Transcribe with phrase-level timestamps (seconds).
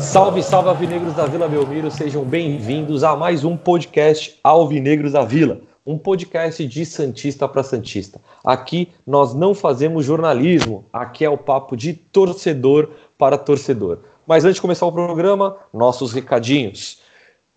[0.00, 5.60] Salve, salve Alvinegros da Vila Belmiro, sejam bem-vindos a mais um podcast Alvinegros da Vila,
[5.88, 8.20] um podcast de Santista para Santista.
[8.44, 14.00] Aqui nós não fazemos jornalismo, aqui é o papo de torcedor para torcedor.
[14.26, 17.00] Mas antes de começar o programa, nossos recadinhos.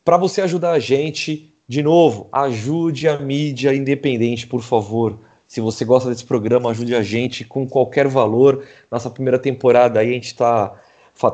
[0.05, 5.19] Para você ajudar a gente, de novo, ajude a mídia independente, por favor.
[5.45, 8.63] Se você gosta desse programa, ajude a gente com qualquer valor.
[8.89, 10.73] Nossa primeira temporada aí a gente está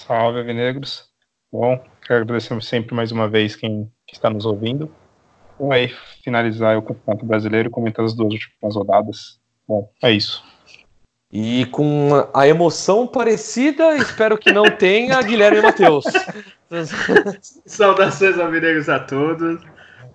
[0.06, 1.04] Salve, Avinegros.
[1.52, 4.90] Bom, quero agradecer sempre mais uma vez quem está nos ouvindo.
[5.58, 9.38] Vamos aí finalizar o Campeonato Brasileiro comentando as duas últimas rodadas.
[9.68, 10.42] Bom, é isso.
[11.30, 16.04] E com a emoção parecida, espero que não tenha, Guilherme e Matheus.
[17.66, 19.60] Saudações, Avinegros, a todos.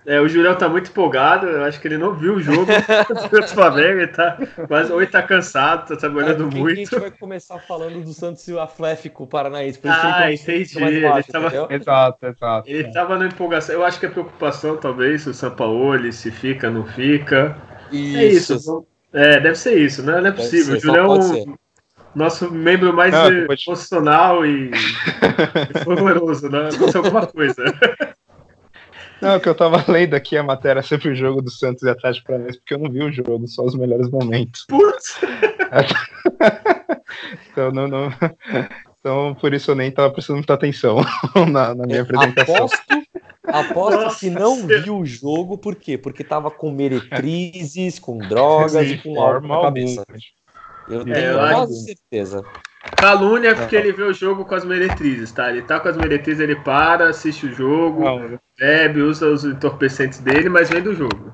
[0.05, 2.65] É, o Julião tá muito empolgado, eu acho que ele não viu o jogo
[3.31, 6.71] do Flamengo, ele tá quase, ou ele tá cansado, tá trabalhando é muito.
[6.71, 9.79] A gente vai começar falando do Santos e o Atlético Paranaense.
[9.79, 11.01] Por ah, entendi.
[11.01, 12.69] Baixo, ele tava, exato, exato.
[12.69, 16.69] Ele tava na empolgação, eu acho que é preocupação, talvez, o São Paulo, se fica,
[16.69, 17.57] não fica.
[17.91, 18.53] Isso.
[18.53, 18.87] É isso.
[19.11, 20.19] É, deve ser isso, né?
[20.19, 20.79] Não é possível.
[20.79, 21.45] Ser, o Julião é
[22.15, 24.71] nosso membro mais não, emocional e,
[25.73, 26.69] e formoso, né?
[26.73, 27.63] Aconteceu alguma coisa.
[29.21, 32.27] Não, que eu tava lendo aqui a matéria sobre o jogo do Santos e Atlético
[32.27, 34.65] Paranaense, porque eu não vi o jogo, só os melhores momentos.
[34.67, 35.19] Putz!
[37.51, 38.11] então, não, não,
[38.99, 40.97] então, por isso eu nem tava prestando muita atenção
[41.51, 42.55] na, na minha apresentação.
[42.55, 42.83] Aposto,
[43.43, 45.95] aposto Nossa, que não viu o jogo, por quê?
[45.95, 50.03] Porque tava com meretrizes, com drogas Sim, e com álcool na cabeça.
[50.87, 52.43] Eu tenho é, quase certeza.
[52.95, 55.49] Calúnia é porque ele vê o jogo com as meretrizes, tá?
[55.49, 58.39] Ele tá com as meretrizes, ele para, assiste o jogo, não.
[58.57, 61.31] bebe, usa os entorpecentes dele, mas vem do jogo.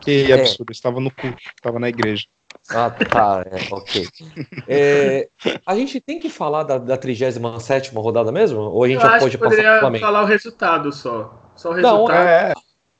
[0.00, 0.40] Que é.
[0.40, 2.24] absurdo, estava no culto, estava na igreja.
[2.70, 4.06] Ah, tá, é, ok.
[4.70, 5.28] É,
[5.64, 8.60] a gente tem que falar da, da 37 rodada mesmo?
[8.60, 10.04] Ou a gente Eu já pode passar Flamengo?
[10.04, 11.50] falar o resultado só.
[11.56, 12.08] Só o resultado.
[12.08, 12.52] Não, é,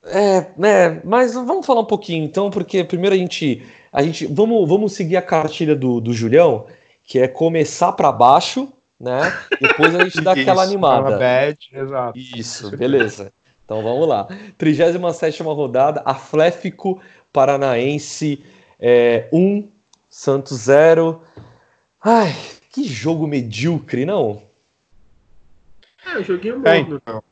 [0.07, 3.67] é, né, mas vamos falar um pouquinho então, porque primeiro a gente.
[3.93, 6.67] A gente vamos, vamos seguir a cartilha do, do Julião
[7.09, 8.71] que é começar para baixo,
[9.01, 9.35] né?
[9.59, 11.19] Depois a gente dá aquela animada.
[11.19, 12.19] Bad, exato.
[12.19, 13.33] Isso, beleza.
[13.65, 14.29] Então vamos lá.
[14.59, 17.01] 37 rodada, Atlético
[17.33, 18.47] Paranaense 1,
[18.79, 19.67] é, um,
[20.11, 21.23] Santos 0.
[22.05, 22.37] Ai,
[22.71, 24.43] que jogo medíocre, não?
[26.15, 26.69] É, joguinho bom.
[26.69, 27.25] É, então.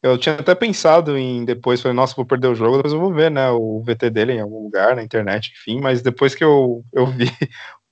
[0.00, 3.12] Eu tinha até pensado em depois, falei, nossa, vou perder o jogo, depois eu vou
[3.12, 6.84] ver, né, o VT dele em algum lugar, na internet, enfim, mas depois que eu,
[6.92, 7.32] eu vi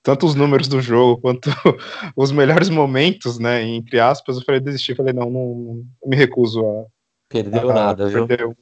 [0.03, 1.51] tanto os números do jogo quanto
[2.17, 6.65] os melhores momentos, né, entre aspas, eu falei, desistir, falei, não, não, não me recuso
[6.65, 6.85] a...
[7.29, 8.27] Perdeu a, nada, viu?
[8.27, 8.57] Perdeu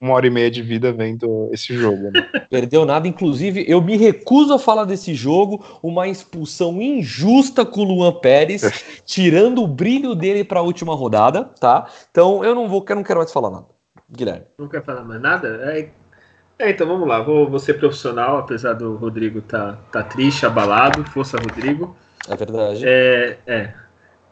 [0.00, 2.10] uma hora e meia de vida vendo esse jogo.
[2.10, 2.22] Né?
[2.50, 7.84] Perdeu nada, inclusive eu me recuso a falar desse jogo, uma expulsão injusta com o
[7.84, 8.62] Luan Pérez,
[9.04, 11.88] tirando o brilho dele para a última rodada, tá?
[12.10, 13.66] Então eu não vou, eu não quero mais falar nada.
[14.10, 14.46] Guilherme.
[14.58, 15.48] Não quer falar mais nada?
[15.72, 15.90] É,
[16.58, 21.04] é, então vamos lá, vou, vou ser profissional, apesar do Rodrigo tá, tá triste, abalado.
[21.10, 21.96] Força, Rodrigo.
[22.28, 22.82] É verdade.
[22.86, 23.74] É, é.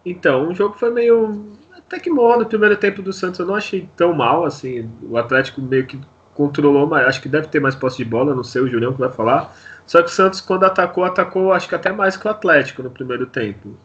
[0.04, 1.56] Então, o jogo foi meio.
[1.76, 3.40] Até que morno no primeiro tempo do Santos.
[3.40, 4.90] Eu não achei tão mal, assim.
[5.02, 6.00] O Atlético meio que
[6.34, 9.00] controlou, mas acho que deve ter mais posse de bola, não sei o Julião que
[9.00, 9.54] vai falar.
[9.86, 12.90] Só que o Santos, quando atacou, atacou acho que até mais que o Atlético no
[12.90, 13.76] primeiro tempo.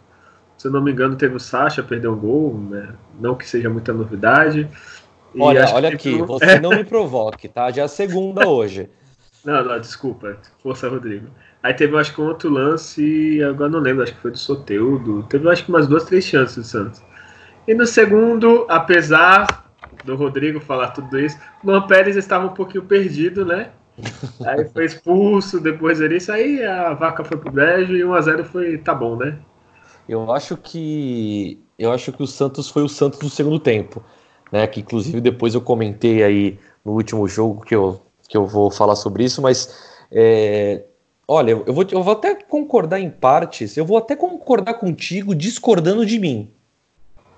[0.58, 2.90] Se eu não me engano, teve o Sacha, perdeu um gol, né?
[3.19, 4.69] não que seja muita novidade.
[5.38, 7.72] Olha, olha aqui, você não me provoque, tá?
[7.72, 8.90] Já é segunda hoje.
[9.46, 10.38] Não, não, desculpa.
[10.62, 11.28] Força, Rodrigo.
[11.62, 15.24] Aí teve, acho que um outro lance, agora não lembro, acho que foi do Soteudo.
[15.24, 17.02] Teve, acho que umas duas, três chances do Santos.
[17.68, 19.66] E no segundo, apesar
[20.04, 23.72] do Rodrigo falar tudo isso, o Luan Pérez estava um pouquinho perdido, né?
[24.46, 28.96] Aí foi expulso, depois disso, aí a vaca foi pro brejo e 1x0 foi, tá
[28.96, 29.38] bom, né?
[30.08, 31.62] Eu acho que.
[31.78, 34.02] Eu acho que o Santos foi o Santos do segundo tempo
[34.51, 34.66] né?
[34.68, 38.96] Que inclusive depois eu comentei aí no último jogo que eu que eu vou falar
[38.96, 39.75] sobre isso, mas
[40.12, 40.84] é,
[41.28, 46.06] olha, eu vou, eu vou até concordar em partes, eu vou até concordar contigo discordando
[46.06, 46.51] de mim.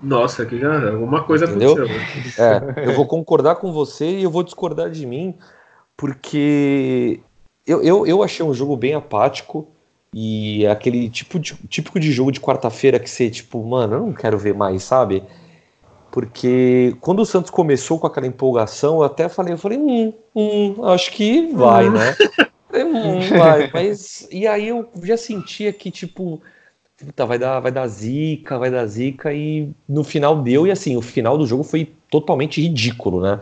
[0.02, 1.74] Nossa, que já alguma coisa Entendeu?
[1.74, 2.44] aconteceu.
[2.44, 5.36] É, eu vou concordar com você e eu vou discordar de mim,
[5.96, 7.22] porque
[7.66, 9.68] eu, eu, eu achei um jogo bem apático
[10.14, 14.14] e aquele tipo de, típico de jogo de quarta-feira que você, tipo, mano, eu não
[14.14, 15.24] quero ver mais, sabe?
[16.12, 20.86] Porque quando o Santos começou com aquela empolgação, eu até falei, eu falei, hum, hum,
[20.86, 21.94] acho que vai, Hum.
[21.94, 22.16] né?
[22.70, 26.42] Falei, hum, vai, mas e aí eu já sentia que, tipo,
[26.98, 30.98] puta, vai dar, vai dar zica, vai dar zica, e no final deu, e assim,
[30.98, 33.40] o final do jogo foi totalmente ridículo, né?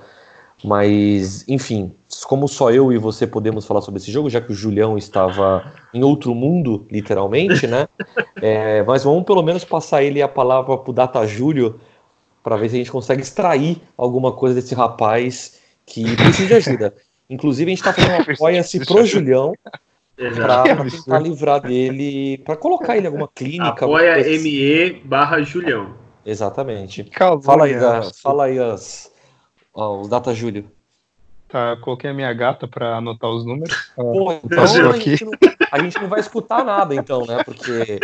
[0.63, 1.93] Mas, enfim,
[2.27, 5.71] como só eu e você podemos falar sobre esse jogo, já que o Julião estava
[5.93, 7.87] em outro mundo, literalmente, né?
[8.41, 11.77] É, mas vamos pelo menos passar ele a palavra pro Data Júlio
[12.43, 16.95] para ver se a gente consegue extrair alguma coisa desse rapaz que precisa de ajuda.
[17.29, 19.53] Inclusive, a gente está fazendo um apoia-se pro Julião
[20.35, 23.85] para tentar livrar dele, para colocar ele em alguma clínica.
[23.85, 24.39] Apoia assim.
[24.39, 25.93] ME barra Julião.
[26.25, 27.03] Exatamente.
[27.05, 29.11] Calma, Fala aí, da- fala aí as,
[29.73, 30.69] ó, os Data Júlio.
[31.47, 33.91] Tá, coloquei a minha gata pra anotar os números.
[33.95, 35.11] Pô, então passou a aqui.
[35.17, 35.31] gente, não,
[35.71, 37.43] a gente não vai escutar nada, então, né?
[37.43, 37.99] Porque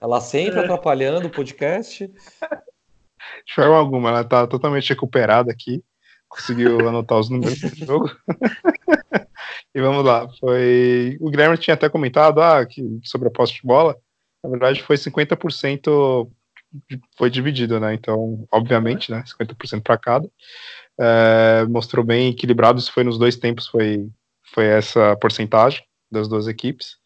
[0.00, 2.08] ela sempre atrapalhando o podcast.
[3.46, 5.82] De forma alguma, ela tá totalmente recuperada aqui.
[6.28, 8.10] Conseguiu anotar os números do jogo.
[9.74, 10.28] e vamos lá.
[10.40, 11.16] Foi.
[11.20, 13.96] O Guilherme tinha até comentado ah, que, sobre a posse de bola.
[14.42, 16.30] Na verdade, foi 50%
[16.88, 17.94] de- foi dividido, né?
[17.94, 19.22] Então, obviamente, né?
[19.26, 20.30] 50% para cada.
[20.98, 22.78] É, mostrou bem equilibrado.
[22.78, 24.08] Isso foi nos dois tempos, foi,
[24.54, 26.96] foi essa porcentagem das duas equipes.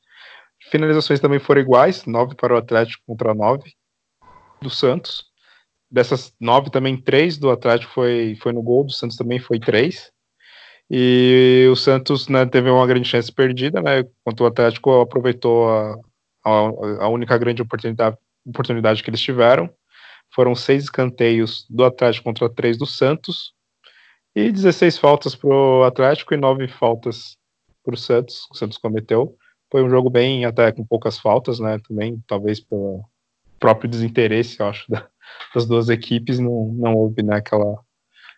[0.71, 3.73] Finalizações também foram iguais, 9 para o Atlético contra 9
[4.61, 5.28] do Santos
[5.91, 10.11] dessas nove também três do Atlético foi, foi no gol, do Santos também foi três.
[10.91, 14.01] E o Santos né, teve uma grande chance perdida, né?
[14.01, 15.95] Enquanto o Atlético aproveitou a,
[16.45, 16.51] a,
[17.01, 19.69] a única grande oportunidade, oportunidade que eles tiveram.
[20.35, 23.53] Foram seis escanteios do Atlético contra três do Santos.
[24.35, 27.37] E 16 faltas para o Atlético e nove faltas
[27.85, 28.47] para o Santos.
[28.51, 29.37] O Santos cometeu.
[29.71, 31.79] Foi um jogo bem, até com poucas faltas, né?
[31.87, 33.05] Também, talvez pelo
[33.59, 35.07] próprio desinteresse, eu acho, da,
[35.55, 37.79] das duas equipes, não, não houve né, aquela,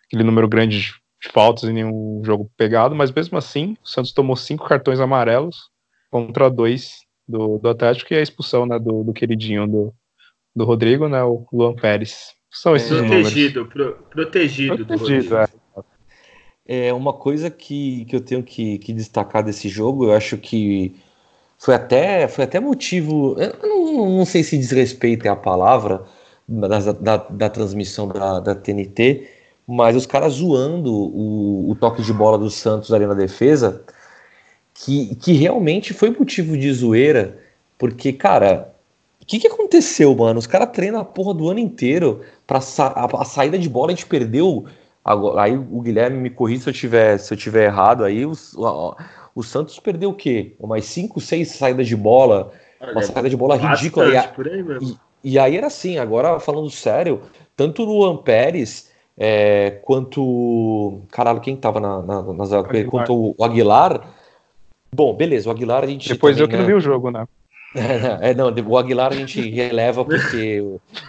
[0.07, 4.35] aquele número grande de faltas em nenhum jogo pegado, mas mesmo assim, o Santos tomou
[4.35, 5.69] cinco cartões amarelos
[6.09, 6.97] contra dois
[7.27, 9.93] do, do Atlético e a expulsão né, do, do queridinho do,
[10.55, 12.33] do Rodrigo, né, o Luan Pérez.
[12.51, 13.21] São esses números.
[13.23, 15.35] Protegido, pro- protegido, do Protegido, Rodrigo.
[15.35, 15.61] é.
[16.63, 20.95] É uma coisa que, que eu tenho que, que destacar desse jogo, eu acho que
[21.57, 26.05] foi até, foi até motivo, eu não, não sei se desrespeito é a palavra
[26.51, 29.27] da, da, da transmissão da, da TNT,
[29.67, 33.81] mas os caras zoando o, o toque de bola do Santos ali na defesa,
[34.73, 37.37] que, que realmente foi motivo de zoeira,
[37.77, 38.73] porque, cara,
[39.21, 40.39] o que, que aconteceu, mano?
[40.39, 43.87] Os caras treinam a porra do ano inteiro pra sa a, a saída de bola
[43.91, 44.65] a gente perdeu.
[45.03, 48.25] Agora, aí o Guilherme me corrija se eu tiver, se eu tiver errado aí.
[48.25, 48.95] os- ó,
[49.33, 50.53] o Santos perdeu o quê?
[50.59, 52.51] Umas 5, 6 saídas de bola.
[52.91, 54.05] Uma saída de bola ridícula.
[54.07, 54.35] E, bastante a-
[54.85, 54.97] aí.
[55.23, 57.21] E aí era assim, agora falando sério,
[57.55, 61.01] tanto o Luan Pérez é, quanto.
[61.11, 62.87] Caralho, quem tava na, na, na zaga com ele?
[62.87, 63.05] Aguilar.
[63.05, 64.01] Quanto o Aguilar.
[64.93, 66.09] Bom, beleza, o Aguilar a gente.
[66.09, 67.27] Depois também, eu que não né, vi o jogo, né?
[68.19, 70.61] é, não, o Aguilar a gente releva porque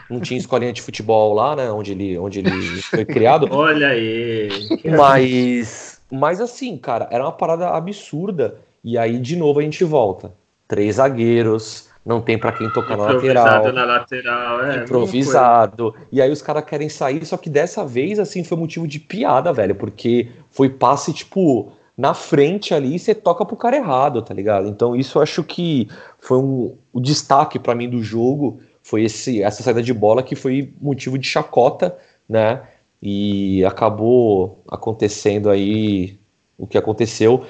[0.08, 1.70] não tinha escolinha de futebol lá, né?
[1.70, 3.48] Onde ele, onde ele foi criado.
[3.50, 4.48] Olha aí.
[4.96, 8.58] Mas, mas assim, cara, era uma parada absurda.
[8.84, 10.32] E aí, de novo, a gente volta.
[10.68, 13.47] Três zagueiros, não tem pra quem tocar na lateral.
[13.47, 14.64] Improvisado na lateral.
[14.64, 15.94] É, improvisado.
[16.11, 19.52] E aí os caras querem sair, só que dessa vez, assim, foi motivo de piada,
[19.52, 24.35] velho, porque foi passe, tipo, na frente ali e você toca pro cara errado, tá
[24.35, 24.66] ligado?
[24.66, 29.42] Então isso eu acho que foi um, o destaque pra mim do jogo, foi esse,
[29.42, 31.97] essa saída de bola que foi motivo de chacota,
[32.28, 32.62] né?
[33.00, 36.18] E acabou acontecendo aí
[36.59, 37.44] o que aconteceu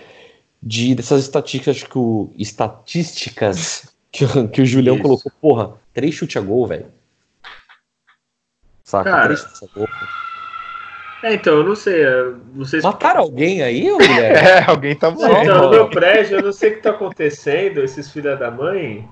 [0.63, 5.03] de dessas estatísticas que o, estatísticas que, o- que o Julião Isso.
[5.03, 6.87] colocou, porra, três chute a gol, velho.
[8.85, 9.11] Saca?
[9.11, 9.89] Cara, três chute a gol.
[11.23, 12.03] É, então, eu não sei.
[12.57, 14.37] Vocês Mataram alguém aí, ô Guilherme?
[14.49, 15.43] É, alguém tá voando.
[15.43, 19.09] então, no meu prédio, eu não sei o que tá acontecendo, esses filha da mãe.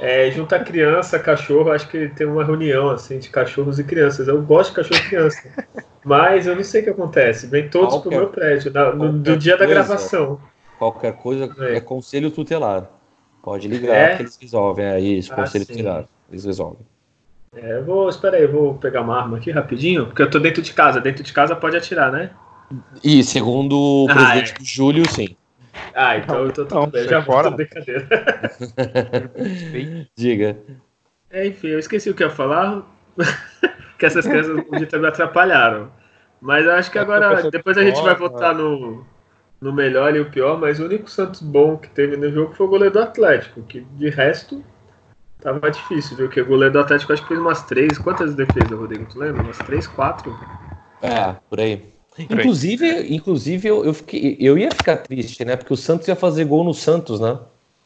[0.00, 4.26] É, junta criança, cachorro, acho que tem uma reunião assim de cachorros e crianças.
[4.28, 5.40] Eu gosto de cachorro e criança.
[6.04, 7.46] Mas eu não sei o que acontece.
[7.46, 9.72] Vem todos Qualquer- pro meu prédio, na- no, do dia da coisa.
[9.82, 10.38] gravação.
[10.78, 11.76] Qualquer coisa É.
[11.76, 12.90] é conselho tutelar.
[13.44, 14.16] Pode ligar É?
[14.16, 14.86] que eles resolvem.
[14.86, 15.84] É isso, Ah, conselho sim.
[16.30, 16.86] Eles resolvem.
[17.54, 20.38] É, eu vou, espera aí, eu vou pegar uma arma aqui rapidinho, porque eu tô
[20.38, 21.00] dentro de casa.
[21.00, 22.30] Dentro de casa pode atirar, né?
[23.02, 24.58] E segundo o Ah, presidente é.
[24.58, 25.36] do Júlio, sim.
[25.94, 27.06] Ah, então eu tô tudo Não, bem.
[27.06, 27.50] Já fora.
[27.50, 28.08] volto brincadeira.
[30.16, 30.56] Diga.
[31.30, 32.82] É, enfim, eu esqueci o que eu ia falar.
[33.98, 35.90] que essas crianças um dia me atrapalharam.
[36.40, 39.06] Mas eu acho que É, agora, depois a gente vai votar no,
[39.64, 42.66] no melhor e o pior, mas o único Santos bom que teve no jogo foi
[42.66, 44.62] o goleiro do Atlético, que de resto
[45.40, 46.28] tava difícil, viu?
[46.28, 47.98] Que o goleiro do Atlético acho que fez umas três.
[47.98, 49.06] Quantas defesas, Rodrigo?
[49.10, 49.42] Tu lembra?
[49.42, 50.36] Umas três, quatro?
[51.02, 51.94] É, por aí.
[52.18, 55.56] Inclusive, inclusive eu, eu, fiquei, eu ia ficar triste, né?
[55.56, 57.38] Porque o Santos ia fazer gol no Santos, né?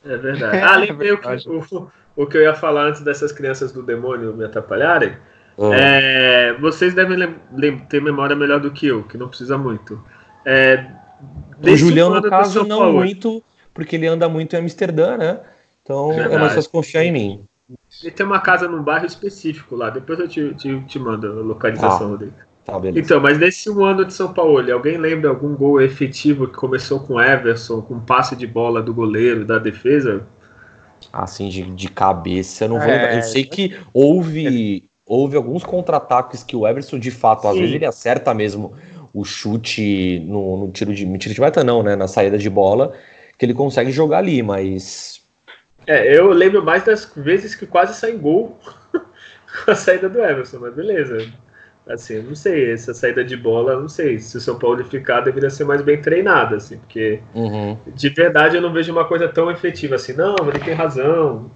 [0.04, 0.62] É verdade.
[0.64, 1.48] Ah, lembrei o, que, verdade.
[1.48, 5.16] o, o que eu ia falar antes dessas crianças do demônio me atrapalharem.
[5.58, 9.56] Ah, É, vocês devem lem- lem- ter memória melhor do que eu, que não precisa
[9.58, 10.02] muito.
[10.44, 10.84] É,
[11.62, 12.98] o Julião, no caso, não Paulo.
[12.98, 13.42] muito,
[13.74, 15.40] porque ele anda muito em Amsterdã, né?
[15.82, 17.44] Então é mais fácil confiar em mim.
[18.02, 19.90] Ele tem uma casa num bairro específico lá.
[19.90, 22.32] Depois eu te, te, te mando a localização dele.
[22.64, 23.00] Tá, beleza.
[23.04, 27.00] Então, mas nesse um ano de São Paulo, alguém lembra algum gol efetivo que começou
[27.00, 30.26] com Everson, com passe de bola do goleiro, da defesa?
[31.12, 33.14] Assim, de, de cabeça, eu não vou É, lembrar.
[33.14, 37.60] Eu sei que houve, houve alguns contra-ataques que o Everson, de fato, às Sim.
[37.60, 38.74] vezes ele acerta mesmo
[39.12, 41.04] o chute no, no tiro de.
[41.06, 41.96] no tiro de meta, não, né?
[41.96, 42.94] Na saída de bola,
[43.38, 45.22] que ele consegue jogar ali, mas.
[45.86, 48.58] É, eu lembro mais das vezes que quase sai gol
[49.64, 51.26] com a saída do Everson, mas beleza.
[51.88, 54.18] Assim, eu não sei, essa saída de bola, não sei.
[54.18, 57.78] Se o São Paulo ficar, deveria ser mais bem treinada, assim, porque Uhum.
[57.86, 60.12] de verdade eu não vejo uma coisa tão efetiva assim.
[60.12, 61.50] Não, ele tem razão,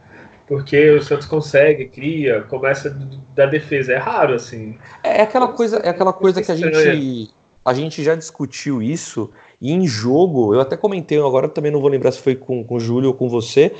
[0.47, 2.91] porque o Santos consegue, cria, começa
[3.35, 3.93] da defesa.
[3.93, 4.79] É raro, assim.
[5.03, 7.31] É aquela coisa, é aquela coisa que a gente,
[7.65, 11.91] a gente já discutiu isso e em jogo, eu até comentei agora, também não vou
[11.91, 13.73] lembrar se foi com, com o Júlio ou com você,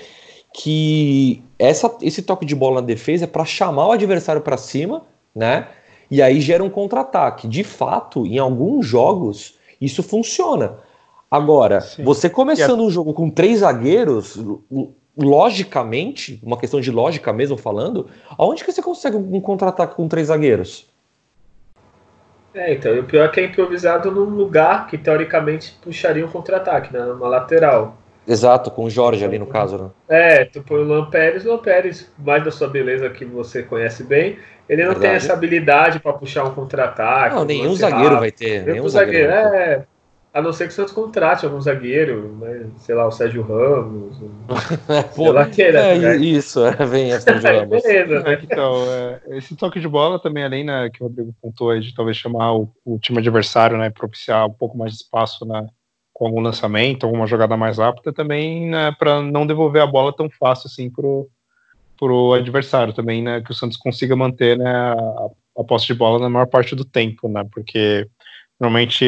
[0.55, 5.05] que essa, esse toque de bola na defesa é para chamar o adversário para cima,
[5.35, 5.69] né?
[6.11, 7.49] E aí gera um contra-ataque.
[7.49, 10.79] De fato, em alguns jogos isso funciona.
[11.31, 12.05] Agora, Sim.
[12.05, 18.07] você começando um jogo com três zagueiros, lo- logicamente, uma questão de lógica mesmo falando,
[18.39, 20.87] aonde que você consegue um contra-ataque com três zagueiros?
[22.55, 26.29] É, então, e o pior é que é improvisado num lugar que teoricamente puxaria um
[26.29, 27.01] contra-ataque, né?
[27.01, 27.97] Numa lateral.
[28.27, 29.91] Exato, com o Jorge ali no caso, né?
[30.09, 33.63] É, tu põe o Luan Pérez, o Luan Pérez, mais da sua beleza que você
[33.63, 35.25] conhece bem, ele não tem Verdade.
[35.25, 37.35] essa habilidade para puxar um contra-ataque.
[37.35, 38.21] Não, um nenhum zagueiro rápido.
[38.21, 38.65] vai ter.
[38.65, 39.57] Nenhum zagueiro, zagueiro.
[39.57, 39.85] é.
[40.35, 42.71] A não ser que o Santos contrate algum zagueiro, né?
[42.79, 44.31] sei lá, o Sérgio Ramos, o-
[44.93, 46.17] É, sei lá que é, né?
[46.17, 47.83] isso, é, vem essa de Ramos.
[47.83, 48.41] Beleza, né?
[48.43, 51.95] Então, é, esse toque de bola também, além né, que o Rodrigo pontuou aí, de
[51.95, 55.67] talvez chamar o, o time adversário, né, propiciar um pouco mais de espaço né,
[56.15, 60.31] com algum lançamento, alguma jogada mais rápida, também né, para não devolver a bola tão
[60.31, 61.29] fácil assim pro,
[61.99, 66.19] pro adversário, também né, que o Santos consiga manter né, a, a posse de bola
[66.19, 68.09] na maior parte do tempo, né, porque
[68.63, 69.05] normalmente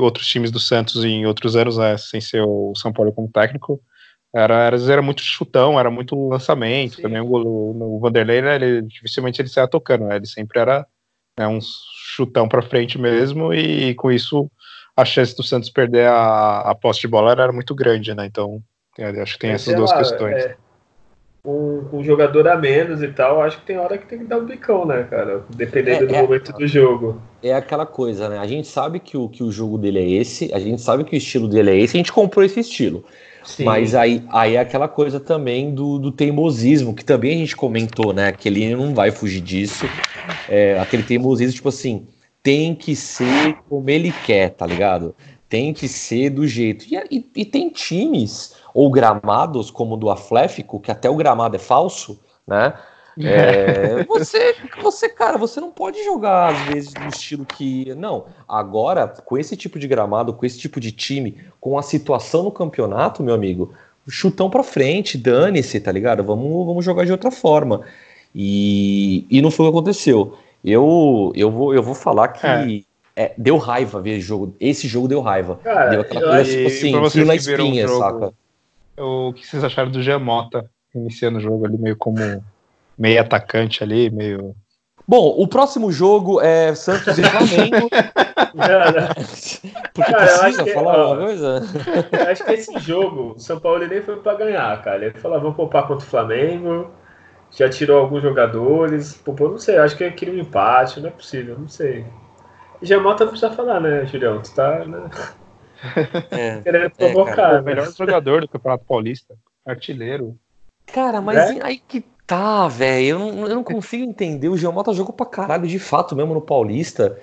[0.00, 3.80] outros times do Santos em outros anos, né, sem ser o São Paulo como técnico,
[4.34, 6.96] era, era, era muito chutão, era muito lançamento.
[6.96, 7.02] Sim.
[7.02, 10.84] Também o, o, o Vanderlei, né, ele, dificilmente ele saia tocando, né, ele sempre era
[11.38, 11.60] né, um
[12.16, 14.50] chutão para frente mesmo, e com isso
[14.96, 18.26] a chance do Santos perder a, a posse de bola era, era muito grande, né?
[18.26, 18.60] Então,
[19.22, 20.44] acho que tem essas duas lá, questões.
[20.44, 20.56] é,
[21.44, 24.38] um, um jogador a menos e tal, acho que tem hora que tem que dar
[24.38, 25.42] um bicão, né, cara?
[25.48, 26.22] Dependendo É, do é.
[26.22, 27.20] momento do jogo.
[27.42, 28.38] É aquela coisa, né?
[28.38, 31.14] A gente sabe que o, que o jogo dele é esse, a gente sabe que
[31.14, 33.04] o estilo dele é esse, a gente comprou esse estilo.
[33.42, 33.64] Sim.
[33.64, 38.12] Mas aí, aí é aquela coisa também do, do teimosismo, que também a gente comentou,
[38.12, 38.32] né?
[38.32, 39.86] Que ele não vai fugir disso.
[40.46, 42.06] É, aquele teimosismo, tipo assim,
[42.42, 45.14] tem que ser como ele quer, tá ligado?
[45.48, 46.84] Tem que ser do jeito.
[46.84, 51.56] E, e, e tem times ou gramados, como o do Atlético, que até o gramado
[51.56, 52.74] é falso, né?
[53.18, 57.94] É, você, você, cara, você não pode jogar às vezes no estilo que.
[57.94, 62.42] Não, agora, com esse tipo de gramado, com esse tipo de time, com a situação
[62.44, 63.72] no campeonato, meu amigo,
[64.08, 66.22] chutão pra frente, dane-se, tá ligado?
[66.22, 67.82] Vamos, vamos jogar de outra forma.
[68.34, 70.36] E, e não foi o que aconteceu.
[70.64, 72.86] Eu, eu, vou, eu vou falar que
[73.16, 73.24] É.
[73.24, 74.54] é, deu raiva ver jogo.
[74.60, 75.58] Esse jogo deu raiva.
[75.62, 78.34] Cara, deu aquela coisa, tipo assim, fio na espinha, jogo, saca?
[79.00, 82.18] O que vocês acharam do Giamota iniciando o jogo ali, meio como
[82.98, 84.54] meio atacante ali, meio.
[85.08, 87.88] Bom, o próximo jogo é Santos e Flamengo.
[89.94, 91.62] Porque Cara, eu acho precisa que- falar ó, uma coisa?
[92.12, 95.04] Eu acho que esse jogo, o São Paulo nem foi pra ganhar, cara.
[95.06, 96.90] Ele falou, "Ah, vamos poupar contra o Flamengo.
[97.50, 99.14] Já tirou alguns jogadores.
[99.14, 102.04] Poupou, não sei, acho que ele queria um empate, não é possível, não sei.
[102.80, 104.40] E Jamota não precisa falar, né, Julião?
[104.40, 105.10] Tu tá né,
[106.30, 106.60] É.
[106.64, 107.34] querendo É, provocar.
[107.36, 109.34] cara, o melhor jogador do Campeonato Paulista,
[109.66, 110.36] artilheiro.
[110.92, 111.58] Cara, mas É?
[111.62, 113.06] aí que tá, velho.
[113.08, 114.48] Eu não, eu não consigo entender.
[114.48, 117.18] O Giamota jogou pra caralho de fato mesmo no Paulista.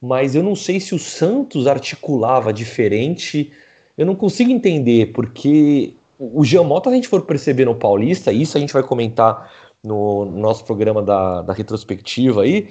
[0.00, 3.52] mas eu não sei se o Santos articulava diferente.
[3.96, 8.56] Eu não consigo entender, porque o Giamota, se a gente for perceber no Paulista, isso
[8.56, 9.52] a gente vai comentar
[9.84, 12.70] no nosso programa da, da retrospectiva aí,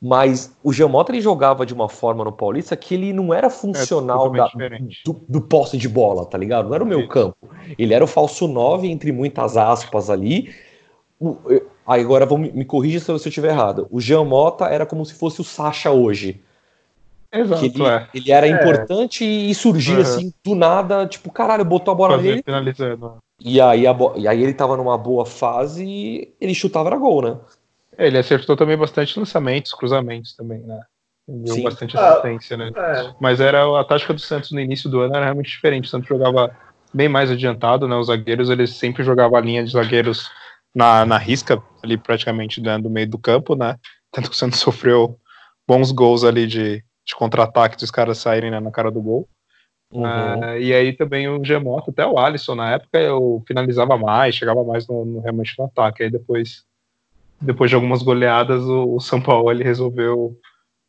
[0.00, 4.34] mas o Giamota ele jogava de uma forma no Paulista que ele não era funcional
[4.34, 4.50] é, da,
[5.04, 6.68] do, do, posse de bola, tá ligado?
[6.68, 7.36] Não era o meu campo.
[7.78, 10.54] Ele era o falso 9, entre muitas aspas ali.
[11.18, 11.38] O,
[11.86, 13.88] aí agora vou, me corrija se eu estiver errado.
[13.90, 16.42] O Giamota era como se fosse o Sacha hoje.
[17.32, 18.08] Exato, ele, é.
[18.14, 18.50] ele era é.
[18.50, 20.00] importante e surgia uhum.
[20.00, 22.42] assim do nada, tipo, caralho, botou a bola nele.
[22.42, 23.16] Finalizando.
[23.40, 27.22] E aí, a, e aí ele tava numa boa fase e ele chutava era gol,
[27.22, 27.36] né?
[27.98, 30.80] É, ele acertou também bastante lançamentos, cruzamentos também, né?
[31.28, 31.62] Deu Sim.
[31.64, 32.72] bastante assistência, ah, né?
[32.76, 33.14] É.
[33.20, 35.86] Mas era a tática do Santos no início do ano era realmente diferente.
[35.86, 36.56] O Santos jogava
[36.94, 37.96] bem mais adiantado, né?
[37.96, 40.30] Os zagueiros, eles sempre jogavam a linha de zagueiros
[40.74, 43.76] na, na risca, ali praticamente dentro do meio do campo, né?
[44.12, 45.18] Tanto que o Santos sofreu
[45.66, 49.28] bons gols ali de, de contra-ataque dos caras saírem né, na cara do gol.
[49.92, 50.02] Uhum.
[50.02, 54.62] Uh, e aí também o Gemoto, até o Alisson, na época eu finalizava mais, chegava
[54.64, 56.02] mais no, no, realmente no ataque.
[56.02, 56.64] Aí depois
[57.40, 60.38] depois de algumas goleadas, o, o São Paulo ele resolveu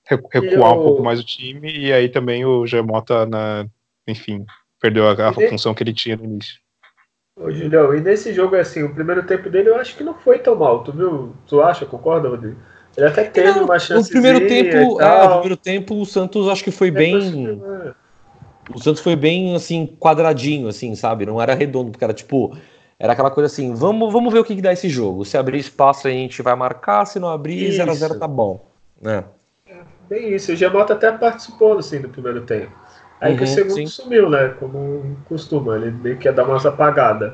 [0.10, 0.80] recuar eu...
[0.80, 3.66] um pouco mais o time, e aí também o Gemota, na,
[4.08, 4.46] enfim,
[4.80, 6.60] perdeu a, a função que ele tinha no início.
[7.40, 10.40] Ô, Julião, e nesse jogo, assim, o primeiro tempo dele eu acho que não foi
[10.40, 11.34] tão mal, tu viu?
[11.46, 12.58] Tu acha, concorda, Rodrigo?
[12.96, 14.10] Ele até teve não, uma chance.
[14.10, 17.62] No primeiro tempo, é, no primeiro tempo, o Santos acho que foi é, bem.
[18.74, 21.26] O Santos foi bem assim, quadradinho, assim, sabe?
[21.26, 22.58] Não era redondo, porque era tipo
[23.00, 25.24] era aquela coisa assim, vamos, vamos ver o que, que dá esse jogo.
[25.24, 28.66] Se abrir espaço a gente vai marcar, se não abrir, 0x0 tá bom.
[29.00, 29.24] Né?
[29.68, 29.76] É,
[30.10, 32.72] bem isso, o Giamota até participou assim, do primeiro tempo.
[33.22, 33.88] Aí uhum, que o segundo sim.
[33.88, 34.50] sumiu, né?
[34.60, 37.34] Como costuma, ele meio que ia dar umas apagadas.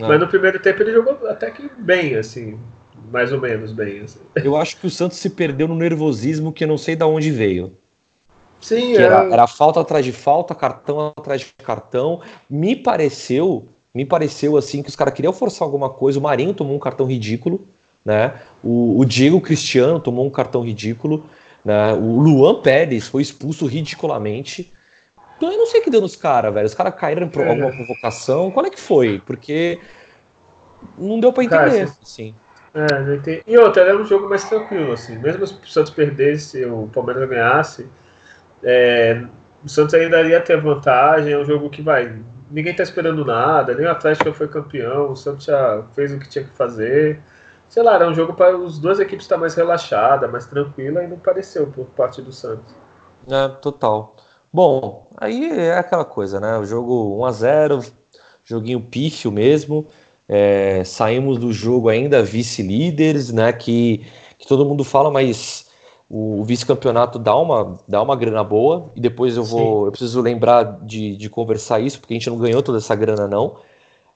[0.00, 0.08] Ah.
[0.08, 2.58] Mas no primeiro tempo ele jogou até que bem, assim,
[3.10, 4.02] mais ou menos bem.
[4.02, 4.20] Assim.
[4.36, 7.30] Eu acho que o Santos se perdeu no nervosismo que eu não sei de onde
[7.30, 7.72] veio.
[8.60, 12.20] Sim, era, era falta atrás de falta, cartão atrás de cartão.
[12.48, 16.18] Me pareceu me pareceu assim que os caras queriam forçar alguma coisa.
[16.18, 17.66] O Marinho tomou um cartão ridículo,
[18.04, 18.34] né?
[18.62, 21.26] O, o Diego Cristiano tomou um cartão ridículo,
[21.64, 21.92] né?
[21.94, 24.72] O Luan Pérez foi expulso ridiculamente.
[25.36, 26.66] Então eu não sei o que deu nos caras, velho.
[26.66, 27.48] Os caras caíram por é.
[27.48, 28.50] alguma provocação.
[28.50, 29.20] Qual é que foi?
[29.24, 29.78] Porque
[30.96, 32.34] não deu para entender, cara, assim.
[32.74, 33.42] É.
[33.46, 35.18] E outra, era um jogo mais tranquilo, assim.
[35.18, 37.86] Mesmo se o Santos perdesse, o Palmeiras ganhasse,
[38.62, 39.24] é,
[39.64, 41.32] o Santos ainda iria ter vantagem.
[41.32, 42.14] É um jogo que vai
[42.50, 46.28] ninguém tá esperando nada, nem o Atlético foi campeão, o Santos já fez o que
[46.28, 47.20] tinha que fazer.
[47.68, 51.08] Sei lá, era um jogo para as duas equipes estar mais relaxada, mais tranquila, e
[51.08, 52.74] não pareceu por parte do Santos.
[53.28, 54.16] É, total.
[54.52, 56.58] Bom, aí é aquela coisa, né?
[56.58, 57.80] O jogo 1 a 0
[58.42, 59.86] joguinho pífio mesmo.
[60.28, 63.52] É, saímos do jogo ainda vice-líderes, né?
[63.52, 64.04] Que,
[64.38, 65.69] que todo mundo fala, mas
[66.10, 69.82] o vice-campeonato dá uma, dá uma grana boa, e depois eu vou.
[69.82, 69.86] Sim.
[69.86, 73.28] Eu preciso lembrar de, de conversar isso, porque a gente não ganhou toda essa grana,
[73.28, 73.58] não.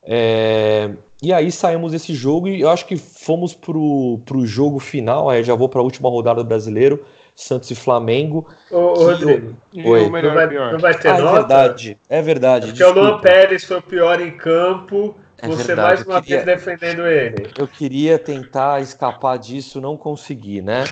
[0.03, 0.91] É,
[1.23, 5.31] e aí saímos desse jogo e eu acho que fomos pro, pro jogo final.
[5.31, 8.49] Aí já vou para a última rodada do brasileiro, Santos e Flamengo.
[8.73, 10.03] Ô, ô Rodrigo, Oi.
[10.03, 11.39] Não, vai, não vai ter ah, é nota?
[11.39, 12.67] É verdade, é verdade.
[12.67, 15.15] Porque o Luan Pérez foi o pior em campo.
[15.39, 17.51] É você verdade, mais uma queria, vez defendendo ele.
[17.57, 20.85] Eu queria tentar escapar disso, não consegui, né?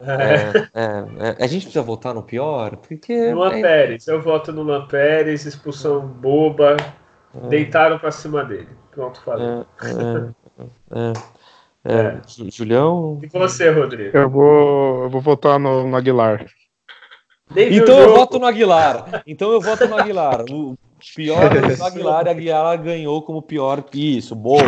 [0.00, 3.32] É, é, é, a gente precisa votar no pior, porque.
[3.32, 3.62] Luan é...
[3.62, 6.76] Pérez, eu voto no Luan Pérez, expulsão boba,
[7.34, 7.48] é.
[7.48, 8.68] deitaram pra cima dele.
[8.90, 9.46] Pronto, falei.
[11.84, 13.18] É, Julião.
[13.22, 14.16] E você, Rodrigo?
[14.16, 16.46] Eu vou, eu vou votar no, no Aguilar.
[17.56, 19.22] então eu voto no Aguilar.
[19.26, 20.44] Então eu voto no Aguilar.
[20.50, 20.76] O
[21.14, 23.82] pior é o Aguilar e Aguilar ganhou como pior.
[23.94, 24.62] Isso, boa.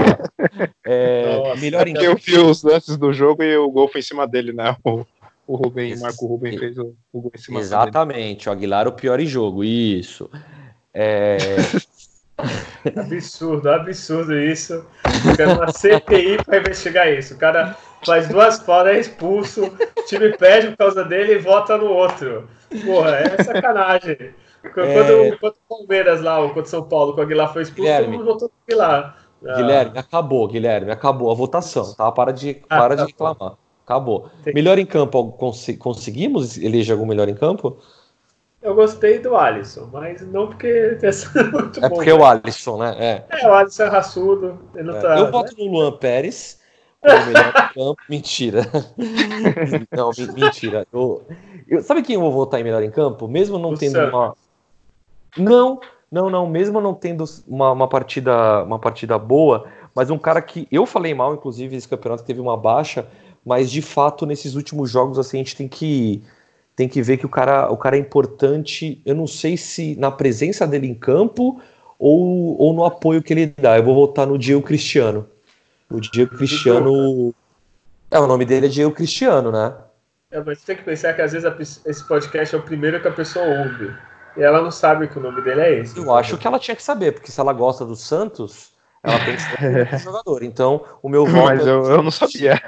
[0.87, 4.27] É, melhor em Eu vi os lances do jogo e o gol foi em cima
[4.27, 4.75] dele, né?
[4.83, 5.05] O,
[5.47, 8.49] o Rubem, Marco Rubem fez o, o gol em cima Exatamente, dele.
[8.49, 10.31] o Aguilar o pior em jogo, isso.
[10.95, 11.37] É...
[12.97, 14.85] absurdo, absurdo isso.
[15.23, 17.35] Fica uma CPI para investigar isso.
[17.35, 21.77] O cara faz duas faltas, é expulso, o time perde por causa dele e vota
[21.77, 22.49] no outro.
[22.85, 24.35] Porra, é sacanagem.
[24.75, 25.37] Quando, é...
[25.37, 28.07] quando o Palmeiras lá, quando São Paulo, com o Aguilar foi expulso, Guilherme.
[28.07, 29.19] todo mundo votou no Aguilar.
[29.45, 29.57] Ah.
[29.57, 32.13] Guilherme, acabou, Guilherme, acabou a votação, tá?
[32.13, 33.57] Para de, ah, para tá de reclamar.
[33.85, 34.31] Acabou.
[34.43, 34.55] Tem...
[34.55, 37.77] Melhor em campo, cons conseguimos eleger algum melhor em campo?
[38.63, 42.19] Eu gostei do Alisson, mas não porque é muito É bom, porque né?
[42.19, 42.97] o Alisson, né?
[42.99, 43.43] É.
[43.43, 44.59] é, o Alisson é raçudo.
[44.77, 44.85] É.
[44.85, 45.31] Tá, eu né?
[45.31, 46.61] voto no Luan Pérez
[47.03, 47.97] como melhor em campo.
[48.09, 48.63] Mentira.
[49.91, 50.87] não, mentira.
[50.93, 51.27] Eu,
[51.67, 53.27] eu, sabe quem eu vou votar em melhor em campo?
[53.27, 54.15] Mesmo não o tendo Santos.
[54.15, 54.37] uma.
[55.37, 60.41] Não, não, não, mesmo não tendo uma, uma, partida, uma partida boa, mas um cara
[60.41, 63.09] que eu falei mal, inclusive, esse campeonato teve uma baixa,
[63.45, 66.23] mas de fato, nesses últimos jogos, assim, a gente tem que,
[66.77, 69.01] tem que ver que o cara, o cara é importante.
[69.05, 71.61] Eu não sei se na presença dele em campo
[71.99, 73.77] ou, ou no apoio que ele dá.
[73.77, 75.29] Eu vou voltar no Diego Cristiano.
[75.91, 77.35] O Diego Cristiano.
[78.11, 79.75] É, o nome dele é Diego Cristiano, né?
[80.31, 83.09] É, mas você tem que pensar que às vezes esse podcast é o primeiro que
[83.09, 83.93] a pessoa ouve.
[84.37, 85.99] E ela não sabe que o nome dele é esse.
[85.99, 88.72] Eu acho que ela tinha que saber, porque se ela gosta do Santos,
[89.03, 90.43] ela tem que ser um jogador.
[90.45, 91.45] Então, o meu voto.
[91.45, 92.61] Mas eu, eu não sabia.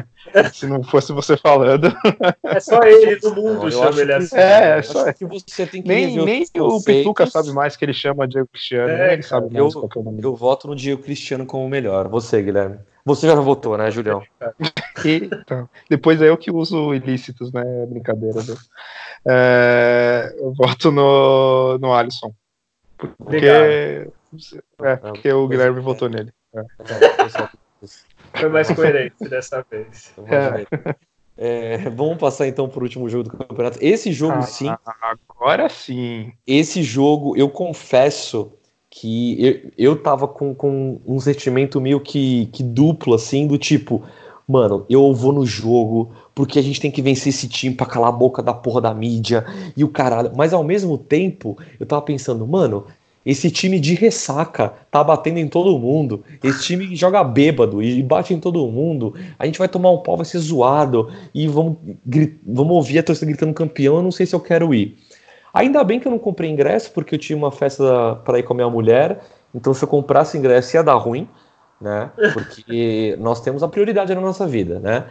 [0.54, 1.94] se não fosse você falando.
[2.44, 4.36] É só ele do mundo, chama ele assim.
[4.36, 7.92] É, é só que você tem que nem nem o Pituca sabe mais que ele
[7.92, 8.88] chama Diego Cristiano.
[8.88, 10.22] É, ele sabe eu, qual é o nome.
[10.22, 12.08] Eu voto no Diego Cristiano como melhor.
[12.08, 12.78] Você, Guilherme.
[13.04, 14.22] Você já votou, né, Julião?
[15.04, 15.68] Eita.
[15.90, 17.64] Depois é eu que uso ilícitos, né?
[17.86, 18.40] Brincadeira.
[18.42, 18.54] Né?
[19.26, 22.32] É, eu voto no, no Alisson.
[23.18, 24.06] Porque,
[24.80, 26.32] é, porque o Guilherme votou nele.
[26.54, 26.62] É.
[28.34, 30.12] Foi mais coerente dessa vez.
[30.26, 30.96] É.
[31.36, 33.78] É, vamos passar então para o último jogo do campeonato.
[33.80, 34.70] Esse jogo, ah, sim.
[35.28, 36.32] Agora sim.
[36.46, 38.52] Esse jogo, eu confesso
[38.90, 44.04] que eu, eu tava com, com um sentimento meio que, que duplo, assim, do tipo,
[44.46, 48.10] mano, eu vou no jogo porque a gente tem que vencer esse time pra calar
[48.10, 49.44] a boca da porra da mídia
[49.76, 50.32] e o caralho.
[50.36, 52.86] Mas ao mesmo tempo, eu tava pensando, mano,
[53.24, 56.24] esse time de ressaca tá batendo em todo mundo.
[56.42, 59.14] Esse time joga bêbado e bate em todo mundo.
[59.38, 61.08] A gente vai tomar um pau, vai ser zoado.
[61.32, 61.76] E vamos,
[62.44, 63.96] vamos ouvir a torcida gritando campeão.
[63.96, 64.98] Eu não sei se eu quero ir.
[65.54, 68.54] Ainda bem que eu não comprei ingresso, porque eu tinha uma festa para ir com
[68.54, 69.22] a minha mulher.
[69.54, 71.28] Então, se eu comprasse ingresso, ia dar ruim,
[71.80, 72.10] né?
[72.32, 75.06] Porque nós temos a prioridade na nossa vida, né?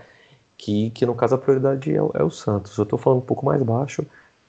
[0.58, 2.76] Que, que no caso a prioridade é, é o Santos.
[2.78, 4.06] Eu estou falando um pouco mais baixo,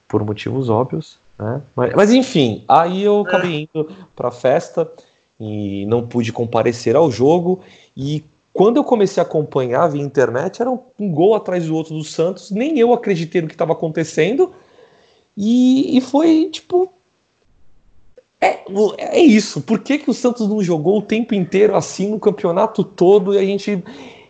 [0.07, 1.61] por motivos óbvios, né?
[1.75, 4.89] Mas, mas enfim, aí eu acabei indo para a festa
[5.39, 7.59] e não pude comparecer ao jogo.
[7.95, 11.93] E quando eu comecei a acompanhar via internet, era um, um gol atrás do outro
[11.93, 12.49] do Santos.
[12.49, 14.53] Nem eu acreditei no que estava acontecendo.
[15.35, 16.91] E, e foi tipo.
[18.39, 18.59] É,
[18.97, 19.61] é isso.
[19.61, 23.37] Por que, que o Santos não jogou o tempo inteiro assim no campeonato todo e
[23.37, 23.83] a gente.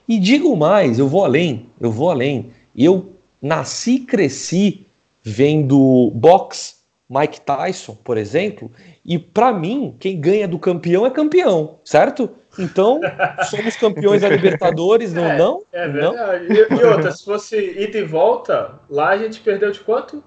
[0.08, 2.52] E digo mais, eu vou além, eu vou além.
[2.76, 4.86] Eu nasci e cresci
[5.24, 6.83] vendo boxe,
[7.14, 8.72] Mike Tyson, por exemplo,
[9.06, 12.30] e para mim, quem ganha do campeão é campeão, certo?
[12.58, 13.02] Então,
[13.50, 15.26] somos campeões da Libertadores, não?
[15.26, 15.64] É, não?
[15.72, 16.48] É verdade.
[16.48, 16.56] Não?
[16.56, 20.24] E, e outra, se fosse ida e volta, lá a gente perdeu de quanto?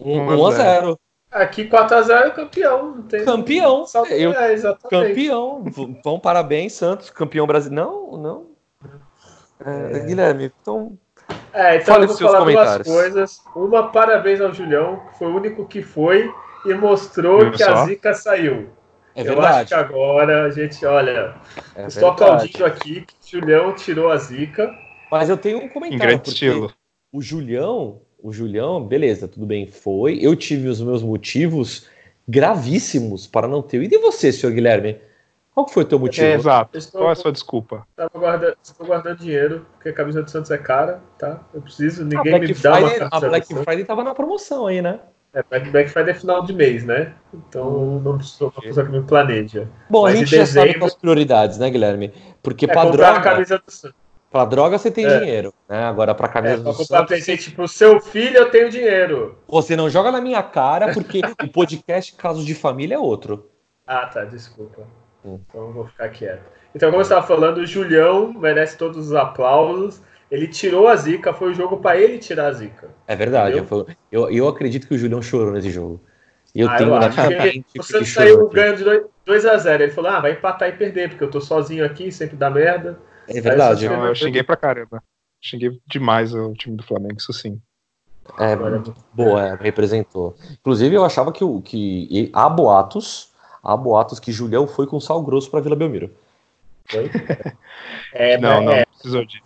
[0.00, 0.98] 1 a 0
[1.30, 2.94] Aqui 4x0 campeão.
[2.96, 3.24] Não tem...
[3.24, 3.84] Campeão.
[4.10, 5.08] Eu, é, exatamente.
[5.08, 5.62] Campeão.
[6.02, 7.10] Bom, parabéns, Santos.
[7.10, 7.84] Campeão brasileiro.
[7.84, 8.46] Não, não.
[9.64, 10.06] É, é.
[10.06, 10.96] Guilherme, então.
[11.52, 13.42] É, então Fale eu vou falar duas coisas.
[13.54, 16.32] Uma, parabéns ao Julião, que foi o único que foi
[16.64, 17.72] e mostrou Viu que só?
[17.72, 18.68] a zica saiu.
[19.14, 19.46] É verdade.
[19.46, 21.34] Eu acho que agora a gente, olha,
[21.74, 24.72] é estou aplaudindo aqui que o Julião tirou a zica.
[25.10, 25.94] Mas eu tenho um comentário.
[25.94, 26.72] Em grande estilo.
[27.12, 30.18] O Julião, o Julião, beleza, tudo bem, foi.
[30.22, 31.88] Eu tive os meus motivos
[32.28, 33.82] gravíssimos para não ter.
[33.82, 35.00] E você, senhor Guilherme?
[35.58, 36.24] Qual foi o teu motivo?
[36.24, 36.78] É, exato.
[36.78, 37.84] Estou, Qual é a sua desculpa?
[37.90, 41.40] Estava guardando, estou guardando dinheiro, porque a camisa do Santos é cara, tá?
[41.52, 45.00] Eu preciso, ninguém me dá uma camisa A Black Friday estava na promoção aí, né?
[45.34, 47.12] É, Black Friday é final de mês, né?
[47.34, 49.68] Então hum, não sou uma pessoa que me planeja.
[49.90, 50.68] Bom, Mas a gente dezembro...
[50.68, 52.14] já sabe as prioridades, né, Guilherme?
[52.40, 53.16] Porque é, padrão.
[53.16, 53.96] a camisa do Santos.
[54.30, 55.18] Pra droga você tem é.
[55.18, 55.82] dinheiro, né?
[55.86, 59.36] Agora pra camisa é, do pra comprar presente pro seu filho eu tenho dinheiro.
[59.48, 63.50] Você não joga na minha cara porque o podcast Casos de Família é outro.
[63.84, 64.86] Ah, tá, desculpa.
[65.24, 65.38] Hum.
[65.48, 66.42] Então eu vou ficar quieto.
[66.74, 70.02] Então, como eu estava falando, o Julião merece todos os aplausos.
[70.30, 72.90] Ele tirou a zica, foi o jogo para ele tirar a zica.
[73.06, 73.56] É verdade.
[73.56, 76.02] Eu, eu, eu, acredito que o Julião chorou nesse jogo.
[76.54, 79.92] Eu ah, tenho eu na mente O Santos saiu ganhando de 2 a 0 Ele
[79.92, 82.98] falou: ah, vai empatar e perder, porque eu tô sozinho aqui, sempre dá merda.
[83.26, 83.86] É verdade.
[83.86, 85.02] Eu, eu xinguei pra caramba.
[85.40, 87.60] Xinguei demais o time do Flamengo, isso sim.
[88.38, 88.56] É,
[89.14, 90.36] boa, é, representou.
[90.60, 93.32] Inclusive, eu achava que, que há boatos,
[93.68, 96.10] há boatos que Julião foi com sal grosso para Vila Belmiro.
[98.14, 99.42] É, não, não, é, precisou disso.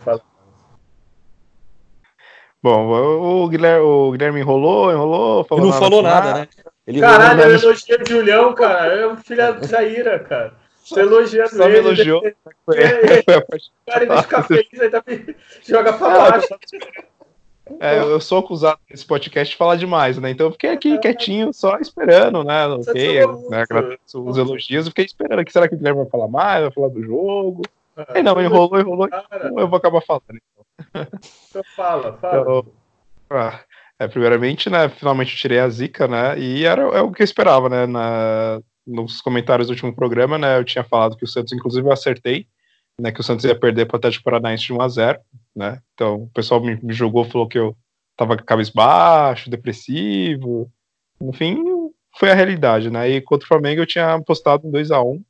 [2.62, 6.48] Bom, o Guilherme, o Guilherme enrolou, enrolou, falou Ele não falou nada, né?
[6.86, 8.94] Ele Caralho, eu elogiei o Julião, cara.
[8.94, 10.54] É um filho da ira, cara.
[10.88, 11.72] Tô elogiando Só ele.
[11.72, 12.22] me elogiou.
[12.74, 15.02] É, é, foi a parte cara, ele fica feliz, aí tá,
[15.66, 16.48] joga pra baixo.
[17.80, 20.30] É, eu sou acusado nesse podcast de falar demais, né?
[20.30, 22.66] Então eu fiquei aqui quietinho, só esperando, né?
[22.66, 23.62] Ok, né?
[23.62, 25.52] Agradeço os elogios, eu fiquei esperando aqui.
[25.52, 26.62] Será que o Guilherme vai falar mais?
[26.62, 27.62] Vai falar do jogo?
[27.96, 29.06] Ah, aí não, enrolou, enrolou.
[29.06, 30.24] Então eu vou acabar falando.
[30.30, 31.06] Então,
[31.50, 32.40] então fala, fala.
[32.40, 32.64] Então,
[33.30, 33.60] ah,
[33.98, 34.88] é, primeiramente, né?
[34.88, 36.38] Finalmente eu tirei a zica, né?
[36.38, 37.86] E era é o que eu esperava, né?
[37.86, 41.92] Na, nos comentários do último programa, né, eu tinha falado que o Santos, inclusive, eu
[41.92, 42.46] acertei,
[43.00, 45.20] né, que o Santos ia perder para o Atlético Paranaense de 1 a 0
[45.54, 47.76] né, então o pessoal me, me julgou, falou que eu
[48.16, 50.70] tava cabisbaixo, depressivo.
[51.20, 51.62] Enfim,
[52.18, 53.08] foi a realidade, né?
[53.08, 55.22] E contra o Flamengo eu tinha apostado em 2 a 1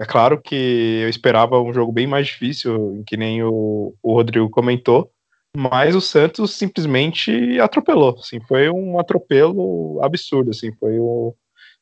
[0.00, 4.48] É claro que eu esperava um jogo bem mais difícil, que nem o, o Rodrigo
[4.50, 5.10] comentou,
[5.56, 11.34] mas o Santos simplesmente atropelou, assim, foi um atropelo absurdo, assim, foi o,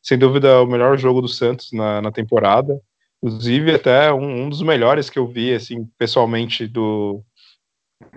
[0.02, 2.80] sem dúvida o melhor jogo do Santos na, na temporada,
[3.22, 7.22] inclusive até um, um, dos melhores que eu vi, assim, pessoalmente do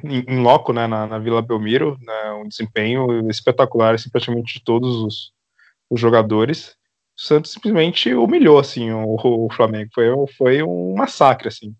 [0.03, 4.95] em, loco, né, na, na Vila Belmiro, né, um desempenho espetacular, assim, praticamente de todos
[4.97, 5.33] os,
[5.89, 6.75] os jogadores.
[7.17, 9.89] O Santos simplesmente humilhou assim o, o Flamengo.
[9.93, 10.05] Foi,
[10.37, 11.75] foi um massacre assim.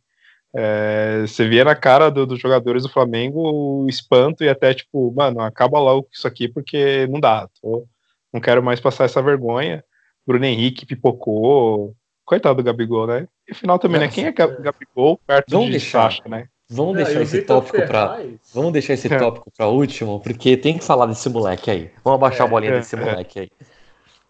[0.54, 5.14] É, você via na cara do, dos jogadores do Flamengo o espanto e até tipo,
[5.16, 7.48] mano, acaba logo isso aqui porque não dá.
[7.62, 7.88] Tô,
[8.34, 9.84] não quero mais passar essa vergonha.
[10.28, 11.96] Bruno Henrique pipocou.
[12.32, 13.28] Coitado do Gabigol, né?
[13.46, 14.08] E final também, né?
[14.08, 16.14] Quem é Gabigol perto Vamos de deixar.
[16.14, 16.48] Sacha, né?
[16.70, 18.22] Vamos deixar esse tópico para
[18.54, 19.18] Vamos deixar esse é.
[19.18, 21.92] tópico para último, porque tem que falar desse moleque aí.
[22.02, 23.50] Vamos abaixar é, a bolinha é, desse moleque aí.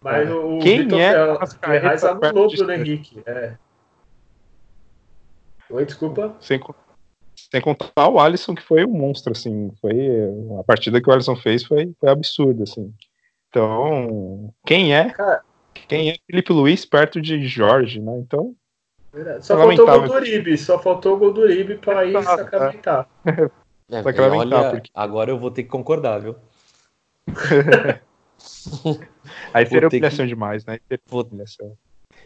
[0.00, 0.34] Mas é.
[0.34, 3.22] o Quem Vitor é Ferraz anulou o Bruno Henrique.
[3.24, 3.54] É.
[5.70, 6.34] Oi, desculpa.
[6.40, 6.60] Sem,
[7.36, 9.70] sem contar o Alisson, que foi um monstro, assim.
[9.80, 9.94] Foi,
[10.58, 12.92] a partida que o Alisson fez foi, foi absurda, assim.
[13.48, 15.10] Então, quem é?
[15.10, 15.42] Cara,
[15.88, 18.16] quem é Felipe Luiz perto de Jorge, né?
[18.18, 18.54] Então.
[19.40, 23.08] Só faltou o gol do Uribe, só faltou o gol do Uribe para ir sacramentar.
[23.90, 24.90] É, olha, porque...
[24.94, 26.34] Agora eu vou ter que concordar, viu?
[29.52, 30.30] Aí seria humilhação que...
[30.30, 30.78] demais, né?
[31.06, 31.28] Vou...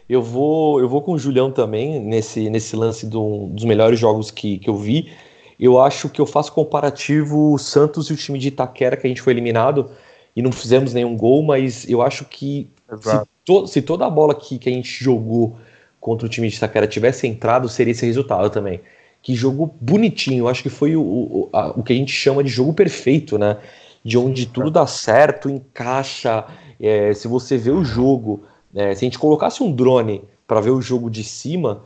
[0.07, 4.31] Eu vou, eu vou com o Julião também nesse, nesse lance do, dos melhores jogos
[4.31, 5.11] que, que eu vi.
[5.59, 9.09] Eu acho que eu faço comparativo o Santos e o time de Itaquera, que a
[9.09, 9.91] gente foi eliminado
[10.35, 12.69] e não fizemos nenhum gol, mas eu acho que
[13.01, 15.55] se, to, se, toda a bola que, que a gente jogou
[16.01, 18.81] contra o time de Itaquera tivesse entrado, seria esse resultado também.
[19.23, 22.43] Que jogo bonitinho, eu acho que foi o, o, a, o que a gente chama
[22.43, 23.57] de jogo perfeito, né?
[24.03, 26.45] De onde tudo dá certo, encaixa,
[26.79, 28.43] é, se você vê o jogo,
[28.75, 31.83] é, se a gente colocasse um drone para ver o jogo de cima,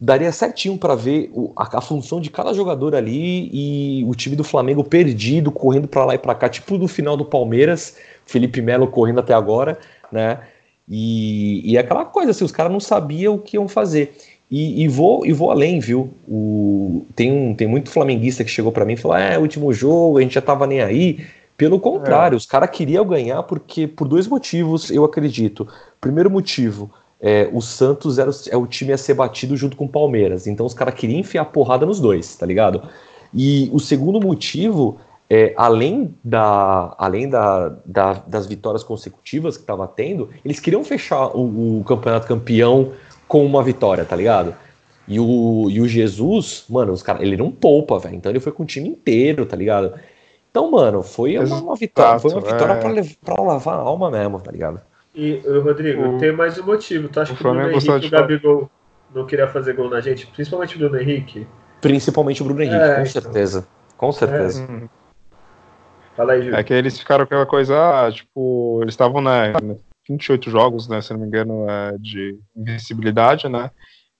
[0.00, 4.34] daria certinho para ver o, a, a, função de cada jogador ali e o time
[4.34, 8.62] do Flamengo perdido, correndo para lá e para cá, tipo do final do Palmeiras, Felipe
[8.62, 9.78] Melo correndo até agora,
[10.10, 10.40] né?
[10.90, 14.12] E, e é aquela coisa, assim, os caras não sabiam o que iam fazer.
[14.50, 16.12] E, e, vou, e vou além, viu?
[16.28, 20.18] O, tem, um, tem muito flamenguista que chegou para mim e falou: é, último jogo,
[20.18, 21.24] a gente já tava nem aí.
[21.56, 22.36] Pelo contrário, é.
[22.36, 25.68] os caras queriam ganhar porque por dois motivos, eu acredito.
[26.00, 29.88] Primeiro motivo, é, o Santos era é o time a ser batido junto com o
[29.88, 30.48] Palmeiras.
[30.48, 32.82] Então os caras queriam enfiar porrada nos dois, tá ligado?
[33.32, 34.98] E o segundo motivo
[35.30, 41.28] é, além, da, além da, da, das vitórias consecutivas que estava tendo, eles queriam fechar
[41.28, 42.92] o, o, campeonato campeão
[43.28, 44.52] com uma vitória, tá ligado?
[45.06, 48.16] E o, e o Jesus, mano, os cara, ele não poupa, velho.
[48.16, 49.94] Então ele foi com o time inteiro, tá ligado?
[50.50, 52.76] Então, mano, foi uma, uma vitória, foi uma vitória é.
[52.76, 54.80] pra, pra lavar a alma mesmo, tá ligado?
[55.14, 57.08] E, Rodrigo, o, tem mais um motivo.
[57.08, 58.70] Tu acha que o Bruno Henrique e o Gabigol
[59.14, 60.26] não queria fazer gol na gente?
[60.26, 61.46] Principalmente o Bruno Henrique?
[61.80, 63.06] Principalmente o Bruno Henrique, é, com então.
[63.06, 63.66] certeza.
[63.96, 64.64] Com certeza.
[64.64, 64.99] É.
[66.20, 66.50] Fala aí.
[66.50, 69.54] É que eles ficaram com aquela coisa, ah, tipo, eles estavam, né,
[70.06, 73.70] 28 jogos, né, se não me engano, é, de invencibilidade, né,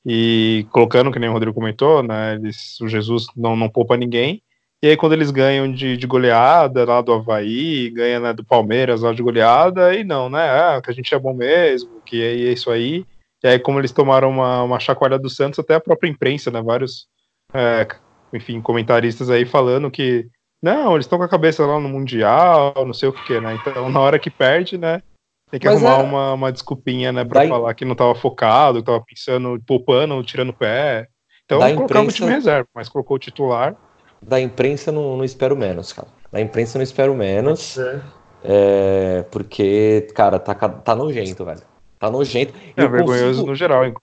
[0.07, 4.43] e colocando, que nem o Rodrigo comentou, né, eles, o Jesus não, não poupa ninguém,
[4.83, 9.03] e aí, quando eles ganham de, de goleada lá do Havaí, ganha né, do Palmeiras
[9.03, 10.41] lá de goleada, aí não, né?
[10.41, 13.05] Ah, que a gente é bom mesmo, que é, é isso aí.
[13.45, 16.63] E aí, como eles tomaram uma, uma chacoalha do Santos, até a própria imprensa, né?
[16.63, 17.07] Vários,
[17.53, 17.87] é,
[18.33, 20.27] enfim, comentaristas aí falando que
[20.63, 23.55] não, eles estão com a cabeça lá no Mundial, não sei o que, né?
[23.55, 25.03] Então, na hora que perde, né?
[25.51, 26.03] Tem que Mas arrumar é...
[26.03, 27.25] uma, uma desculpinha, né?
[27.25, 31.09] Pra da falar que não tava focado, tava pensando, poupando, tirando o pé.
[31.45, 32.11] Então, da colocava imprensa...
[32.11, 33.77] o time reserva, mas colocou o titular
[34.23, 36.09] da imprensa não, não espero menos, cara.
[36.31, 37.79] Da imprensa não espero menos.
[37.79, 38.01] É.
[38.43, 41.63] É, porque, cara, tá, tá nojento, velho.
[41.99, 42.55] Tá nojento.
[42.77, 43.95] É eu vergonhoso consigo, no geral, hein?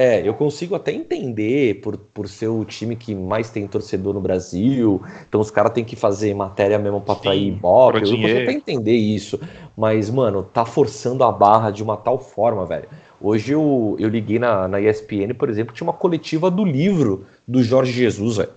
[0.00, 4.20] É, eu consigo até entender por, por ser o time que mais tem torcedor no
[4.20, 8.52] Brasil, então os caras têm que fazer matéria mesmo pra atrair ibope, eu consigo até
[8.52, 9.40] entender isso,
[9.76, 12.88] mas, mano, tá forçando a barra de uma tal forma, velho.
[13.20, 17.60] Hoje eu, eu liguei na, na ESPN, por exemplo, tinha uma coletiva do livro do
[17.60, 18.52] Jorge Jesus, velho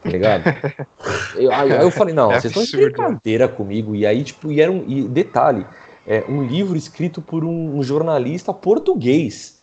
[0.00, 0.44] tá ligado?
[1.36, 3.94] eu, aí, eu falei, não, é vocês estão de brincadeira comigo.
[3.94, 4.84] E aí, tipo, e era um.
[4.86, 5.66] E detalhe,
[6.06, 9.61] é um livro escrito por um, um jornalista português.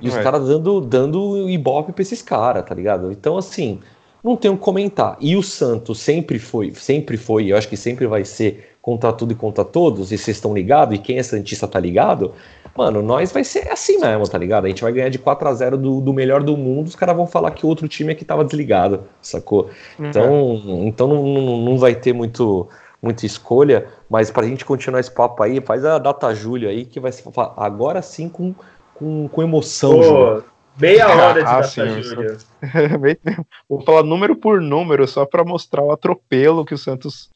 [0.00, 0.22] E os é.
[0.22, 3.12] caras dando, dando ibope pra esses caras, tá ligado?
[3.12, 3.80] Então, assim,
[4.22, 5.16] não tenho o que comentar.
[5.20, 9.32] E o Santos sempre foi, sempre foi, eu acho que sempre vai ser contra tudo
[9.32, 12.34] e contra todos, e vocês estão ligados, e quem é Santista tá ligado,
[12.76, 14.64] Mano, nós vai ser assim mesmo, tá ligado?
[14.64, 17.14] A gente vai ganhar de 4 a 0 do, do melhor do mundo, os caras
[17.14, 19.68] vão falar que o outro time é que tava desligado, sacou?
[19.98, 20.06] Uhum.
[20.06, 22.66] Então, então não, não, não vai ter muito,
[23.02, 26.98] muita escolha, mas pra gente continuar esse papo aí, faz a data julho aí, que
[26.98, 27.24] vai ser
[27.58, 28.54] agora sim com,
[28.94, 30.42] com, com emoção, Pô,
[30.78, 32.38] Meia hora de ah, data sim, julho.
[33.68, 37.30] Vou falar número por número, só para mostrar o atropelo que o Santos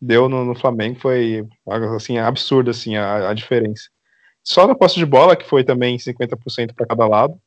[0.00, 1.46] deu no, no Flamengo, foi
[1.96, 3.84] assim, absurdo assim, a, a diferença.
[4.44, 7.40] Só na posse de bola, que foi também 50% para cada lado.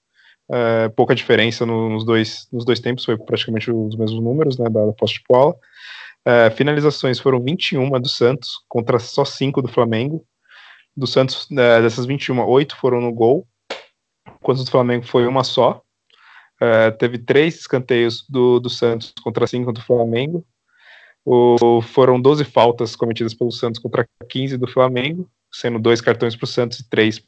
[0.49, 4.69] É, pouca diferença no, nos, dois, nos dois tempos, foi praticamente os mesmos números né,
[4.69, 5.55] da, da posse de bola.
[6.23, 10.25] É, finalizações foram 21 do Santos contra só 5 do Flamengo.
[10.95, 13.45] Do Santos, é, dessas 21, 8 foram no gol,
[14.27, 15.81] enquanto do Flamengo foi uma só.
[16.61, 20.45] É, teve três escanteios do, do Santos contra 5 do Flamengo.
[21.25, 26.45] O, foram 12 faltas cometidas pelo Santos contra 15 do Flamengo, sendo dois cartões para
[26.45, 27.21] o Santos e três.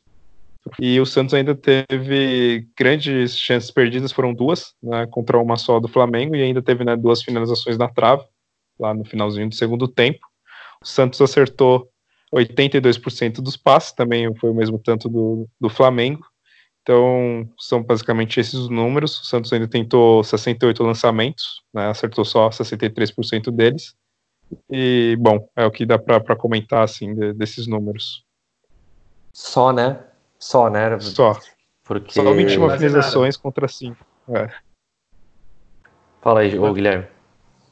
[0.79, 5.87] E o Santos ainda teve grandes chances perdidas, foram duas, né, contra uma só do
[5.87, 8.23] Flamengo, e ainda teve né, duas finalizações na trave
[8.79, 10.19] lá no finalzinho do segundo tempo.
[10.81, 11.89] O Santos acertou
[12.33, 16.25] 82% dos passes, também foi o mesmo tanto do, do Flamengo.
[16.87, 19.19] Então, são basicamente esses os números.
[19.19, 23.93] O Santos ainda tentou 68 lançamentos, né, acertou só 63% deles.
[24.71, 28.23] E, bom, é o que dá para comentar, assim, de, desses números.
[29.33, 29.99] Só, né?
[30.39, 30.97] Só, né?
[31.01, 31.37] Só.
[31.83, 32.13] Porque...
[32.13, 33.97] Só 21 finalizações contra 5.
[34.29, 34.49] É.
[36.21, 37.05] Fala aí, ô, Guilherme.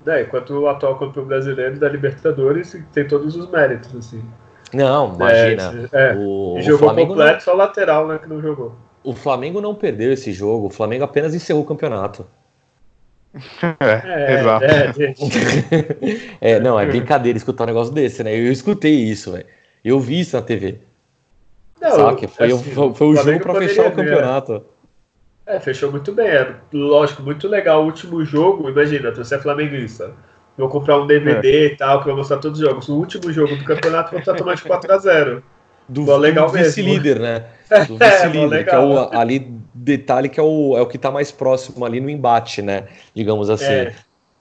[0.06, 4.30] É, enquanto o atual campeão brasileiro da Libertadores tem todos os méritos, assim.
[4.74, 5.90] Não, imagina.
[5.94, 6.16] É, é.
[6.18, 7.40] O, jogou o completo, não...
[7.40, 8.76] só lateral, né, que não jogou.
[9.06, 12.26] O Flamengo não perdeu esse jogo, o Flamengo apenas encerrou o campeonato.
[13.82, 14.66] É, é exato.
[14.66, 14.94] É,
[16.56, 18.34] é, não, é brincadeira escutar um negócio desse, né?
[18.34, 19.46] Eu escutei isso, velho.
[19.84, 20.80] Eu vi isso na TV.
[21.82, 22.28] Não, Saca?
[22.30, 24.64] Foi, assim, foi, foi o jogo para fechar o campeonato.
[25.46, 26.28] É, fechou muito bem.
[26.28, 27.84] É, lógico, muito legal.
[27.84, 30.14] O último jogo, imagina, você é flamenguista.
[30.58, 31.66] Vou comprar um DVD é.
[31.66, 32.88] e tal, que vai mostrar todos os jogos.
[32.88, 35.44] O último jogo do campeonato vou estar tomando de 4x0.
[35.88, 37.46] Do, legal do vice-líder, né?
[37.88, 41.12] Do vice-líder, é, que é o, ali, detalhe que é o, é o que está
[41.12, 42.88] mais próximo ali no embate, né?
[43.14, 43.66] Digamos assim.
[43.66, 43.96] É.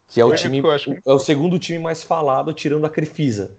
[0.09, 0.63] Que é o time,
[1.07, 3.57] é o segundo time mais falado, tirando a Crefisa,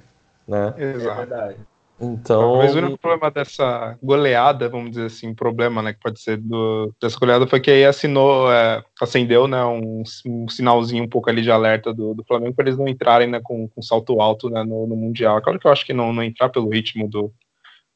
[0.48, 0.74] né?
[0.78, 1.22] Exato.
[1.22, 1.56] É verdade.
[2.00, 2.58] Então.
[2.58, 6.94] Mas o único problema dessa goleada, vamos dizer assim, problema, né, que pode ser do,
[7.02, 11.42] dessa goleada foi que aí assinou, é, acendeu, né, um, um, sinalzinho um pouco ali
[11.42, 14.64] de alerta do, do Flamengo para eles não entrarem, né, com, com salto alto, né,
[14.64, 15.42] no, no mundial.
[15.42, 17.32] Claro que eu acho que não, não entrar pelo ritmo do,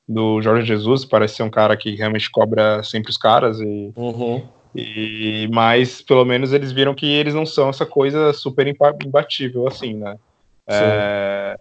[0.10, 4.43] do Jorge Jesus, parece ser um cara que realmente cobra sempre os caras e, uhum.
[4.76, 9.93] e mas pelo menos eles viram que eles não são essa coisa super imbatível assim,
[9.93, 10.17] né?
[10.67, 11.58] É,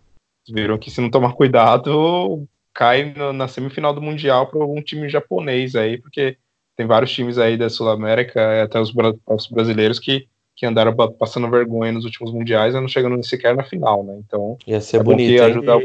[0.48, 5.10] viram que se não tomar cuidado cai no, na semifinal do mundial para algum time
[5.10, 6.38] japonês aí, porque
[6.74, 8.90] tem vários times aí da Sul América, até os,
[9.26, 13.62] os brasileiros que que andaram passando vergonha nos últimos mundiais e não chegando sequer na
[13.62, 14.18] final, né?
[14.26, 15.40] Então, ia ser é bonito.
[15.40, 15.78] Ajudar,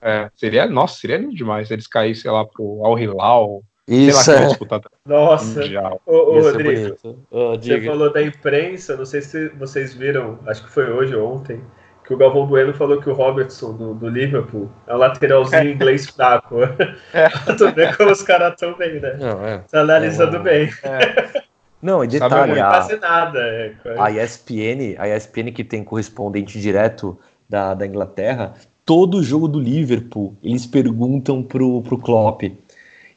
[0.00, 3.62] é, seria, nossa, seria lindo demais se eles caíssem, sei lá, pro Al Hilal.
[3.88, 4.46] Isso sei lá, é.
[4.46, 5.60] disputar Nossa,
[6.06, 6.96] ô, ô Rodrigo,
[7.30, 11.62] você falou da imprensa, não sei se vocês viram, acho que foi hoje ou ontem,
[12.04, 15.70] que o Galvão Bueno falou que o Robertson do, do Liverpool é um lateralzinho é.
[15.70, 16.56] inglês fraco.
[17.12, 17.28] É.
[17.54, 19.16] tu vê como os caras estão bem, né?
[19.18, 19.58] Não, é.
[19.70, 20.40] Tá analisando é.
[20.40, 20.70] bem.
[20.82, 21.42] É.
[21.80, 27.18] Não, e detalhe, não a, nada, é, a ESPN, a ESPN que tem correspondente direto
[27.48, 28.54] da, da Inglaterra,
[28.86, 32.44] todo jogo do Liverpool, eles perguntam pro, pro Klopp.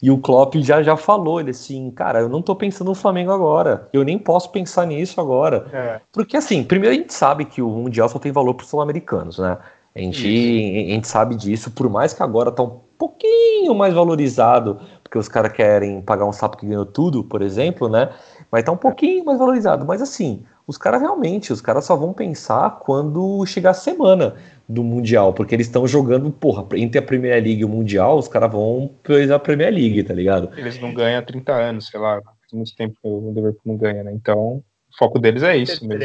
[0.02, 3.32] E o Klopp já, já falou, ele assim, cara, eu não tô pensando no Flamengo
[3.32, 3.88] agora.
[3.94, 5.68] Eu nem posso pensar nisso agora.
[5.72, 6.02] É.
[6.12, 9.58] Porque, assim, primeiro a gente sabe que o Mundial só tem valor pros sul-americanos, né?
[9.96, 14.80] A gente, a gente sabe disso, por mais que agora tá um pouquinho mais valorizado,
[15.04, 18.10] porque os caras querem pagar um sapo que ganhou tudo, por exemplo, né?
[18.52, 19.86] Vai estar tá um pouquinho mais valorizado.
[19.86, 24.36] Mas assim, os caras realmente, os caras só vão pensar quando chegar a semana
[24.68, 28.28] do Mundial, porque eles estão jogando, porra, entre a Premier League e o Mundial, os
[28.28, 30.52] caras vão priorizar a Premier League, tá ligado?
[30.56, 33.78] Eles não ganham há 30 anos, sei lá, faz muito tempo que o Liverpool não
[33.78, 34.14] ganha, né?
[34.14, 36.04] Então, o foco deles é isso mesmo.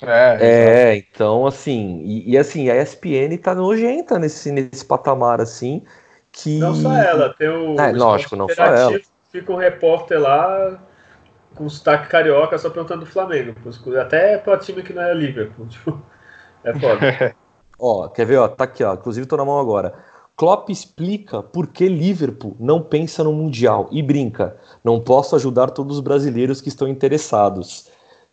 [0.00, 5.82] É, é então, assim, e, e, assim, a ESPN tá nojenta nesse, nesse patamar, assim,
[6.32, 6.58] que...
[6.58, 7.78] Não só ela, tem o...
[7.78, 8.98] É, lógico, não só ela.
[9.30, 10.80] Fica um repórter lá
[11.54, 13.54] com sotaque carioca só perguntando do Flamengo,
[14.00, 16.02] até para time que não é Liverpool, tipo,
[16.64, 17.34] é foda.
[17.78, 18.36] Ó, quer ver?
[18.38, 18.94] Ó, tá aqui, ó.
[18.94, 19.92] Inclusive tô na mão agora.
[20.36, 24.56] Klopp explica por que Liverpool não pensa no Mundial e brinca.
[24.84, 27.90] Não posso ajudar todos os brasileiros que estão interessados.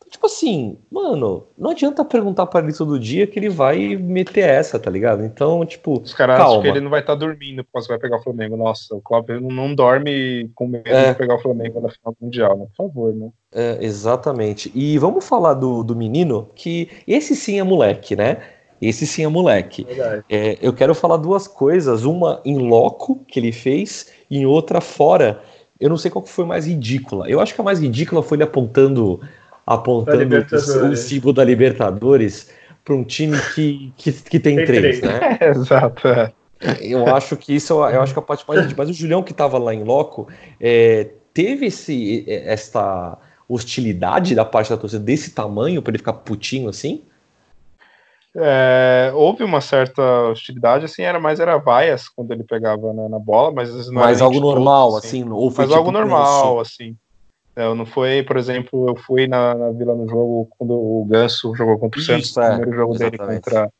[0.09, 4.79] Tipo assim, mano, não adianta perguntar para ele todo dia que ele vai meter essa,
[4.79, 5.23] tá ligado?
[5.23, 8.23] Então, tipo, Os caras acham que ele não vai estar dormindo quando vai pegar o
[8.23, 8.57] Flamengo.
[8.57, 11.11] Nossa, o Klopp não, dorme com medo É.
[11.11, 12.65] de pegar o Flamengo na final do Mundial, né?
[12.75, 13.29] Por favor, né?
[13.53, 14.71] É, exatamente.
[14.73, 18.37] E vamos falar do, do menino, que esse sim é moleque, né?
[18.81, 19.85] Esse sim é moleque.
[20.29, 24.81] É, eu quero falar duas coisas, uma em loco que ele fez e em outra
[24.81, 25.41] fora.
[25.79, 27.29] Eu não sei qual que foi mais ridícula.
[27.29, 29.19] Eu acho que a mais ridícula foi ele apontando
[29.69, 30.35] apontando
[30.91, 32.49] o, símbolo da Libertadores
[32.83, 35.01] para um time que, que, que tem, Tem três, três.
[35.01, 35.37] né?
[35.47, 36.07] Exato.
[36.07, 36.33] é.
[36.81, 38.85] Eu acho que isso eu acho que é a parte mais ridícula.
[38.85, 40.27] Mas o Julião que estava lá em loco
[40.59, 43.17] é, teve esse esta
[43.47, 47.03] hostilidade da parte da torcida desse tamanho para ele ficar putinho assim?
[48.35, 53.19] É, houve uma certa hostilidade, assim, era mais era vaias quando ele pegava na, na
[53.19, 56.59] bola, mas não era Mas algo todos, normal, assim, ou foi Mas tipo algo normal,
[56.59, 56.95] assim.
[57.59, 61.05] É, Eu não foi, por exemplo, eu fui na, na Vila no jogo quando o
[61.05, 63.43] Ganso jogou contra o Isso, Santos, é, o primeiro jogo dele exatamente.
[63.43, 63.71] contra,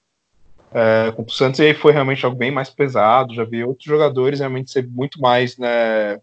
[0.74, 3.34] é, contra o Santos, e aí foi realmente algo bem mais pesado.
[3.34, 6.20] Já vi outros jogadores realmente ser muito mais né,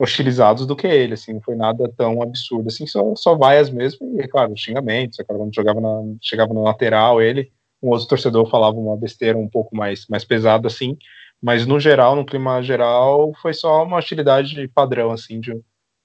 [0.00, 4.18] hostilizados do que ele, assim, não foi nada tão absurdo, assim, só, só vaias mesmo,
[4.18, 8.08] e, é claro, xingamentos, é claro, quando jogava na, chegava na lateral, ele, um outro
[8.08, 10.96] torcedor falava uma besteira um pouco mais, mais pesada, assim,
[11.40, 15.52] mas no geral, no clima geral, foi só uma hostilidade padrão, assim, de,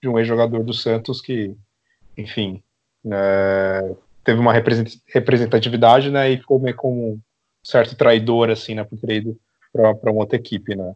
[0.04, 1.56] de um ex-jogador do Santos que,
[2.18, 2.62] enfim,
[3.10, 7.22] é, teve uma represent- representatividade, né, e ficou meio como um
[7.64, 9.39] certo traidor, assim, né, por ter ido
[9.72, 10.93] para uma outra equipe, né,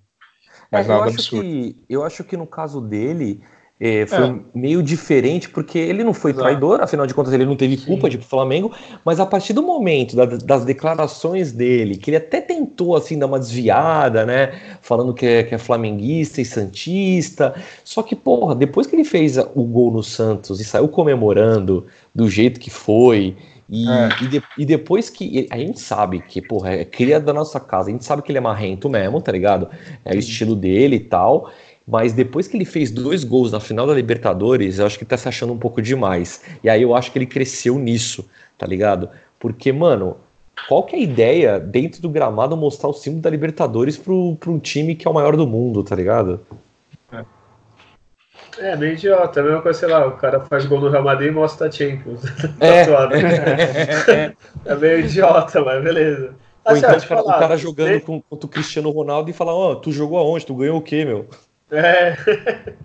[0.70, 1.42] mas É, eu, nada acho absurdo.
[1.46, 3.42] que, eu acho que no caso dele
[3.80, 4.36] é, foi É.
[4.56, 6.44] meio diferente, porque ele não foi Exato.
[6.46, 7.86] traidor, afinal de contas ele não teve Sim.
[7.86, 8.72] culpa de ir pro Flamengo,
[9.06, 13.28] mas a partir do momento da- das declarações dele, que ele até tentou assim dar
[13.28, 17.54] uma desviada, né, falando que é, que é flamenguista e santista,
[17.84, 22.30] só que porra, depois que ele fez o gol no Santos e saiu comemorando do
[22.30, 23.36] jeito que foi,
[23.70, 24.16] e, É.
[24.22, 25.46] e, de- e depois que.
[25.52, 28.38] A gente sabe que, porra, é cria da nossa casa, a gente sabe que ele
[28.38, 29.68] é marrento mesmo, tá ligado?
[30.06, 31.52] É o estilo dele e tal.
[31.88, 35.10] Mas depois que ele fez dois gols na final da Libertadores, eu acho que ele
[35.10, 36.44] tá se achando um pouco demais.
[36.62, 39.10] E aí eu acho que ele cresceu nisso, tá ligado?
[39.40, 40.18] Porque, mano,
[40.68, 44.52] qual que é a ideia dentro do gramado mostrar o símbolo da Libertadores pro, pro
[44.52, 46.42] um time que é o maior do mundo, tá ligado?
[48.60, 49.40] É, meio idiota.
[49.40, 51.72] A mesma coisa, sei lá, o cara faz gol no Real Madrid e mostra a
[51.72, 52.22] Champions.
[52.60, 52.84] É.
[52.84, 53.16] Tatuado.
[54.66, 56.36] é meio idiota, mas beleza.
[56.66, 59.30] Ou Assim, então ó, o cara, o falar, cara jogando com, contra o Cristiano Ronaldo
[59.30, 60.46] e falar, ó, tu jogou aonde?
[60.46, 61.28] Tu ganhou o quê, meu?
[61.72, 62.16] É,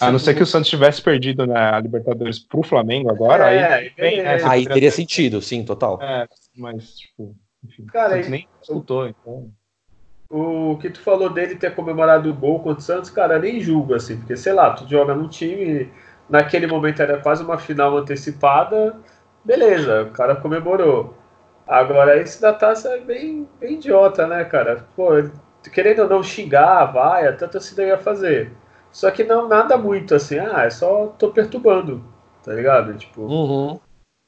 [0.00, 3.72] A não ser que o Santos tivesse perdido na Libertadores pro Flamengo agora, É, aí,
[3.72, 6.00] aí bem, né, Aí você teria sentido, sim, total.
[6.00, 7.34] É, mas, tipo,
[7.64, 9.50] enfim, Cara, o Santos aí- nem disputou, então.
[10.30, 13.94] o que tu falou dele ter comemorado o gol contra o Santos, cara, nem julgo,
[13.94, 15.90] assim, porque, sei lá, tu joga num time,
[16.28, 18.94] naquele momento era quase uma final antecipada,
[19.44, 21.16] beleza, o cara comemorou.
[21.66, 24.86] Agora, esse da taça é bem, bem idiota, né, cara?
[24.94, 25.08] Pô,
[25.72, 28.52] querendo ou não xingar, vai, a torcida ia fazer.
[28.90, 32.02] Só que não, nada muito, assim, ah, é só tô perturbando,
[32.44, 32.94] tá ligado?
[32.94, 33.78] Tipo, Uhum.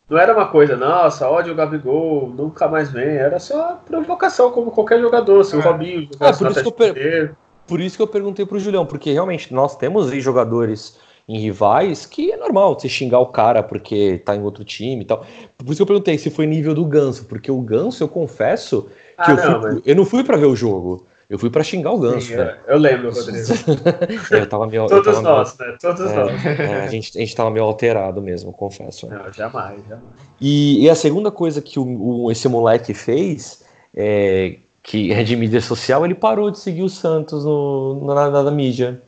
[0.08, 3.16] não era uma coisa, nossa, ódio o Gabigol, nunca mais vem.
[3.16, 5.44] Era só provocação, como qualquer jogador.
[5.44, 5.62] Se o É.
[5.62, 7.30] Robinho É, jogasse por isso que eu
[7.66, 12.04] Por isso que eu perguntei pro Julião, porque realmente nós temos aí jogadores em rivais
[12.04, 15.24] que é normal você xingar o cara porque tá em outro time e tal.
[15.56, 18.82] Por isso que eu perguntei se foi nível do Ganso, porque o Ganso, eu confesso
[18.82, 21.06] que Ah, eu, não, fui- mas- eu não fui pra ver o jogo.
[21.30, 22.56] Eu fui pra xingar o Ganso, Sim, velho.
[22.66, 23.46] eu, eu lembro, Rodrigo.
[24.32, 24.82] eu tava meio.
[24.82, 25.76] eu Todos tava meio- nós, né?
[25.80, 26.44] Todos é, nós.
[26.44, 29.08] é, a, gente, a gente tava meio alterado mesmo, confesso.
[29.08, 30.04] Não, jamais, jamais.
[30.40, 31.84] E, e a segunda coisa que o,
[32.24, 33.64] o- esse moleque fez,
[33.94, 38.42] é, que é de mídia social, ele parou de seguir o Santos no, na, na-
[38.42, 39.00] na mídia.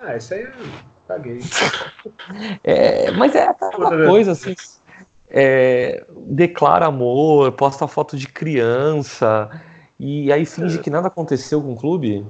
[0.00, 0.50] Ah, isso aí eu
[1.08, 1.40] caguei.
[2.62, 4.54] É, mas é aquela coisa assim.
[5.28, 9.50] é, declara amor, posta foto de criança
[9.98, 12.26] e aí finge que nada aconteceu com o clube.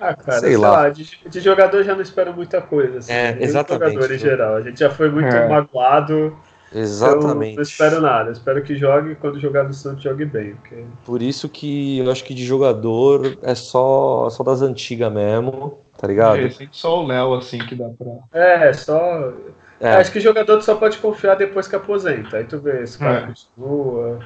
[0.00, 0.70] Ah, cara, Sei sei, lá.
[0.72, 2.98] lá, de, de jogador já não espero muita coisa.
[2.98, 4.54] Assim, É, exatamente, jogador em geral.
[4.56, 5.48] A gente já foi muito É.
[5.48, 6.36] magoado.
[6.74, 7.52] Exatamente.
[7.52, 8.28] Eu não espero nada.
[8.28, 10.54] Eu espero que jogue quando jogar no Santos jogue bem.
[10.56, 10.84] Porque...
[11.04, 16.06] Por isso que eu acho que de jogador é só, só das antigas mesmo, tá
[16.06, 16.40] ligado?
[16.40, 18.38] É, sempre só o Léo, assim, que dá pra.
[18.38, 19.32] É, só.
[19.80, 22.38] É, Acho que jogador tu só pode confiar depois que aposenta.
[22.38, 23.26] Aí tu vê, esse cara É.
[23.26, 24.18] continua.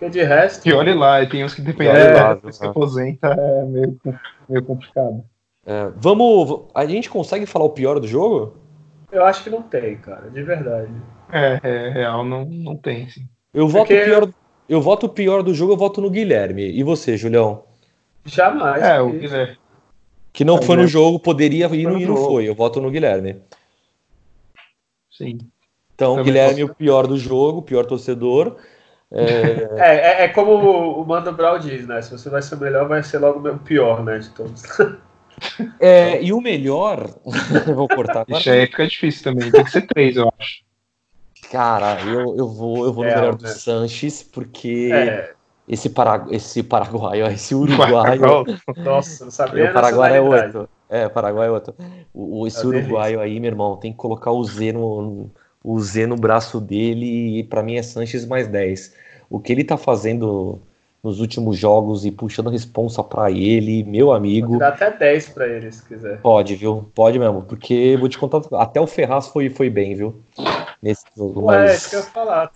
[0.00, 0.66] Porque de resto.
[0.66, 2.70] E olhe lá, e tem uns que dependem lá, depois que viu?
[2.70, 4.00] aposenta, é meio,
[4.48, 5.22] meio complicado.
[5.66, 5.90] é.
[5.96, 6.62] Vamos.
[6.74, 8.56] A gente consegue falar o pior do jogo?
[9.12, 10.90] Eu acho que não tem, cara, de verdade.
[11.30, 13.28] É, é real, não, não tem, sim.
[13.52, 14.32] Eu voto Porque- pior.
[14.68, 16.62] Eu voto o pior do jogo, eu voto no Guilherme.
[16.62, 17.64] E você, Julião?
[18.24, 18.80] Jamais.
[18.82, 19.58] É, o que- Guilherme.
[20.32, 20.88] Que não É, foi no né?
[20.88, 22.48] jogo, poderia ir Foi e no não foi.
[22.48, 23.36] Eu voto no Guilherme.
[25.10, 25.38] Sim.
[25.94, 28.56] Então, Também Guilherme, posso- o pior do jogo, o pior torcedor.
[29.12, 30.52] É, É, é, é como
[31.00, 32.00] o Mando Brown diz, né?
[32.02, 34.18] Se você vai ser o melhor, vai ser logo o pior, né?
[34.18, 34.62] De todos.
[35.80, 37.08] é, e o melhor.
[37.74, 38.40] vou cortar agora.
[38.40, 39.50] Ixi, aí fica difícil também.
[39.50, 40.60] Tem que ser três, eu acho.
[41.50, 43.48] Cara, eu, eu vou, eu vou no É, melhor do né?
[43.48, 45.34] Sanches, porque É,
[45.68, 48.44] esse, para, esse paraguaio, ó, esse uruguaio.
[48.84, 49.70] nossa, não sabia.
[49.70, 50.68] o Paraguai é outro.
[50.88, 51.74] É, o Paraguai é outro.
[52.14, 55.30] O, o- esse É uruguaio aí, meu irmão, tem que colocar o Z no,
[55.64, 58.94] o Z no braço dele e pra mim é Sanches mais 10.
[59.30, 60.60] O que ele tá fazendo
[61.02, 64.58] nos últimos jogos e puxando responsa pra ele, meu amigo.
[64.58, 66.20] Dá até 10 pra ele, se quiser.
[66.20, 66.90] Pode, viu?
[66.94, 70.22] Pode mesmo, porque vou te contar, até o Ferraz foi, foi bem, viu?
[70.82, 72.52] Nesse jogo, Ué, mas isso que eu ia falar.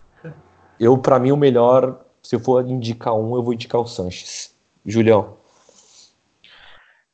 [0.79, 4.55] eu, pra mim, o melhor, se eu for indicar um, eu vou indicar o Sanches.
[4.85, 5.39] Julião.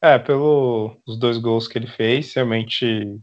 [0.03, 3.21] É, pelos dois gols que ele fez, realmente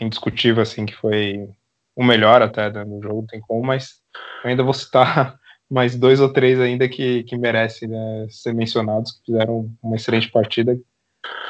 [0.00, 1.48] é indiscutível, assim, que foi
[1.94, 4.00] o melhor até né, no jogo, não tem como, mas
[4.42, 5.38] eu ainda vou citar
[5.70, 10.30] mais dois ou três ainda que, que merecem né, ser mencionados, que fizeram uma excelente
[10.30, 10.76] partida.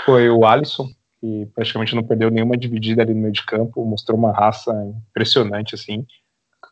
[0.04, 0.88] Foi o Alisson,
[1.20, 4.72] que praticamente não perdeu nenhuma dividida ali no meio de campo, mostrou uma raça
[5.08, 6.06] impressionante, assim.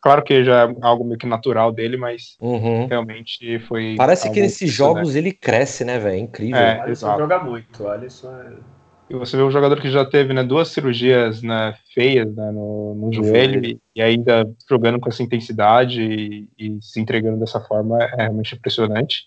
[0.01, 2.87] Claro que já é algo meio que natural dele, mas Uhum.
[2.87, 3.95] realmente foi.
[3.97, 6.15] Parece que nesses jogos ele cresce, né, velho?
[6.15, 6.59] É incrível.
[6.59, 6.77] É.
[6.77, 7.19] O Alisson exato.
[7.19, 7.83] joga muito.
[7.83, 8.78] O Alisson é.
[9.09, 12.93] E você vê um jogador que já teve né, duas cirurgias né, feias né, no,
[12.93, 18.01] no joelho e, e ainda jogando com essa intensidade e, e se entregando dessa forma
[18.03, 19.23] é realmente impressionante.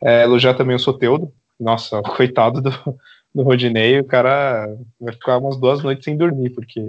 [0.00, 1.30] É, elogiar também o Soteudo.
[1.58, 2.70] Nossa, coitado do,
[3.34, 6.80] do Rodinei, o cara vai ficar umas duas noites sem dormir, porque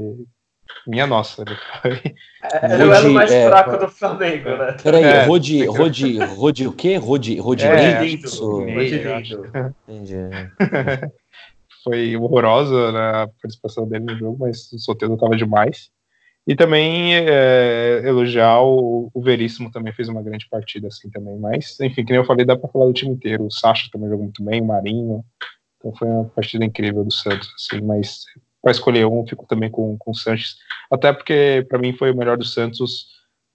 [0.88, 2.16] minha nossa, ele foi.
[2.44, 3.78] É, ele era o mais é, fraco é.
[3.78, 4.78] do Flamengo, né?
[4.82, 6.96] Peraí, É, Rodi, Rodi, Rodi o quê?
[6.96, 8.28] Rodi, Rodi É, Rodilindo.
[9.86, 10.16] entendi.
[11.84, 15.90] foi horrorosa né, a participação dele no jogo, mas o Soteldo estava demais.
[16.48, 21.38] E também é, elogiar o, o Veríssimo também fez uma grande partida assim também.
[21.38, 23.46] Mas, enfim, que nem eu falei, dá para falar do time inteiro.
[23.46, 25.24] O Sacha também jogou muito bem, o Marinho.
[25.78, 28.26] Então foi uma partida incrível do Santos, assim, mas
[28.62, 30.56] para escolher um, fico também com, com o Sanches.
[30.92, 33.08] Até porque, para mim, foi o melhor do Santos.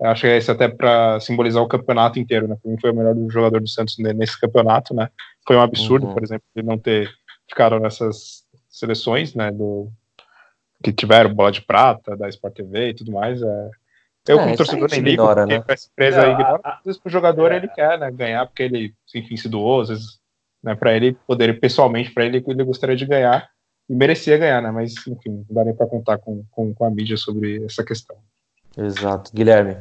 [0.02, 2.56] Acho que é esse até para simbolizar o campeonato inteiro, né?
[2.60, 5.08] Para mim foi o melhor jogador do Santos ne- nesse campeonato, né?
[5.46, 6.14] Foi um absurdo, Uhum.
[6.14, 7.08] por exemplo, ele não ter
[7.48, 9.50] ficado nessas seleções, né?
[9.50, 9.90] Do
[10.82, 13.40] que tiveram bola de prata da Sport TV e tudo mais.
[13.42, 13.70] É...
[14.28, 15.64] Eu, É, como torcedor, nem ligo, ignora, porque né?
[15.68, 16.60] essa empresa Não, ignora.
[16.64, 17.56] a- a- Às vezes, pro jogador, É.
[17.56, 20.18] ele quer né, ganhar, porque ele, enfim, se doou, às vezes,
[20.62, 23.48] né, para ele poder, pessoalmente, para ele, ele gostaria de ganhar
[23.88, 24.70] e merecia ganhar, né?
[24.72, 28.16] Mas, enfim, não dá nem para contar com, com, com a mídia sobre essa questão.
[28.76, 29.30] Exato.
[29.32, 29.76] Guilherme.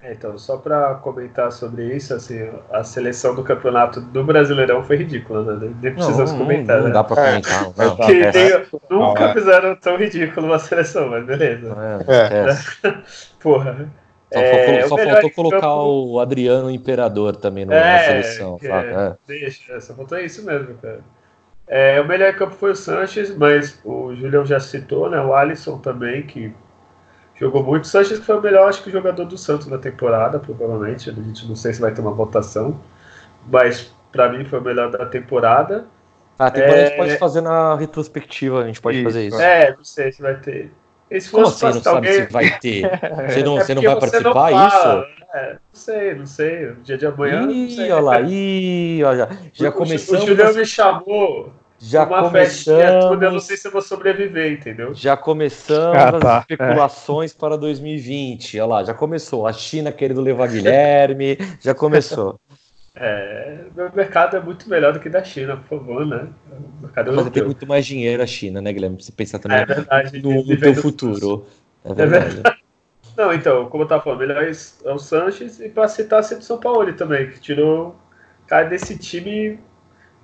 [0.00, 2.38] É, Então, só para comentar sobre isso, assim,
[2.70, 5.74] a seleção do campeonato do Brasileirão foi ridícula, né?
[5.82, 6.90] Nem precisamos não, comentar, não né?
[6.90, 7.62] dá pra comentar.
[7.62, 9.32] Não, não, Porque é, tem- nunca é.
[9.32, 11.76] fizeram tão ridículo uma seleção, mas beleza.
[12.06, 12.92] é, é.
[13.40, 13.92] Porra.
[14.30, 17.98] Só, É, faltou, o só melhor faltou colocar campo- o Adriano Imperador também na É,
[17.98, 18.58] seleção.
[18.62, 18.68] é.
[18.68, 19.16] É.
[19.26, 21.00] Deixa, só faltou isso mesmo, cara.
[21.66, 25.20] É, o melhor campo foi o Sanches, mas o Julião já citou, né?
[25.20, 26.52] O Alisson também, que
[27.38, 27.84] jogou muito.
[27.84, 31.10] O Sanches que foi o melhor, acho que, jogador do Santos na temporada, provavelmente.
[31.10, 32.78] A gente não sei se vai ter uma votação,
[33.50, 35.86] mas para mim foi o melhor da temporada.
[36.38, 36.96] Ah, tem agora a gente É.
[36.96, 39.40] pode fazer na retrospectiva, a gente pode Isso, fazer isso.
[39.40, 40.72] É, não sei se vai ter.
[41.10, 42.82] E se Como fosse assim, não sabe alguém- se vai ter?
[43.28, 45.18] Você não, É você não vai você não participar fala, isso?
[45.34, 46.66] É, não sei, não sei.
[46.66, 49.28] No dia de amanhã, não Ih, olha lá, ih, olha, já,
[49.64, 53.56] já O- começamos, O Julião me chamou já uma festinha toda, eu não começamos, sei
[53.56, 54.94] se eu vou sobreviver, entendeu?
[54.94, 60.20] já começamos Ah, as tá, especulações para 2020, olha lá, já começou, a China querendo
[60.20, 62.38] levar Guilherme, já começou.
[63.00, 66.28] É, meu mercado é muito melhor do que da China, por favor, né?
[66.50, 68.96] O mercado Mas tem muito mais dinheiro a China, né, Guilherme?
[68.96, 70.20] Pra você pensar também É verdade.
[70.20, 71.46] no, no teu futuro.
[71.84, 72.42] É É verdade.
[73.16, 76.46] Não, então, como eu tava falando, melhor é o Sanches e pra citar sempre o
[76.46, 77.94] São Paulo também, que tirou.
[78.46, 79.58] Cara, desse time.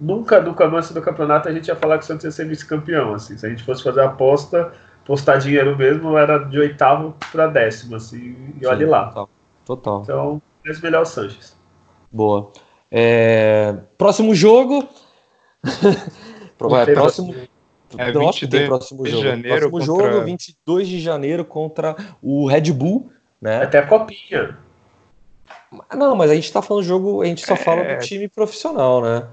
[0.01, 3.15] Nunca, no começo do campeonato, a gente ia falar que o Santos ia ser vice-campeão.
[3.15, 4.73] Assim, se a gente fosse fazer a aposta,
[5.05, 9.07] postar dinheiro mesmo, era de oitavo pra décimo, assim, e olha Sim, lá.
[9.09, 9.29] Total.
[9.65, 10.01] total.
[10.03, 11.57] Então, mas melhor o Sanches.
[12.11, 12.51] Boa.
[12.91, 14.89] É, Próximo jogo.
[16.81, 17.35] É, Tem próximo.
[17.99, 19.23] É, Nossa, tem 22 próximo de jogo.
[19.25, 23.11] janeiro próximo contra- jogo, 22 de janeiro contra o Red Bull,
[23.43, 23.63] né?
[23.63, 24.57] Até a copinha.
[25.95, 27.97] Não, mas a gente tá falando jogo, a gente só fala É.
[27.97, 29.27] do time profissional, né?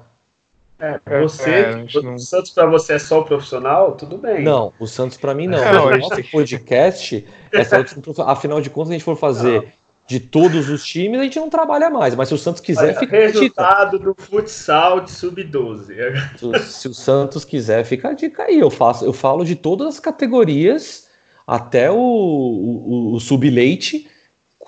[0.82, 4.43] É, você, é, gente o não- Santos pra você é só o profissional, tudo bem.
[4.43, 5.59] Não, o Santos pra mim não.
[5.59, 8.32] Não, o gente nosso podcast, outra time profissional.
[8.34, 9.73] afinal de contas, se a gente for fazer
[10.07, 12.15] de todos os times, a gente não trabalha mais.
[12.15, 13.32] Mas se o Santos quiser, Olha, fica a dica.
[13.39, 15.95] resultado do futsal de sub-12.
[16.38, 18.59] Se, se o Santos quiser, fica a dica aí.
[18.59, 21.07] Eu faço, eu falo de todas as categorias
[21.47, 24.09] até o, o, o subleite,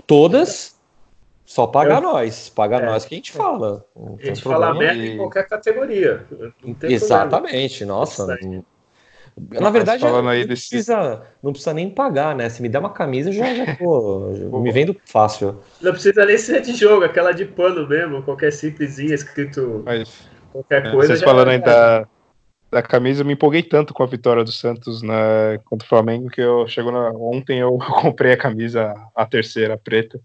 [0.08, 0.73] todas,
[1.54, 2.50] só pagar eu, nós.
[2.50, 3.86] Paga é, nós que a gente fala.
[3.96, 6.26] a gente fala merda em qualquer categoria.
[6.82, 8.00] Exatamente, problema.
[8.00, 8.40] nossa.
[9.52, 10.48] Na verdade, não, desse...
[10.48, 12.50] precisa, não precisa nem pagar, né?
[12.50, 14.32] Se me der uma camisa, já, já pô,
[14.64, 15.60] me vendo fácil.
[15.80, 20.88] Não precisa nem ser de jogo, aquela de pano mesmo, qualquer simplesinha escrito Mas, qualquer
[20.88, 21.08] é, coisa.
[21.10, 22.08] Vocês falando aí da,
[22.72, 26.30] da camisa, eu me empolguei tanto com a vitória do Santos na, contra o Flamengo
[26.30, 30.20] que eu chegou na, ontem eu comprei a camisa, a terceira preta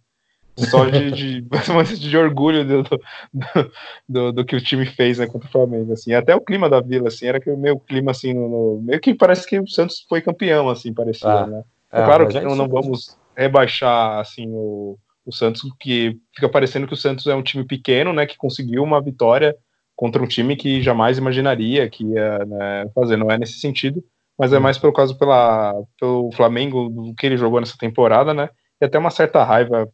[0.67, 1.41] só de, de,
[1.99, 3.73] de orgulho do, do,
[4.09, 6.81] do, do, que o time fez né, contra o Flamengo, assim, até o clima da
[6.81, 10.05] Vila, assim, era que o meu clima, assim, no, meio que parece que o Santos
[10.09, 14.99] foi campeão, assim, parecia, ah, né, é, claro que não, não vamos rebaixar, assim, o,
[15.25, 18.83] o Santos, que fica parecendo que o Santos é um time pequeno, né, que conseguiu
[18.83, 19.57] uma vitória
[19.95, 24.03] contra um time que jamais imaginaria que ia né, fazer, não é nesse sentido,
[24.39, 28.49] mas é mais pelo caso pela, pelo Flamengo, do que ele jogou nessa temporada, né,
[28.81, 29.91] e até uma certa raiva,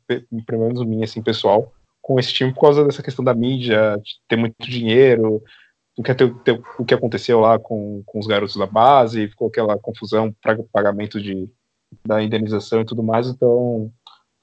[0.46, 1.72] pelo menos minha, assim, pessoal,
[2.02, 5.42] com esse time por causa dessa questão da mídia, de ter muito dinheiro,
[5.96, 6.12] o que,
[6.78, 11.20] o que aconteceu lá com, com os garotos da base, ficou aquela confusão para pagamento
[11.20, 11.48] de,
[12.06, 13.90] da indenização e tudo mais, então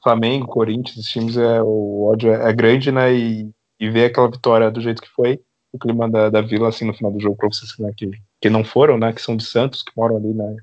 [0.02, 4.32] Flamengo, Corinthians, esses times, é, o ódio é, é grande, né, e, e ver aquela
[4.32, 5.40] vitória do jeito que foi,
[5.72, 8.10] o clima da, da Vila, assim, no final do jogo, para vocês né, que,
[8.42, 10.56] que não foram, né, que são de Santos, que moram ali, né,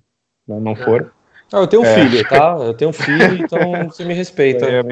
[0.47, 1.11] não, não foram,
[1.53, 1.95] ah, eu tenho um é.
[1.95, 2.57] filho, tá?
[2.61, 4.67] Eu tenho um filho, então você me respeita.
[4.67, 4.83] É,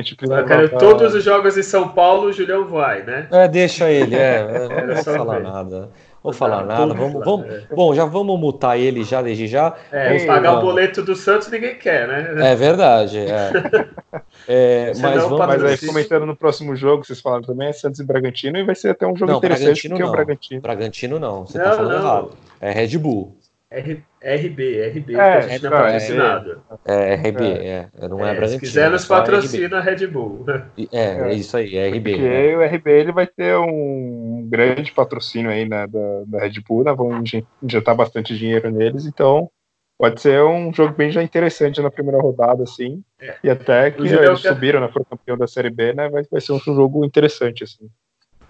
[0.44, 3.28] cara, todos os jogos em São Paulo, o Julião vai, né?
[3.30, 4.42] É, deixa ele, é.
[4.86, 5.90] Não vou falar nada.
[6.22, 6.92] Vou falar nada.
[6.92, 7.62] Vamos, vamos, é.
[7.72, 9.74] Bom, já vamos mutar ele já desde já.
[9.92, 12.50] É, vamos pagar o boleto do Santos ninguém quer, né?
[12.50, 13.18] É verdade.
[13.18, 13.52] É.
[14.48, 18.04] é mas, vamos, mas aí, comentando no próximo jogo, vocês falaram também, é Santos e
[18.04, 20.08] Bragantino, e vai ser até um jogo não, interessante, porque não.
[20.08, 20.60] é o Bragantino.
[20.60, 22.00] Bragantino não, você tá não, tá falando não.
[22.00, 22.30] errado.
[22.60, 23.36] É Red Bull.
[23.68, 26.62] R, RB, RB, é, a gente não é patrocinado.
[26.84, 27.88] É, RB, é.
[27.92, 28.08] é.
[28.08, 28.48] Não é, é Bragantino.
[28.48, 30.46] Se quiser, nos patrocina a Red Bull.
[30.92, 32.12] É, é, isso aí, é RB.
[32.12, 32.56] Porque né?
[32.56, 36.94] o RB ele vai ter um grande patrocínio aí né, da, da Red Bull, né?
[36.94, 37.24] Vão
[37.60, 39.50] injetar bastante dinheiro neles, então
[39.98, 43.02] pode ser um jogo bem já interessante na primeira rodada, assim.
[43.20, 43.34] É.
[43.42, 44.54] E até que eles quer...
[44.54, 44.88] subiram, né?
[44.92, 46.08] Foram campeão da Série B, né?
[46.08, 47.88] Vai, vai ser um jogo interessante, assim.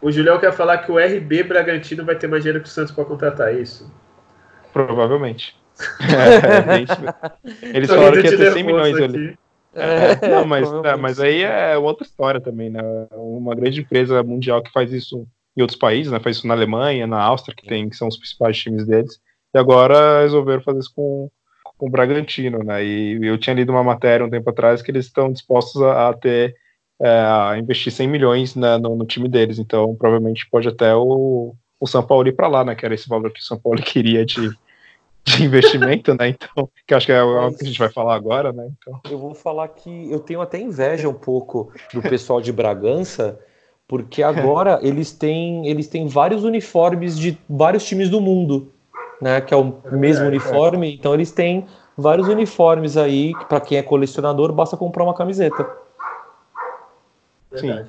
[0.03, 2.93] O Julião quer falar que o RB Bragantino vai ter mais dinheiro que o Santos
[2.93, 3.91] para contratar isso.
[4.77, 5.57] Provavelmente.
[6.01, 9.39] É, eles falaram que ia ter 100 milhões ali.
[9.74, 12.81] É, não, mas, é, mas aí é outra história também, né?
[13.12, 16.18] Uma grande empresa mundial que faz isso em outros países, né?
[16.18, 19.18] Faz isso na Alemanha, na Áustria, que, tem, que são os principais times deles.
[19.55, 21.31] E agora resolveram fazer isso com,
[21.77, 22.83] com o Bragantino, né?
[22.83, 26.14] E eu tinha lido uma matéria um tempo atrás que eles estão dispostos a, a
[26.14, 26.55] ter
[27.03, 29.59] é, a investir 100 milhões né, no, no, time deles.
[29.59, 32.74] Então, provavelmente pode até o, o São Paulo ir para lá, né?
[32.74, 34.51] Que era esse valor que o São Paulo queria de
[35.27, 36.29] de investimento, né?
[36.29, 38.70] Então, que acho que é o que a gente vai falar agora, né?
[38.79, 39.01] Então.
[39.11, 43.39] Eu vou falar que eu tenho até inveja um pouco do pessoal de Bragança,
[43.89, 48.72] porque agora eles têm eles têm vários uniformes de vários times do mundo,
[49.20, 49.41] né?
[49.41, 50.95] Que é o mesmo é, uniforme, é.
[50.95, 51.66] então eles têm
[51.99, 55.68] vários uniformes aí que para quem é colecionador basta comprar uma camiseta.
[57.57, 57.85] Sim.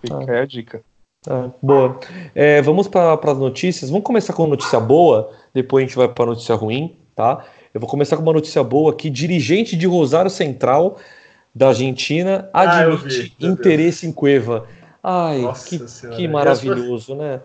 [0.00, 0.42] Fica ah.
[0.42, 0.84] a dica.
[1.28, 1.98] Ah, boa.
[2.34, 3.90] É, vamos para as notícias.
[3.90, 7.44] Vamos começar com notícia boa, depois a gente vai para notícia ruim, tá?
[7.74, 9.10] Eu vou começar com uma notícia boa aqui.
[9.10, 10.98] Dirigente de Rosário Central
[11.54, 14.12] da Argentina ah, admite ah, interesse Deus.
[14.12, 14.66] em Cueva.
[15.02, 17.40] Ai, Nossa que, que maravilhoso, eu né?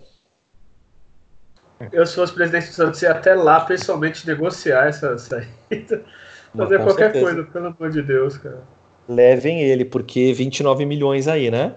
[1.91, 6.03] Eu, se fosse presidente do Santos, ia até lá pessoalmente negociar essa saída.
[6.55, 7.25] Fazer qualquer certeza.
[7.25, 8.61] coisa, pelo amor de Deus, cara.
[9.07, 11.75] Levem ele, porque 29 milhões aí, né?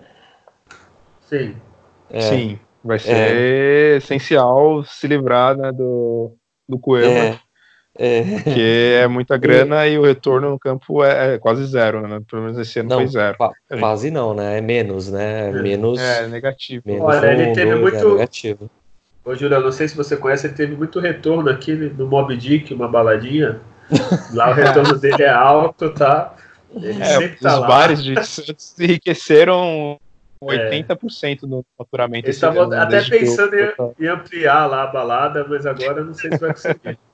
[1.29, 1.57] Sim.
[2.15, 6.33] É, Sim, vai ser é, essencial se livrar né, do,
[6.69, 7.09] do Cueva.
[7.09, 7.39] É,
[7.99, 12.21] é, porque é muita grana e o retorno no campo é, é quase zero, né?
[12.31, 13.37] Pelo menos esse ano não, foi zero.
[13.81, 14.59] Quase não, né?
[14.59, 15.51] É menos, né?
[15.51, 15.99] Menos.
[15.99, 16.85] É, negativo.
[16.87, 18.15] Menos Olha, ele teve dois, muito.
[18.15, 18.71] negativo.
[19.25, 22.73] Ô, Julião, não sei se você conhece, ele teve muito retorno aqui no Mob Dick,
[22.73, 23.61] uma baladinha.
[24.33, 26.33] Lá o retorno dele é alto, tá?
[26.73, 27.67] Ele é, tá os lá.
[27.67, 29.99] bares de Santos enriqueceram
[30.43, 31.47] 80% é.
[31.47, 32.27] do faturamento.
[32.27, 36.39] Eles estavam até pensando em, em, ampliar lá a balada, mas agora não sei se
[36.39, 36.99] vai conseguir.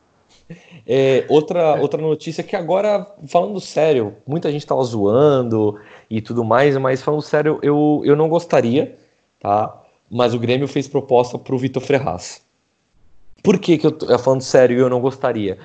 [0.86, 6.76] É, outra, outra notícia que agora, falando sério, muita gente estava zoando e tudo mais,
[6.76, 8.98] mas falando sério, eu, eu não gostaria,
[9.38, 9.80] tá?
[10.10, 12.44] Mas o Grêmio fez proposta para o Vitor Ferraz.
[13.44, 15.58] Por que, que eu tô falando sério eu não gostaria?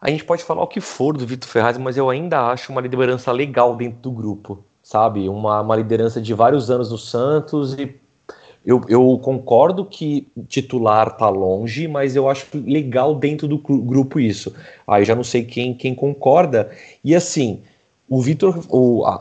[0.00, 2.80] A gente pode falar o que for do Vitor Ferraz, mas eu ainda acho uma
[2.80, 5.28] liderança legal dentro do grupo sabe?
[5.28, 7.94] Uma, uma liderança de vários anos no Santos e
[8.64, 14.54] eu, eu, concordo que titular tá longe, mas eu acho legal dentro do grupo isso.
[14.86, 16.70] Aí já não sei quem, quem concorda.
[17.04, 17.62] E assim,
[18.08, 18.58] o Vitor,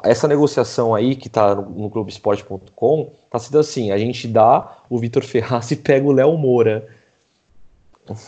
[0.04, 4.98] essa negociação aí que tá no, no Globoesporte.com, tá sendo assim: a gente dá o
[4.98, 6.88] Vitor Ferraz e pega o Léo Moura.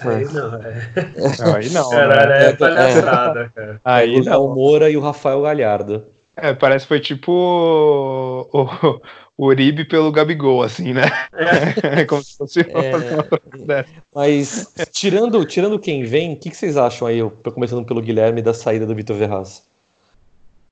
[0.01, 1.55] Aí não, é.
[1.55, 1.89] Aí não.
[1.89, 2.45] Cara, né?
[2.45, 3.81] é, é palhaçada, cara.
[3.83, 6.18] Aí o Léo Moura e o Rafael Galhardo.
[6.41, 8.99] É, parece que foi tipo o,
[9.37, 11.03] o, Uribe pelo Gabigol, assim, né?
[11.33, 12.03] É.
[12.07, 17.19] Como se fosse é, Mas, tirando, tirando quem vem, o que, que, vocês acham aí,
[17.19, 19.67] eu, começando pelo Guilherme, da saída do Vitor Ferraz?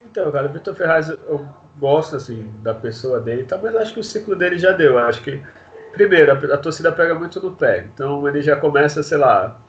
[0.03, 1.47] Então, cara, o Vitor Ferraz, eu
[1.80, 4.97] gosto, assim, da pessoa dele, tá, mas acho que o ciclo dele já deu.
[4.97, 5.41] Acho que,
[5.93, 7.88] primeiro, a, a torcida pega muito no pé.
[7.93, 9.59] Então, ele já começa, sei lá,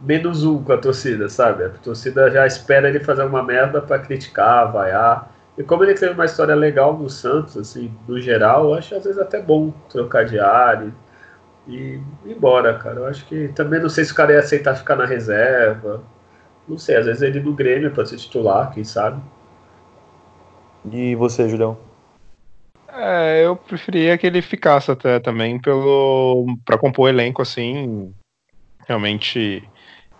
[0.00, 1.64] menos um com a torcida, sabe?
[1.64, 5.33] A torcida já espera ele fazer uma merda para criticar, vaiar.
[5.56, 9.04] E como ele teve uma história legal no Santos, assim, no geral, eu acho às
[9.04, 10.92] vezes até bom trocar de área
[11.66, 13.00] e ir embora, cara.
[13.00, 16.02] Eu acho que também não sei se o cara ia aceitar ficar na reserva.
[16.68, 19.22] Não sei, às vezes ele no Grêmio para ser titular, quem sabe.
[20.90, 21.78] E você, Julião?
[22.88, 28.14] É, eu preferia que ele ficasse até também pelo para compor elenco assim.
[28.86, 29.68] Realmente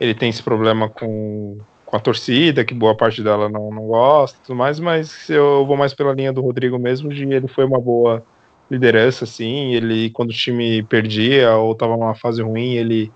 [0.01, 4.39] ele tem esse problema com com a torcida, que boa parte dela não, não gosta
[4.45, 7.80] tudo mais, mas eu vou mais pela linha do Rodrigo mesmo, de ele foi uma
[7.80, 8.24] boa
[8.70, 13.12] liderança, assim, ele, quando o time perdia ou tava numa fase ruim, ele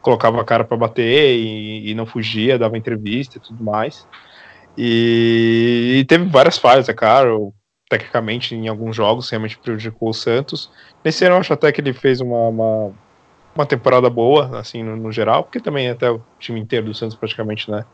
[0.00, 4.06] colocava a cara para bater e, e, não fugia, dava entrevista e tudo mais.
[4.76, 7.52] E, e teve várias falhas, é claro,
[7.88, 10.70] tecnicamente em alguns jogos realmente prejudicou o Santos.
[11.04, 12.92] Nesse ano eu acho até que ele fez uma, uma,
[13.54, 17.16] uma temporada boa, assim, no, no, geral, porque também até o time inteiro do Santos
[17.16, 17.84] praticamente, né,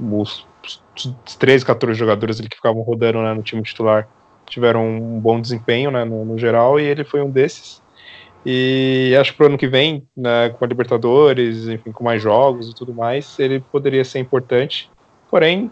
[0.00, 4.08] os, os 13, 14 jogadores ali que ficavam rodando né, no time titular
[4.46, 7.82] tiveram um bom desempenho né, no, no, geral e ele foi um desses.
[8.44, 12.70] E acho que pro ano que vem, né, com a Libertadores, enfim, com mais jogos
[12.70, 14.88] e tudo mais, ele poderia ser importante.
[15.28, 15.70] Porém,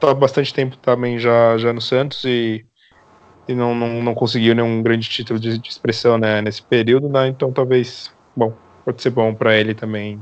[0.00, 2.66] tá bastante tempo também já, já no Santos e,
[3.46, 7.28] e não, não, não conseguiu nenhum grande título de, de expressão né, nesse período, né,
[7.28, 8.52] então talvez, bom,
[8.84, 10.20] pode ser bom para ele também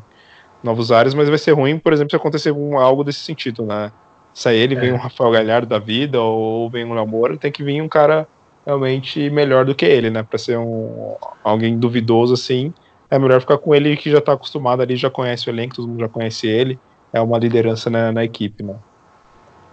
[0.67, 3.91] novos áreas, mas vai ser ruim, por exemplo, se acontecer algo desse sentido, né?
[4.35, 4.81] Sair ele, é.
[4.81, 8.29] vem um Rafael Galhardo da vida, ou vem um Namoro, tem que vir um cara
[8.67, 10.23] realmente melhor do que ele, né?
[10.23, 12.75] Para ser um alguém duvidoso assim,
[13.09, 15.89] é melhor ficar com ele que já tá acostumado ali, já conhece o elenco, todo
[15.89, 16.79] mundo já conhece ele,
[17.13, 18.75] é uma liderança na, na equipe, né?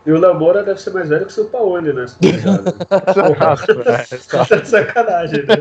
[0.06, 2.06] E o Namora deve ser mais velho que o seu Paoli, né?
[4.30, 5.56] Tá, tá de sacanagem, né?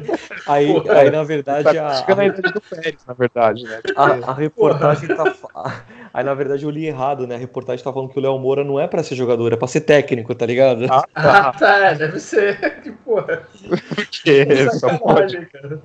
[0.48, 2.14] Aí, aí na verdade, tá a.
[2.16, 3.80] na idade do Pérez, na verdade, né?
[3.94, 5.30] A, a reportagem Porra.
[5.30, 5.84] tá.
[6.14, 7.36] Aí, na verdade, eu li errado, né?
[7.36, 9.66] A reportagem tá falando que o Léo Moura não é pra ser jogador, é pra
[9.66, 10.84] ser técnico, tá ligado?
[10.84, 12.82] Ah, tá, ah, tá deve ser.
[12.82, 13.48] Que porra.
[14.22, 15.80] que sacanagem, cara.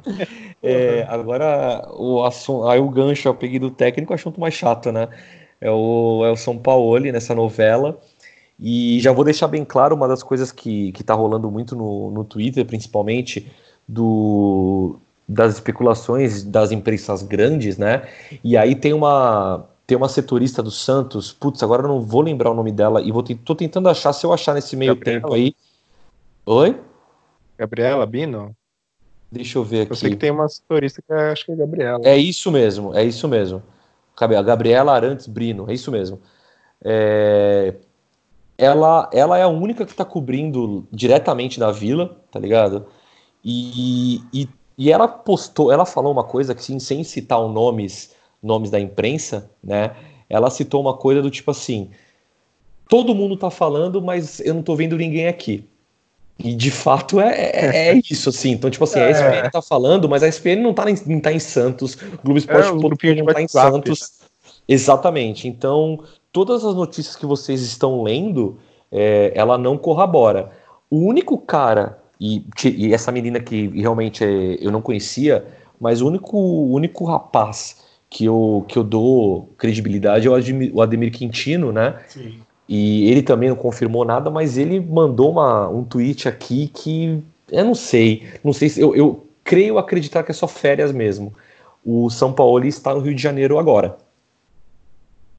[0.61, 5.07] É, agora, o assunto, aí o gancho eu peguei do técnico, assunto mais chato, né?
[5.61, 7.97] É o, é o São Paulo nessa novela.
[8.59, 12.09] E já vou deixar bem claro uma das coisas que, que tá rolando muito no,
[12.09, 13.51] no Twitter, principalmente,
[13.87, 18.07] do, das especulações das imprensas grandes, né?
[18.43, 22.51] E aí tem uma tem uma setorista do Santos, putz, agora eu não vou lembrar
[22.51, 25.21] o nome dela e vou tô tentando achar, se eu achar nesse meio Gabriela.
[25.21, 25.55] tempo aí.
[26.45, 26.77] Oi?
[27.57, 28.53] Gabriela Bino?
[29.31, 29.91] Deixa eu ver aqui.
[29.91, 32.01] Eu sei que tem uma setorista que acho que é Gabriela.
[32.03, 33.63] É isso mesmo, é isso mesmo.
[34.19, 36.19] A Gabriela Arantes Brino, é isso mesmo.
[36.83, 37.75] É,
[38.57, 42.87] ela, ela é a única que está cobrindo diretamente da vila, tá ligado?
[43.43, 48.15] E, e, e, ela postou, ela falou uma coisa que, sim, sem citar os nomes,
[48.41, 49.95] nomes da imprensa, né?
[50.29, 51.91] Ela citou uma coisa do tipo assim:
[52.89, 55.63] todo mundo tá falando, mas eu não tô vendo ninguém aqui.
[56.39, 58.51] E de fato é, é, é isso, assim.
[58.51, 59.49] Então, tipo assim, a SPN é.
[59.49, 62.69] tá falando, mas a SPN não tá em, não tá em Santos, o Globo Esporte
[63.07, 63.99] é, não tá em Santos.
[64.01, 64.27] Né?
[64.67, 65.47] Exatamente.
[65.47, 66.03] Então,
[66.37, 68.59] todas as notícias que vocês estão lendo,
[68.91, 70.51] é, ela não corrobora.
[70.87, 75.43] O único cara, e, e essa menina que realmente é, eu não conhecia,
[75.81, 77.77] mas o único, o único rapaz
[78.07, 81.95] que eu, que eu dou credibilidade é o Ademir, o Ademir Quintino, né?
[82.07, 82.35] Sim.
[82.69, 87.19] E ele também não confirmou nada, mas ele mandou uma, um tweet aqui que
[87.51, 91.33] eu não sei, não sei se eu, eu creio acreditar que é só férias mesmo.
[91.83, 93.97] O São Paulo está no Rio de Janeiro agora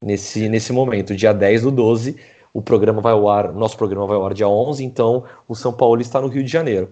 [0.03, 2.17] nesse, nesse momento, dia 10 do 12.
[2.53, 5.73] O programa vai ao ar, nosso programa vai ao ar dia 11, então o São
[5.73, 6.91] Paulo está no Rio de Janeiro.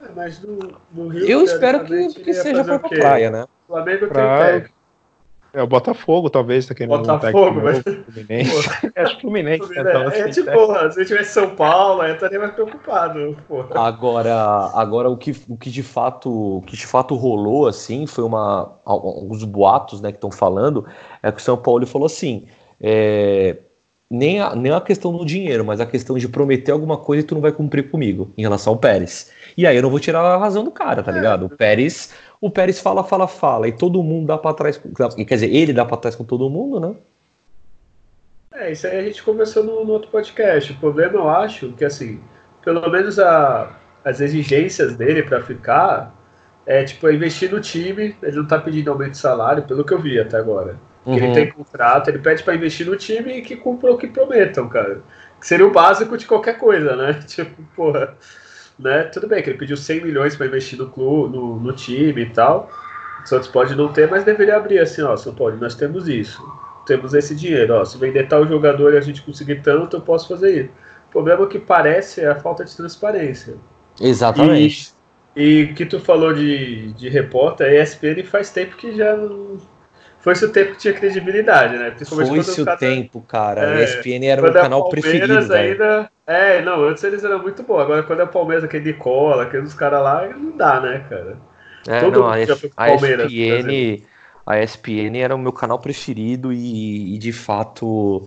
[0.00, 3.44] É, mas no, no Rio, Eu espero que, que seja para praia, né?
[3.68, 4.38] O Flamengo pra...
[4.38, 4.73] tem técnico.
[5.54, 7.80] É o Botafogo, talvez, tá querendo Botafogo, mas.
[7.80, 8.70] Fluminense.
[8.96, 9.70] Acho que Fluminense.
[9.70, 9.92] Né?
[10.12, 10.90] É, é tipo, né?
[10.90, 13.36] se tivesse São Paulo, eu estaria mais preocupado.
[13.46, 13.68] Porra.
[13.78, 18.24] Agora, agora o, que, o, que de fato, o que de fato rolou, assim, foi
[18.24, 18.76] uma.
[18.84, 20.84] Alguns boatos né, que estão falando,
[21.22, 22.46] é que o São Paulo falou assim.
[22.80, 23.56] É,
[24.10, 27.26] nem a, nem a questão do dinheiro, mas a questão de prometer alguma coisa e
[27.26, 29.30] tu não vai cumprir comigo em relação ao Pérez.
[29.56, 31.46] E aí eu não vou tirar a razão do cara, tá ligado?
[31.46, 32.10] O Pérez
[32.44, 34.78] o Pérez fala, fala, fala, e todo mundo dá para trás,
[35.26, 36.94] quer dizer, ele dá para trás com todo mundo, né?
[38.52, 40.72] É, isso aí a gente conversou no, no outro podcast.
[40.72, 42.20] O problema, eu acho, que assim,
[42.62, 43.74] pelo menos a,
[44.04, 46.14] as exigências dele para ficar
[46.66, 48.14] é tipo é investir no time.
[48.22, 50.78] Ele não tá pedindo aumento de salário, pelo que eu vi até agora.
[51.06, 51.16] Uhum.
[51.16, 54.68] Ele tem contrato, ele pede para investir no time e que cumpra o que prometam,
[54.68, 55.00] cara.
[55.40, 57.14] Que seria o básico de qualquer coisa, né?
[57.26, 58.14] Tipo, porra
[58.78, 59.04] né?
[59.04, 62.30] Tudo bem que ele pediu 100 milhões para investir no clube, no, no, time e
[62.30, 62.70] tal.
[63.24, 66.42] O Santos pode não ter, mas deveria abrir assim, ó, São Paulo, nós temos isso.
[66.86, 70.28] Temos esse dinheiro, ó, se vender tal jogador e a gente conseguir tanto, eu posso
[70.28, 70.70] fazer isso.
[71.08, 73.54] O problema que parece é a falta de transparência.
[74.00, 74.92] Exatamente.
[75.34, 79.58] E, e que tu falou de, de repórter, a ESPN faz tempo que já não
[80.24, 81.94] foi-se o tempo que tinha credibilidade, né?
[82.02, 83.60] Foi-se o tempo, cara.
[83.60, 85.52] É, a ESPN era o meu canal preferido.
[85.52, 86.10] ainda.
[86.26, 87.80] É, não, antes eles eram muito bons.
[87.80, 91.36] Agora, quando é o Palmeiras, aquele Nicola, aqueles caras lá, não dá, né, cara?
[91.86, 94.02] É, Todo não, a, a ESPN.
[94.46, 98.26] A ESPN era o meu canal preferido e, e de fato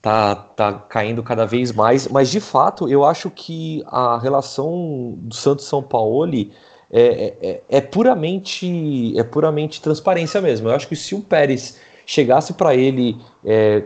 [0.00, 2.08] tá, tá caindo cada vez mais.
[2.08, 6.22] Mas de fato, eu acho que a relação do Santos São Paulo
[6.92, 10.68] é, é, é, é, puramente é puramente transparência mesmo.
[10.68, 13.84] Eu acho que se o Pérez chegasse para ele, é,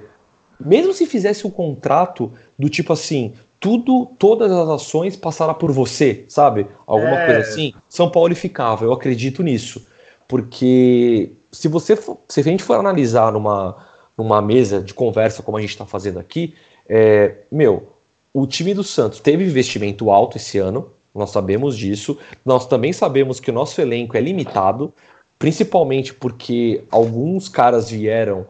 [0.59, 6.25] mesmo se fizesse um contrato do tipo assim, tudo, todas as ações passará por você,
[6.29, 6.67] sabe?
[6.87, 7.27] Alguma é.
[7.27, 8.85] coisa assim, São Paulo ficava.
[8.85, 9.87] Eu acredito nisso,
[10.27, 13.77] porque se você for, se a gente for analisar numa
[14.17, 16.55] numa mesa de conversa como a gente está fazendo aqui,
[16.89, 17.93] é, meu,
[18.33, 22.19] o time do Santos teve investimento alto esse ano, nós sabemos disso.
[22.45, 24.93] Nós também sabemos que o nosso elenco é limitado,
[25.39, 28.47] principalmente porque alguns caras vieram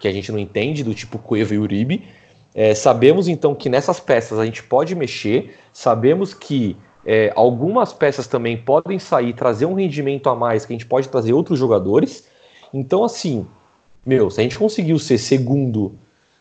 [0.00, 2.04] que a gente não entende, do tipo Cueva e Uribe.
[2.54, 8.26] É, sabemos então que nessas peças a gente pode mexer, sabemos que é, algumas peças
[8.26, 12.26] também podem sair, trazer um rendimento a mais, que a gente pode trazer outros jogadores.
[12.72, 13.46] Então, assim,
[14.04, 15.94] meu, se a gente conseguiu ser segundo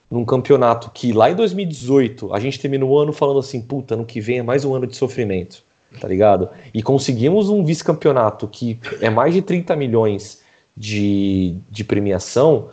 [0.09, 4.05] num campeonato que lá em 2018 a gente terminou o ano falando assim, puta, ano
[4.05, 5.63] que vem é mais um ano de sofrimento
[5.99, 6.49] tá ligado?
[6.73, 10.41] E conseguimos um vice-campeonato que é mais de 30 milhões
[10.75, 12.69] de, de premiação.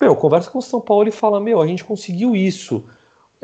[0.00, 2.84] Meu, conversa com o São Paulo e fala: Meu, a gente conseguiu isso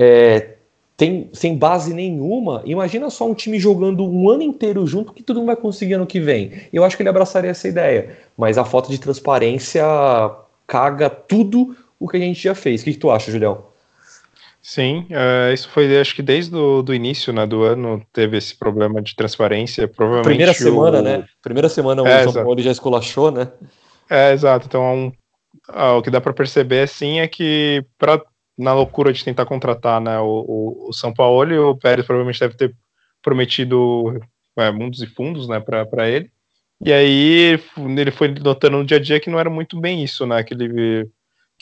[0.02, 0.54] é,
[0.96, 2.62] tem, sem base nenhuma.
[2.64, 6.06] Imagina só um time jogando um ano inteiro junto que tudo não vai conseguir ano
[6.06, 6.52] que vem.
[6.72, 9.84] Eu acho que ele abraçaria essa ideia, mas a falta de transparência
[10.66, 12.80] caga tudo o que a gente já fez.
[12.80, 13.69] O que, que tu acha, Julião?
[14.62, 18.54] Sim, uh, isso foi acho que desde o do início né, do ano teve esse
[18.56, 19.88] problema de transparência.
[19.88, 21.02] Provavelmente Primeira semana, o...
[21.02, 21.24] né?
[21.42, 23.50] Primeira semana o é, São Paulo já esculachou, né?
[24.08, 24.66] É, exato.
[24.66, 25.06] Então um,
[25.70, 28.20] uh, o que dá para perceber assim é que pra,
[28.58, 32.54] na loucura de tentar contratar né, o, o, o São Paulo, o Pérez provavelmente deve
[32.54, 32.74] ter
[33.22, 34.20] prometido
[34.58, 36.30] é, mundos e fundos né, para ele.
[36.84, 40.26] E aí ele foi notando no dia a dia que não era muito bem isso,
[40.26, 40.42] né?
[40.42, 41.06] Que ele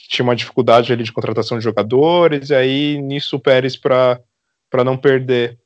[0.07, 4.19] tinha uma dificuldade ali de contratação de jogadores, e aí nisso o Pérez, para
[4.83, 5.57] não perder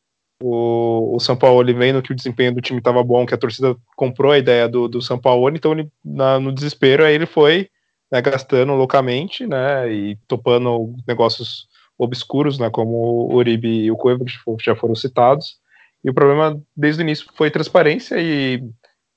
[0.42, 3.76] o, o São Paulo, vendo que o desempenho do time estava bom, que a torcida
[3.96, 7.70] comprou a ideia do, do São Paulo, então ele, na, no desespero, aí ele foi
[8.12, 11.68] né, gastando loucamente, né, e topando negócios
[11.98, 12.96] obscuros, né, como
[13.32, 14.24] o Uribe e o Cueva,
[14.60, 15.58] já foram citados,
[16.04, 18.62] e o problema desde o início foi transparência e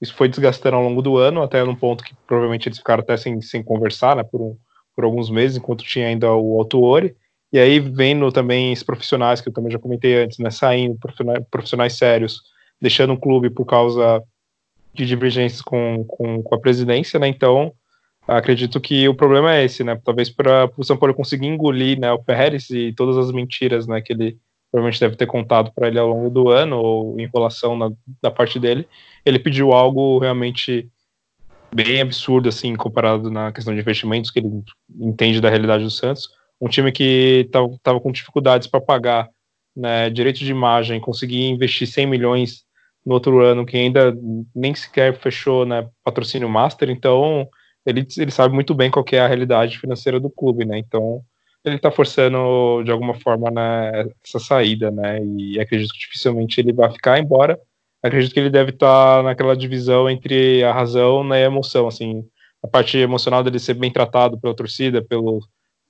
[0.00, 3.16] isso foi desgastando ao longo do ano, até num ponto que provavelmente eles ficaram até
[3.16, 4.56] sem, sem conversar, né, por um,
[4.96, 7.14] por alguns meses, enquanto tinha ainda o Autuori.
[7.52, 11.44] E aí vendo também os profissionais, que eu também já comentei antes, né, saindo, profissionais,
[11.50, 12.40] profissionais sérios,
[12.80, 14.22] deixando o clube por causa
[14.92, 17.28] de divergências com, com, com a presidência, né?
[17.28, 17.72] Então,
[18.26, 20.00] acredito que o problema é esse, né?
[20.02, 24.00] Talvez para o São Paulo conseguir engolir né, o Pérez e todas as mentiras né,
[24.00, 24.38] que ele
[24.70, 27.90] provavelmente deve ter contado para ele ao longo do ano, ou enrolação na,
[28.20, 28.86] da parte dele,
[29.24, 30.88] ele pediu algo realmente
[31.74, 34.50] bem absurdo, assim, comparado na questão de investimentos que ele
[34.98, 36.28] entende da realidade do Santos.
[36.60, 39.28] Um time que estava com dificuldades para pagar
[39.76, 42.64] né, direito de imagem, conseguir investir 100 milhões
[43.04, 44.16] no outro ano, que ainda
[44.54, 47.48] nem sequer fechou né, patrocínio master, então
[47.84, 50.76] ele, ele sabe muito bem qual é a realidade financeira do clube, né?
[50.78, 51.22] Então
[51.64, 55.20] ele está forçando de alguma forma né, essa saída, né?
[55.24, 57.58] E acredito que dificilmente ele vai ficar, embora
[58.06, 62.24] acredito que ele deve estar tá naquela divisão entre a razão e a emoção, assim,
[62.62, 65.40] a parte emocional dele ser bem tratado pela torcida, pelo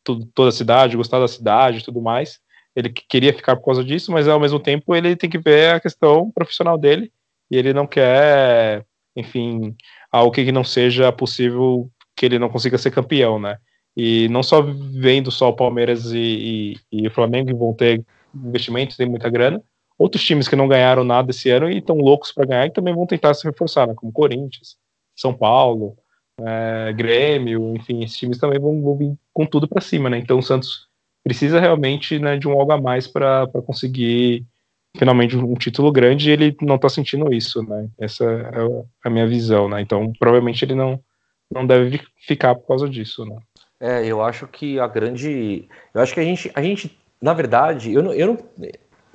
[0.05, 2.39] tudo, toda a cidade, gostar da cidade e tudo mais.
[2.75, 5.81] Ele queria ficar por causa disso, mas ao mesmo tempo ele tem que ver a
[5.81, 7.11] questão profissional dele
[7.51, 8.85] e ele não quer,
[9.17, 9.75] enfim,
[10.13, 13.59] algo que não seja possível que ele não consiga ser campeão, né?
[13.97, 18.05] E não só vendo só o Palmeiras e, e, e o Flamengo que vão ter
[18.35, 19.63] investimentos, tem muita grana,
[19.99, 22.95] outros times que não ganharam nada esse ano e estão loucos para ganhar e também
[22.95, 23.95] vão tentar se reforçar, né?
[23.95, 24.77] como Corinthians,
[25.15, 25.97] São Paulo,
[26.41, 30.19] é, Grêmio, enfim, esses times também vão, vão vir com tudo para cima, né?
[30.19, 30.87] Então o Santos
[31.25, 34.45] precisa realmente né, de um algo a mais para conseguir
[34.97, 37.89] finalmente um título grande e ele não está sentindo isso, né?
[37.99, 39.81] Essa é a minha visão, né?
[39.81, 41.01] Então provavelmente ele não,
[41.51, 43.37] não deve ficar por causa disso, né?
[43.81, 45.69] É, eu acho que a grande.
[45.95, 48.39] Eu acho que a gente, a gente na verdade, eu não, eu não,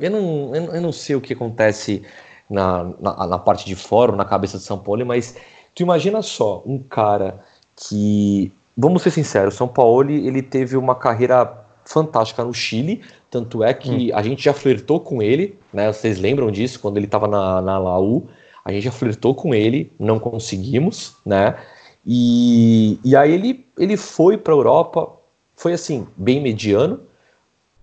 [0.02, 2.04] eu não, eu não sei o que acontece
[2.49, 5.36] na, na, na parte de fora, na cabeça de São Paulo, mas
[5.74, 7.39] Tu imagina só um cara
[7.76, 13.74] que, vamos ser sinceros, São Paulo ele teve uma carreira fantástica no Chile, tanto é
[13.74, 14.16] que hum.
[14.16, 15.91] a gente já flertou com ele, né?
[15.91, 18.28] Vocês lembram disso quando ele estava na, na Laú?
[18.64, 21.58] A gente já flertou com ele, não conseguimos, né?
[22.06, 25.12] E, e aí ele, ele foi para a Europa,
[25.56, 27.02] foi assim, bem mediano,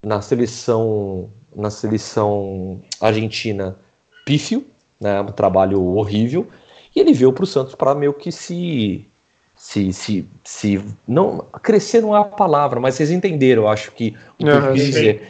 [0.03, 3.77] na seleção na seleção argentina
[4.25, 4.65] pífio,
[5.01, 5.21] né?
[5.21, 6.47] Um trabalho horrível.
[6.95, 9.07] E ele veio para o Santos para meio que se,
[9.55, 10.85] se, se, se.
[11.07, 14.73] não Crescer não é a palavra, mas vocês entenderam, eu acho que o que eu
[14.73, 15.27] quis dizer.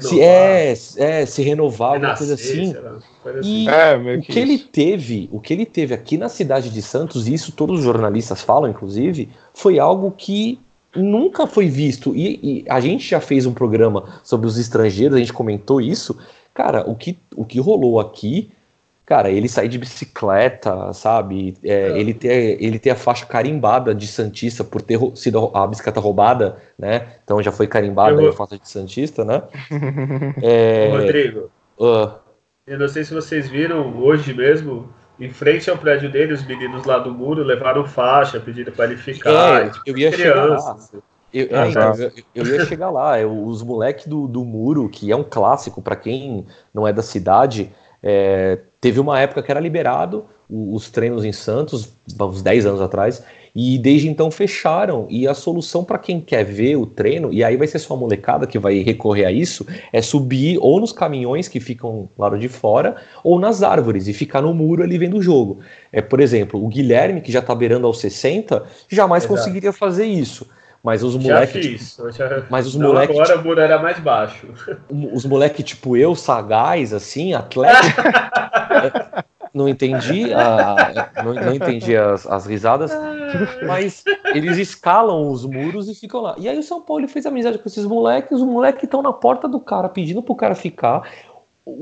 [0.00, 2.74] Se, é, é, se renovar, alguma coisa assim.
[3.42, 6.82] E é, o que, que ele teve, o que ele teve aqui na cidade de
[6.82, 10.60] Santos, e isso todos os jornalistas falam, inclusive, foi algo que
[10.96, 12.14] nunca foi visto.
[12.16, 16.18] E, e, a gente já fez um programa sobre os estrangeiros, a gente comentou isso.
[16.54, 18.50] Cara, o que, o que rolou aqui
[19.06, 21.54] cara, ele sair de bicicleta, sabe?
[21.62, 21.98] É, é.
[21.98, 26.56] Ele, ter, ele ter a faixa carimbada de Santista por ter sido a bicicleta roubada,
[26.76, 27.06] né?
[27.22, 28.28] Então já foi carimbada vou...
[28.28, 29.42] a faixa de Santista, né?
[30.42, 30.90] é...
[30.90, 32.10] Rodrigo, uh...
[32.66, 34.88] eu não sei se vocês viram hoje mesmo,
[35.18, 38.96] em frente ao prédio dele, os meninos lá do muro levaram faixa, pedindo para ele
[38.96, 39.62] ficar.
[39.62, 40.20] É, tipo, eu ia crianças.
[40.20, 40.76] chegar lá.
[41.32, 43.18] Eu, é, então, eu, eu, ia chegar lá.
[43.26, 47.72] os moleques do, do muro, que é um clássico para quem não é da cidade,
[48.02, 53.24] é, teve uma época que era liberado os treinos em Santos, uns 10 anos atrás,
[53.58, 55.06] e desde então fecharam.
[55.08, 57.96] E a solução para quem quer ver o treino, e aí vai ser só a
[57.96, 62.48] molecada que vai recorrer a isso, é subir ou nos caminhões que ficam lá de
[62.50, 65.60] fora, ou nas árvores e ficar no muro ali vendo o jogo.
[65.90, 69.38] É, por exemplo, o Guilherme, que já está beirando aos 60, jamais Exato.
[69.38, 70.46] conseguiria fazer isso.
[70.84, 71.96] Mas os moleques.
[71.96, 73.16] Tipo, mas os moleques.
[73.16, 74.46] Agora tipo, o muro era mais baixo.
[75.12, 79.24] Os moleques, tipo eu, sagaz, assim, atleta.
[79.56, 82.90] não entendi, a, não, não, entendi as, as, risadas,
[83.66, 84.04] mas
[84.34, 86.34] eles escalam os muros e ficam lá.
[86.36, 89.48] E aí o São Paulo fez amizade com esses moleques, os moleques estão na porta
[89.48, 91.08] do cara pedindo pro cara ficar.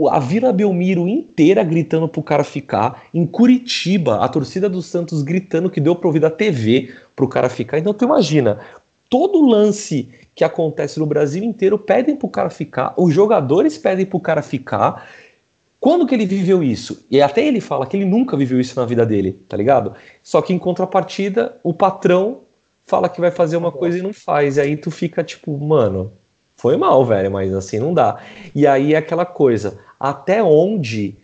[0.08, 3.02] A Vila Belmiro inteira gritando pro cara ficar.
[3.12, 7.48] Em Curitiba, a torcida do Santos gritando que deu pra ouvir da TV pro cara
[7.48, 7.78] ficar.
[7.78, 8.60] Então tu imagina,
[9.10, 14.20] todo lance que acontece no Brasil inteiro pedem pro cara ficar, os jogadores pedem pro
[14.20, 15.06] cara ficar.
[15.84, 17.04] Quando que ele viveu isso?
[17.10, 19.92] E até ele fala que ele nunca viveu isso na vida dele, tá ligado?
[20.22, 22.40] Só que em contrapartida, o patrão
[22.86, 24.56] fala que vai fazer uma coisa e não faz.
[24.56, 26.10] E aí tu fica tipo, mano,
[26.56, 28.18] foi mal, velho, mas assim não dá.
[28.54, 31.18] E aí é aquela coisa, até onde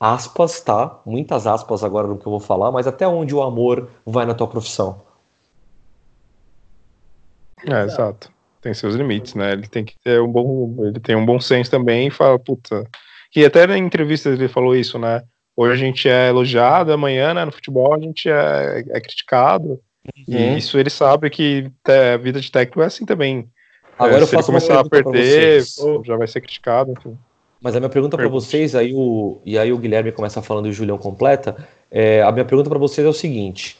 [0.00, 0.98] aspas, tá?
[1.04, 4.32] Muitas aspas agora no que eu vou falar, mas até onde o amor vai na
[4.32, 5.02] tua profissão?
[7.66, 8.32] É, exato.
[8.62, 9.52] Tem seus limites, né?
[9.52, 10.74] Ele tem que ter um bom.
[10.86, 12.88] Ele tem um bom senso também e fala, puta.
[13.36, 15.22] E até na entrevista ele falou isso, né?
[15.54, 19.78] Hoje a gente é elogiado, amanhã, né, no futebol, a gente é, é criticado.
[20.28, 20.34] Uhum.
[20.34, 23.48] E isso ele sabe que a vida de técnico é assim também.
[23.98, 25.62] Agora é, eu se ele começar a perder,
[26.04, 27.16] já vai ser criticado, enfim.
[27.60, 30.70] Mas a minha pergunta para vocês, aí o, e aí o Guilherme começa falando e
[30.70, 31.56] o Julião completa.
[31.90, 33.78] É, a minha pergunta para vocês é o seguinte: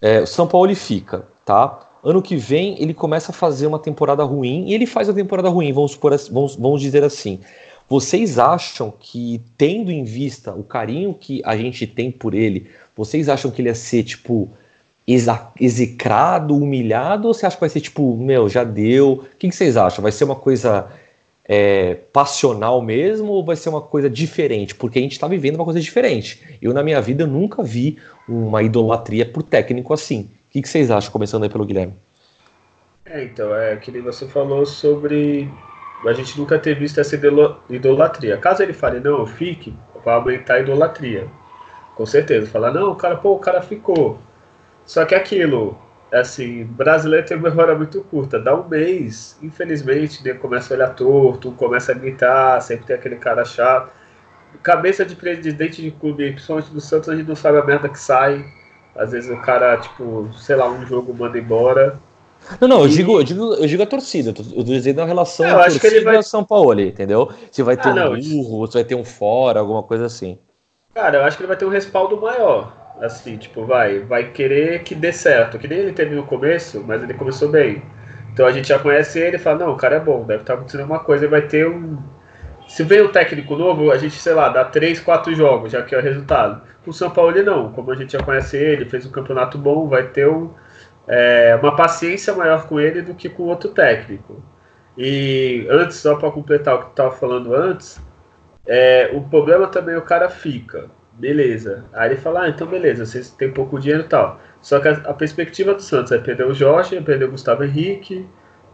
[0.00, 1.88] é, o São Paulo fica, tá?
[2.04, 5.48] Ano que vem ele começa a fazer uma temporada ruim e ele faz a temporada
[5.48, 7.40] ruim, vamos, supor, vamos, vamos dizer assim.
[7.92, 13.28] Vocês acham que, tendo em vista o carinho que a gente tem por ele, vocês
[13.28, 14.48] acham que ele ia ser, tipo,
[15.60, 19.12] execrado, humilhado, ou você acha que vai ser, tipo, meu, já deu?
[19.12, 20.02] O que, que vocês acham?
[20.02, 20.90] Vai ser uma coisa
[21.44, 24.74] é, passional mesmo ou vai ser uma coisa diferente?
[24.74, 26.58] Porque a gente está vivendo uma coisa diferente.
[26.62, 30.30] Eu, na minha vida, nunca vi uma idolatria por técnico assim.
[30.48, 31.92] O que, que vocês acham, começando aí pelo Guilherme?
[33.04, 35.46] É, então, é que você falou sobre
[36.04, 37.16] a gente nunca ter visto essa
[37.68, 38.36] idolatria.
[38.36, 39.74] Caso ele fale, não, fique,
[40.04, 41.28] vai aumentar a idolatria.
[41.94, 42.50] Com certeza.
[42.50, 44.18] Falar, não, o cara, pô, o cara ficou.
[44.84, 45.78] Só que aquilo,
[46.12, 48.38] assim, brasileiro tem uma memória muito curta.
[48.38, 53.16] Dá um mês, infelizmente, né, começa a olhar torto, começa a gritar, sempre tem aquele
[53.16, 53.92] cara chato.
[54.62, 57.98] Cabeça de presidente de clube, principalmente do Santos, a gente não sabe a merda que
[57.98, 58.44] sai.
[58.94, 61.98] Às vezes o cara, tipo, sei lá, um jogo manda embora.
[62.60, 64.34] Não, não, eu, digo, eu, digo, eu digo a torcida.
[64.54, 67.30] Eu dizendo a relação É, eu acho que ele vai- São Paulo, entendeu?
[67.50, 70.38] Se vai ter Ah, um burro, se vai ter um fora, alguma coisa assim.
[70.94, 72.76] Cara, eu acho que ele vai ter um respaldo maior.
[73.00, 75.58] Assim, tipo, vai, vai querer que dê certo.
[75.58, 77.82] Que nem ele teve no começo, mas ele começou bem.
[78.32, 80.54] Então a gente já conhece ele e fala, não, o cara é bom, deve estar
[80.54, 81.98] acontecendo alguma coisa, ele vai ter um.
[82.68, 85.94] Se vem um técnico novo, a gente, sei lá, dá 3, 4 jogos, já que
[85.94, 86.62] é o resultado.
[86.86, 87.72] O São Paulo ele não.
[87.72, 90.50] Como a gente já conhece ele, fez um campeonato bom, vai ter um,
[91.06, 94.42] é, uma paciência maior com ele do que com outro técnico.
[94.96, 98.00] E antes, só para completar o que estava falando antes,
[98.66, 101.84] é, o problema também o cara fica, beleza.
[101.92, 104.40] Aí ele fala, ah, então beleza, vocês têm pouco dinheiro e tal.
[104.60, 107.64] Só que a, a perspectiva do Santos é perder o Jorge, é perder o Gustavo
[107.64, 108.28] Henrique,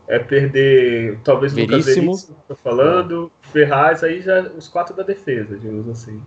[0.07, 2.15] é perder talvez o Lucas Veríssimo.
[2.49, 6.23] Tô falando, Ferraz, aí já os quatro da defesa, digamos assim.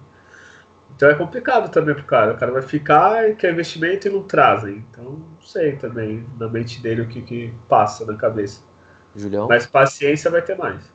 [1.01, 2.33] Então é complicado também pro cara.
[2.33, 4.85] O cara vai ficar e quer investimento e não trazem.
[4.91, 8.61] Então não sei também na mente dele o que, que passa na cabeça.
[9.15, 9.47] Julião?
[9.47, 10.93] Mas paciência vai ter mais.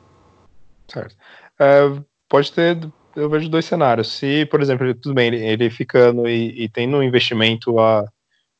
[0.89, 1.13] Certo.
[1.59, 1.81] É,
[2.29, 2.79] pode ter,
[3.17, 4.13] eu vejo dois cenários.
[4.13, 8.05] Se, por exemplo, ele- tudo bem, ele, ele ficando e, e tendo um investimento a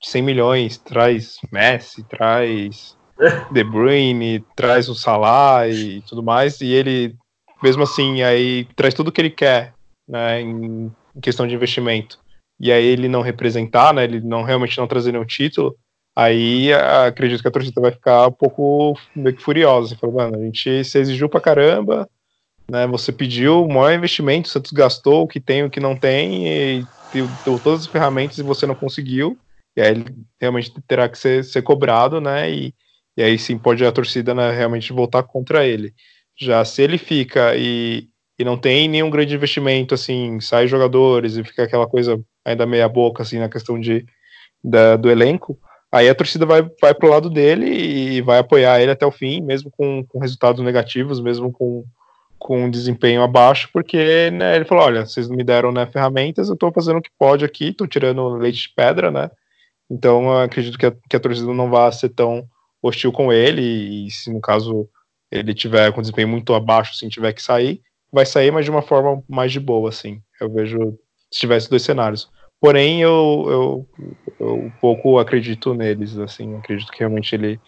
[0.04, 2.98] 100 milhões, traz Messi, traz
[3.54, 7.16] De Bruyne, traz o Salah e tudo mais, e ele,
[7.64, 9.74] mesmo assim, aí traz tudo que ele quer,
[10.10, 12.20] né, em, em questão de investimento,
[12.60, 15.76] e aí ele não representar, né, ele não realmente não trazer nenhum título,
[16.16, 19.90] aí acredito que a torcida vai ficar um pouco meio que furiosa.
[19.90, 22.10] Você falou, mano, a gente se exigiu pra caramba,
[22.70, 22.88] né?
[22.88, 26.48] Você pediu o maior investimento, o Santos gastou o que tem, o que não tem,
[26.48, 29.38] e deu, deu todas as ferramentas e você não conseguiu.
[29.76, 30.06] E aí ele
[30.42, 32.50] realmente terá que ser, ser cobrado, né?
[32.52, 32.74] E,
[33.16, 35.94] e aí sim pode a torcida né, realmente voltar contra ele.
[36.36, 41.44] Já se ele fica e, e não tem nenhum grande investimento, assim, sai jogadores e
[41.44, 44.06] fica aquela coisa ainda meia boca, assim, na questão de,
[44.64, 45.60] da- do elenco,
[45.92, 49.42] aí a torcida vai, vai pro lado dele e vai apoiar ele até o fim,
[49.42, 51.84] mesmo com, com resultados negativos, mesmo com,
[52.38, 56.72] com desempenho abaixo, porque né, ele falou, olha, vocês me deram né, ferramentas, eu estou
[56.72, 59.32] fazendo o que pode aqui, estou tirando leite de pedra, né?
[59.90, 62.46] Então acredito que a, que a torcida não vai ser tão
[62.82, 63.62] hostil com ele,
[64.08, 64.88] e, se no caso
[65.32, 67.82] ele tiver com desempenho muito abaixo, assim, tiver que sair,
[68.12, 70.22] vai sair, mas de uma forma mais de boa, assim.
[70.40, 70.98] Eu vejo
[71.32, 72.30] se tivesse dois cenários.
[72.60, 73.90] Porém, eu, eu,
[74.40, 77.60] eu um pouco acredito neles, assim, acredito que realmente ele,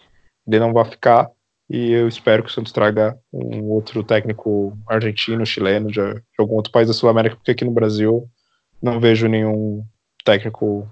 [0.46, 1.30] ele não vai ficar,
[1.68, 6.56] e eu espero que o Santos traga um outro técnico argentino, chileno, de, de algum
[6.56, 8.28] outro país da Sul-América, porque aqui no Brasil
[8.82, 9.84] não vejo nenhum
[10.24, 10.88] técnico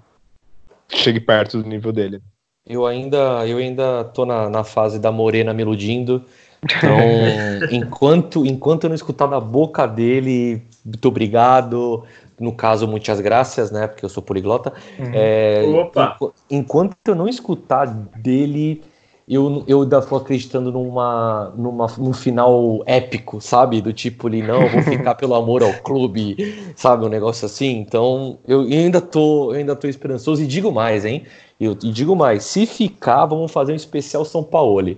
[0.87, 2.21] que chegue perto do nível dele.
[2.65, 6.23] Eu ainda, eu ainda tô na, na fase da Morena me iludindo.
[6.63, 12.03] Então, enquanto, enquanto eu não escutar da boca dele, muito obrigado.
[12.39, 13.87] No caso, muitas graças, né?
[13.87, 14.73] Porque eu sou poliglota.
[15.11, 15.89] É, Opa!
[15.95, 17.85] enqu- enquanto eu não escutar
[18.15, 18.83] dele,
[19.27, 23.81] eu, eu ainda tô acreditando numa, numa, num final épico, sabe?
[23.81, 26.39] Do tipo ali, não, eu vou ficar pelo amor ao clube,
[26.75, 27.05] sabe?
[27.05, 27.77] Um negócio assim.
[27.79, 31.25] Então, eu ainda tô, eu ainda tô esperançoso e digo mais, hein?
[31.59, 34.95] Eu, e digo mais, se ficar, vamos fazer um especial São Paulo,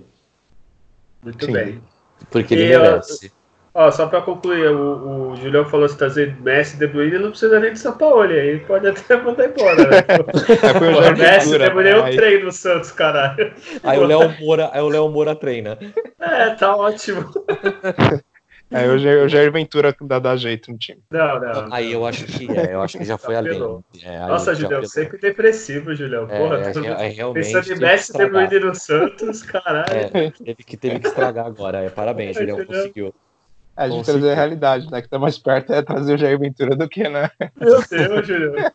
[1.24, 1.52] Muito Sim.
[1.54, 1.82] bem.
[2.30, 3.32] porque ele E, ó, merece.
[3.74, 7.58] Ó, só pra concluir, o, o Julião falou se trazer Messi De Bruyne, não precisa
[7.58, 9.98] nem de São Paulo, aí pode até mandar embora, né?
[11.08, 13.54] É, o Messi Ventura, De Bruyne é um Aí- treino no Santos, caralho.
[13.82, 15.78] Aí o Léo Moura, aí o Léo Moura treina.
[16.20, 17.32] É, tá ótimo.
[18.72, 21.02] É, o Jair, o Jair Ventura dá, dá jeito no time.
[21.12, 21.74] Não, não.
[21.74, 23.60] Aí eu acho que é, eu acho que já foi além.
[24.02, 24.90] É, Nossa, Julião, apelou.
[24.90, 26.26] sempre depressivo, Julião.
[26.30, 28.14] É, Porra, é, tô é, realmente pensando em Messi.
[28.14, 29.94] Bruyne no Santos, caralho.
[29.94, 31.80] É, teve que, teve que estragar agora.
[31.80, 32.82] É, parabéns, Julião, Entendeu?
[32.82, 33.08] conseguiu.
[33.08, 33.12] É,
[33.76, 34.20] a gente Conseguiu.
[34.22, 35.02] trazer a realidade, né?
[35.02, 37.30] Que tá mais perto é trazer o Jair Ventura do que, né?
[37.60, 38.72] Meu Deus, Julião.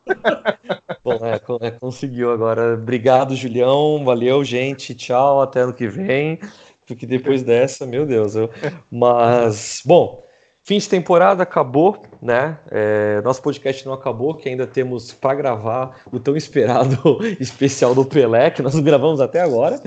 [1.05, 2.75] Bom, é, é, conseguiu agora.
[2.75, 4.05] Obrigado, Julião.
[4.05, 4.95] Valeu, gente.
[4.95, 6.41] Tchau, até ano que vem.
[6.87, 8.37] Porque depois dessa, meu Deus.
[8.37, 8.49] Eu...
[8.91, 10.23] Mas, bom,
[10.63, 12.59] fim de temporada acabou, né?
[12.71, 18.05] É, nosso podcast não acabou, que ainda temos para gravar o tão esperado especial do
[18.05, 19.81] Pelé, que nós gravamos até agora.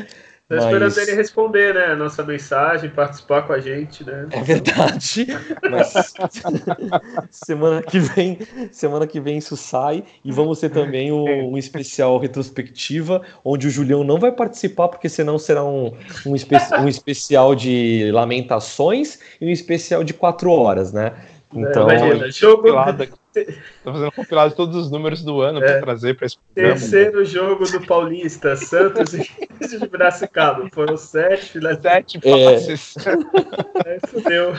[0.50, 1.86] Tô esperando Mas- ele responder, né?
[1.92, 4.28] A nossa mensagem, participar com a gente, né?
[4.32, 5.28] É verdade,
[5.70, 6.12] mas
[7.30, 8.40] semana que vem,
[8.72, 13.70] semana que vem isso sai e vamos ter também um, um especial retrospectiva onde o
[13.70, 15.94] Julião não vai participar porque senão será um,
[16.26, 21.14] um, espe- um especial de lamentações e um especial de quatro horas, né?
[21.54, 22.68] Então, É, imagina, jogo.
[23.84, 25.68] Tô fazendo compilado de todos os números do ano é.
[25.68, 26.80] para trazer para esse programa.
[26.80, 29.28] Terceiro jogo do Paulista, Santos e
[29.68, 30.70] de Piracicaba.
[30.74, 31.80] Foram sete finais.
[31.82, 32.96] Sete passes.
[33.86, 34.54] É, é fudeu.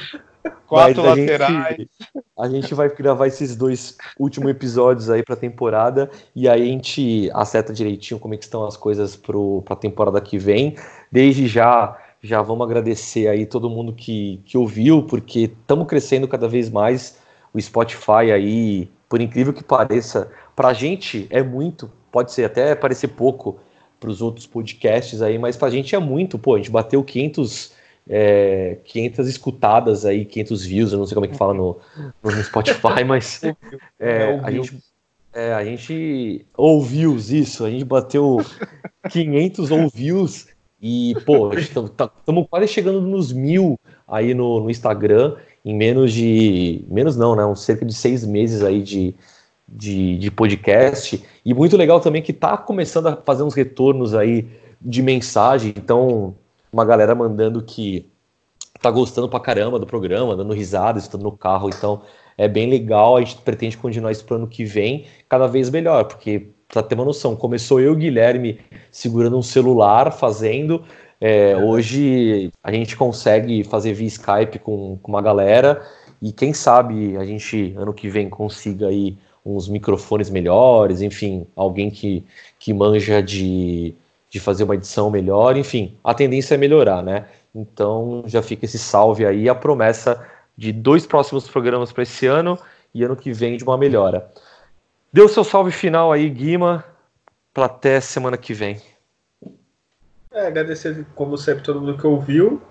[0.66, 1.66] Quatro Mas laterais.
[1.66, 1.90] A gente,
[2.38, 6.64] a gente, vai gravar esses dois últimos episódios aí para a temporada e aí a
[6.64, 9.36] gente acerta direitinho como é que estão as coisas para
[9.68, 10.76] a temporada que vem.
[11.10, 16.48] Desde já, já vamos agradecer aí todo mundo que, que ouviu, porque estamos crescendo cada
[16.48, 17.18] vez mais.
[17.52, 22.74] O Spotify aí, por incrível que pareça, para a gente é muito, pode ser até
[22.74, 23.58] parecer pouco
[23.98, 26.38] para os outros podcasts aí, mas para a gente é muito.
[26.38, 27.72] Pô, a gente bateu 500
[28.08, 31.78] é, 500 escutadas aí, 500 views, eu não sei como é que fala no,
[32.22, 33.40] no Spotify, mas
[34.00, 34.78] é, a, gente,
[35.32, 38.38] é, a gente ouviu isso, a gente bateu
[39.10, 40.48] 500 ouvios
[40.82, 42.10] e, pô, estamos tá,
[42.48, 43.78] quase chegando nos mil
[44.08, 48.62] aí no, no, Instagram em menos de, menos não, né, uns cerca de seis meses
[48.62, 49.14] aí de,
[49.68, 51.22] de, de podcast.
[51.44, 54.46] E muito legal também que tá começando a fazer uns retornos aí
[54.80, 56.34] de mensagem, então
[56.72, 58.06] uma galera mandando que
[58.80, 62.02] tá gostando pra caramba do programa, dando risada, estando no carro, então
[62.38, 66.04] é bem legal, a gente pretende continuar isso pro ano que vem, cada vez melhor,
[66.04, 68.58] porque pra ter uma noção, começou eu Guilherme
[68.90, 70.82] segurando um celular, fazendo,
[71.20, 75.86] é, hoje a gente consegue fazer via Skype com, com uma galera,
[76.22, 81.90] e quem sabe a gente ano que vem consiga aí uns microfones melhores, enfim, alguém
[81.90, 82.24] que,
[82.58, 83.94] que manja de
[84.30, 87.26] de fazer uma edição melhor, enfim, a tendência é melhorar, né?
[87.52, 90.24] Então já fica esse salve aí, a promessa
[90.56, 92.56] de dois próximos programas para esse ano
[92.94, 94.30] e ano que vem de uma melhora.
[95.12, 96.84] Deu seu salve final aí, Guima,
[97.52, 98.80] para até semana que vem.
[100.32, 102.62] É, agradecer, como sempre, todo mundo que ouviu.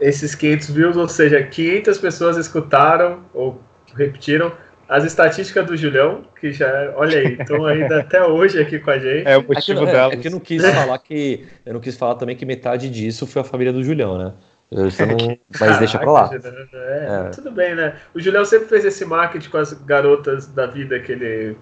[0.00, 3.60] Esses 500 views, ou seja, 500 pessoas escutaram ou
[3.94, 4.52] repetiram
[4.88, 8.98] as estatísticas do Julião, que já, olha aí, estão ainda até hoje aqui com a
[8.98, 9.26] gente.
[9.26, 10.12] É o motivo é que, dela.
[10.12, 11.46] É, é que eu não quis falar que.
[11.64, 14.32] Eu não quis falar também que metade disso foi a família do Julião, né?
[14.70, 16.30] Eu, não, mas deixa pra lá.
[16.74, 17.30] É, é.
[17.30, 17.96] Tudo bem, né?
[18.14, 21.56] O Julião sempre fez esse marketing com as garotas da vida que ele.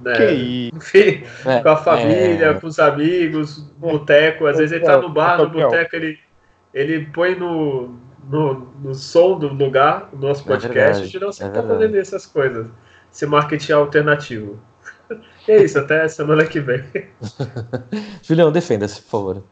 [0.00, 2.54] Né, que enfim, é, com a família, é.
[2.54, 4.46] com os amigos, boteco.
[4.46, 6.18] Às vezes ele tá no bar, no boteco, ele,
[6.72, 7.98] ele põe no,
[8.28, 11.68] no, no som do lugar, do nosso é podcast, é verdade, não sempre é tá
[11.68, 12.68] fazendo essas coisas.
[13.12, 14.60] Esse marketing alternativo.
[15.48, 16.84] E é isso, até semana que vem.
[18.22, 19.44] Julião, defenda-se, por favor.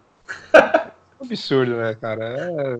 [1.19, 2.23] Absurdo, né, cara?
[2.23, 2.79] É...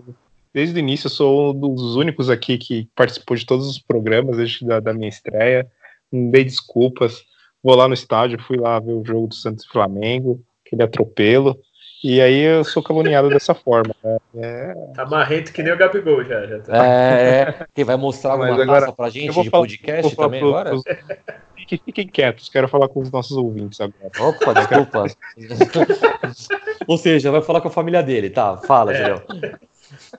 [0.53, 4.37] Desde o início eu sou um dos únicos aqui que participou de todos os programas
[4.37, 5.67] desde da, da minha estreia.
[6.11, 7.23] Não dei desculpas.
[7.63, 11.57] Vou lá no estádio, fui lá ver o jogo do Santos e Flamengo, aquele atropelo.
[12.03, 13.95] E aí eu sou caluniado dessa forma.
[14.03, 14.17] Né?
[14.35, 14.73] É...
[14.95, 16.45] Tá marrento que nem o Gabigol já.
[16.45, 16.85] já tá.
[16.85, 17.65] é, é.
[17.73, 20.69] Quem vai mostrar alguma Mas agora, pra gente de podcast também pro, agora?
[20.69, 20.83] Pros...
[21.55, 24.11] Fiquem, fiquem quietos, quero falar com os nossos ouvintes agora.
[24.19, 25.05] Opa, desculpa.
[26.87, 28.57] Ou seja, vai falar com a família dele, tá?
[28.57, 28.97] Fala, é.
[28.97, 29.23] Julião.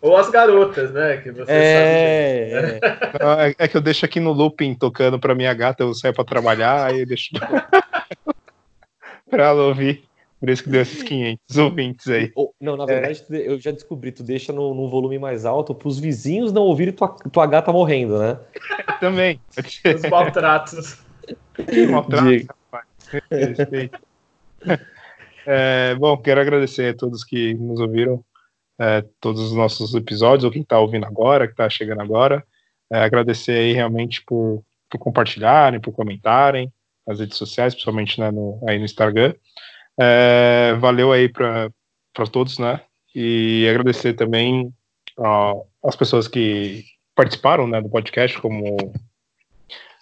[0.00, 1.16] Ou as garotas, né?
[1.18, 3.52] Que você é, sabe.
[3.58, 3.64] É.
[3.64, 6.86] é que eu deixo aqui no looping tocando pra minha gata, eu saio pra trabalhar,
[6.86, 7.30] aí eu deixo
[9.30, 10.04] pra ela ouvir.
[10.40, 12.32] Por isso que deu esses 500 ouvintes aí.
[12.60, 13.48] Não, na verdade, é.
[13.48, 16.94] eu já descobri, tu deixa no, num volume mais alto para os vizinhos não ouvirem
[16.94, 18.38] tua, tua gata morrendo, né?
[19.00, 19.40] Também.
[19.56, 20.98] Os maltratos.
[21.90, 22.86] Maltratos, rapaz.
[25.50, 28.22] É, bom, quero agradecer a todos que nos ouviram,
[28.78, 32.44] é, todos os nossos episódios, ou quem está ouvindo agora, que está chegando agora.
[32.90, 36.72] É, agradecer aí realmente por, por compartilharem, por comentarem
[37.06, 39.34] nas redes sociais, principalmente né, no, aí no Instagram.
[39.98, 41.70] É, valeu aí para
[42.30, 42.80] todos, né?
[43.14, 44.72] E agradecer também
[45.16, 46.84] ó, as pessoas que
[47.14, 48.76] participaram né, do podcast como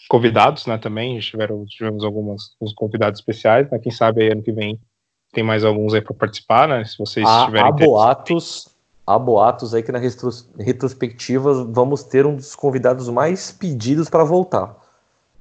[0.09, 0.77] convidados, né?
[0.77, 3.79] Também tiveram, tivemos alguns convidados especiais, né?
[3.79, 4.79] Quem sabe aí ano que vem
[5.37, 6.83] tem mais alguns aí para participar, né?
[6.85, 8.69] Se vocês há, tiverem há boatos,
[9.07, 14.25] há boatos aí que na retros, retrospectiva vamos ter um dos convidados mais pedidos para
[14.25, 14.75] voltar.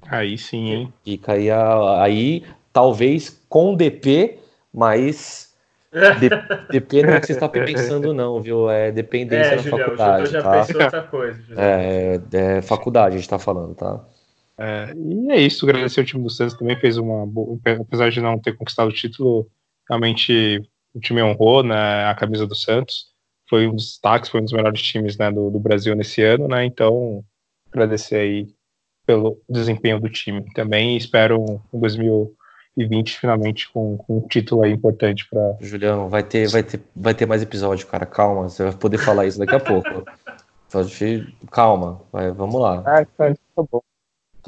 [0.08, 0.94] Aí sim, hein?
[1.04, 4.40] Fica aí, aí talvez com DP
[4.74, 5.56] mas
[6.20, 6.30] de,
[6.70, 8.70] depende do que você está pensando, não, viu?
[8.70, 10.30] É dependência é, na Julião, faculdade.
[10.30, 10.52] já tá?
[10.52, 11.42] pensou outra coisa.
[11.56, 14.04] É, é, faculdade, a gente está falando, tá?
[14.58, 18.20] É, e é isso, agradecer o time do Santos também fez uma boa, apesar de
[18.20, 19.48] não ter conquistado o título,
[19.90, 20.62] realmente
[20.94, 23.08] o time honrou né, a camisa do Santos,
[23.50, 26.48] foi um dos destaques, foi um dos melhores times né, do, do Brasil nesse ano,
[26.48, 26.66] né?
[26.66, 27.24] Então,
[27.72, 28.48] agradecer aí
[29.06, 30.98] pelo desempenho do time também.
[30.98, 32.34] Espero um 2000
[32.78, 35.56] e 20 finalmente com, com um título aí importante para.
[35.62, 38.06] Julião, vai ter, vai, ter, vai ter mais episódio, cara.
[38.06, 40.04] Calma, você vai poder falar isso daqui a pouco.
[41.52, 42.84] Calma, vai, vamos lá.
[42.86, 43.82] Ah, tá, tá bom.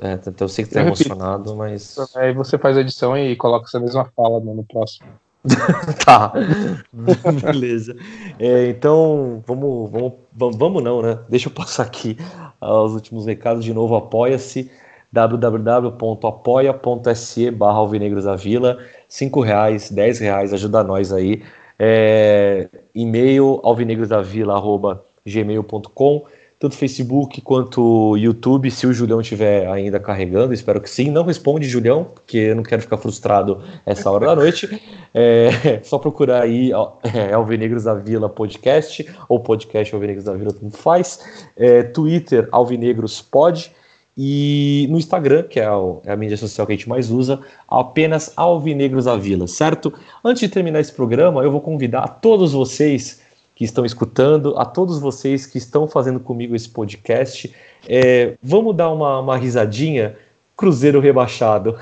[0.01, 1.95] É, eu sei que tá emocionado, mas.
[2.15, 5.07] Aí você faz a edição e coloca essa mesma fala no próximo.
[6.05, 6.31] tá.
[7.41, 7.95] Beleza.
[8.39, 10.13] É, então, vamos, vamos,
[10.57, 11.19] vamos, não, né?
[11.29, 12.17] Deixa eu passar aqui
[12.61, 13.95] os últimos recados de novo.
[13.95, 14.69] Apoia-se
[15.11, 21.41] www.apoia.se barra Alvinegros da Vila, 5 reais, 10 reais, ajuda nós aí.
[21.79, 26.25] É, e-mail alvinegrosdavila.gmail.com
[26.59, 31.11] tanto Facebook quanto YouTube, se o Julião estiver ainda carregando, espero que sim.
[31.11, 34.81] Não responde, Julião, porque eu não quero ficar frustrado essa hora da noite.
[35.13, 36.71] É só procurar aí
[37.13, 41.19] é, Alvinegros da Vila Podcast, ou podcast Alvinegros da Vila, tanto faz.
[41.55, 43.71] É, Twitter, Alvinegros Pod.
[44.19, 45.67] E no Instagram, que é,
[46.05, 49.93] é a mídia social que a gente mais usa, apenas Alvinegros da Vila, certo?
[50.25, 53.21] Antes de terminar esse programa, eu vou convidar todos vocês
[53.57, 57.51] que estão escutando, a todos vocês que estão fazendo comigo esse podcast.
[57.89, 60.15] É, vamos dar uma, uma risadinha?
[60.55, 61.75] Cruzeiro rebaixado.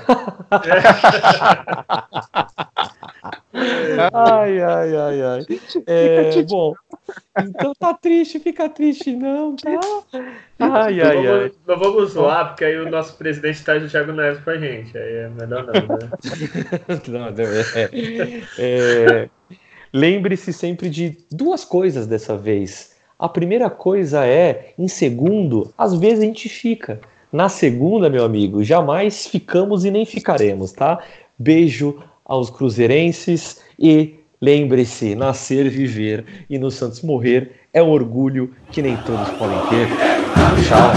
[4.12, 5.44] ai, ai, ai, ai.
[5.86, 6.72] É, bom,
[7.38, 9.78] então tá triste, fica triste, não, tá?
[10.58, 11.52] Ai, ai, não ai.
[11.66, 14.96] não vamos zoar, porque aí o nosso presidente traz o Thiago Neves pra gente.
[14.96, 16.10] Aí é melhor não, né?
[17.08, 17.90] não, é,
[18.58, 19.28] é,
[19.96, 22.90] Lembre-se sempre de duas coisas dessa vez.
[23.18, 27.00] A primeira coisa é, em segundo, às vezes a gente fica.
[27.32, 31.02] Na segunda, meu amigo, jamais ficamos e nem ficaremos, tá?
[31.38, 38.82] Beijo aos cruzeirenses e lembre-se, nascer, viver e no Santos morrer é um orgulho que
[38.82, 39.88] nem todos podem ter.
[40.68, 40.92] Tchau.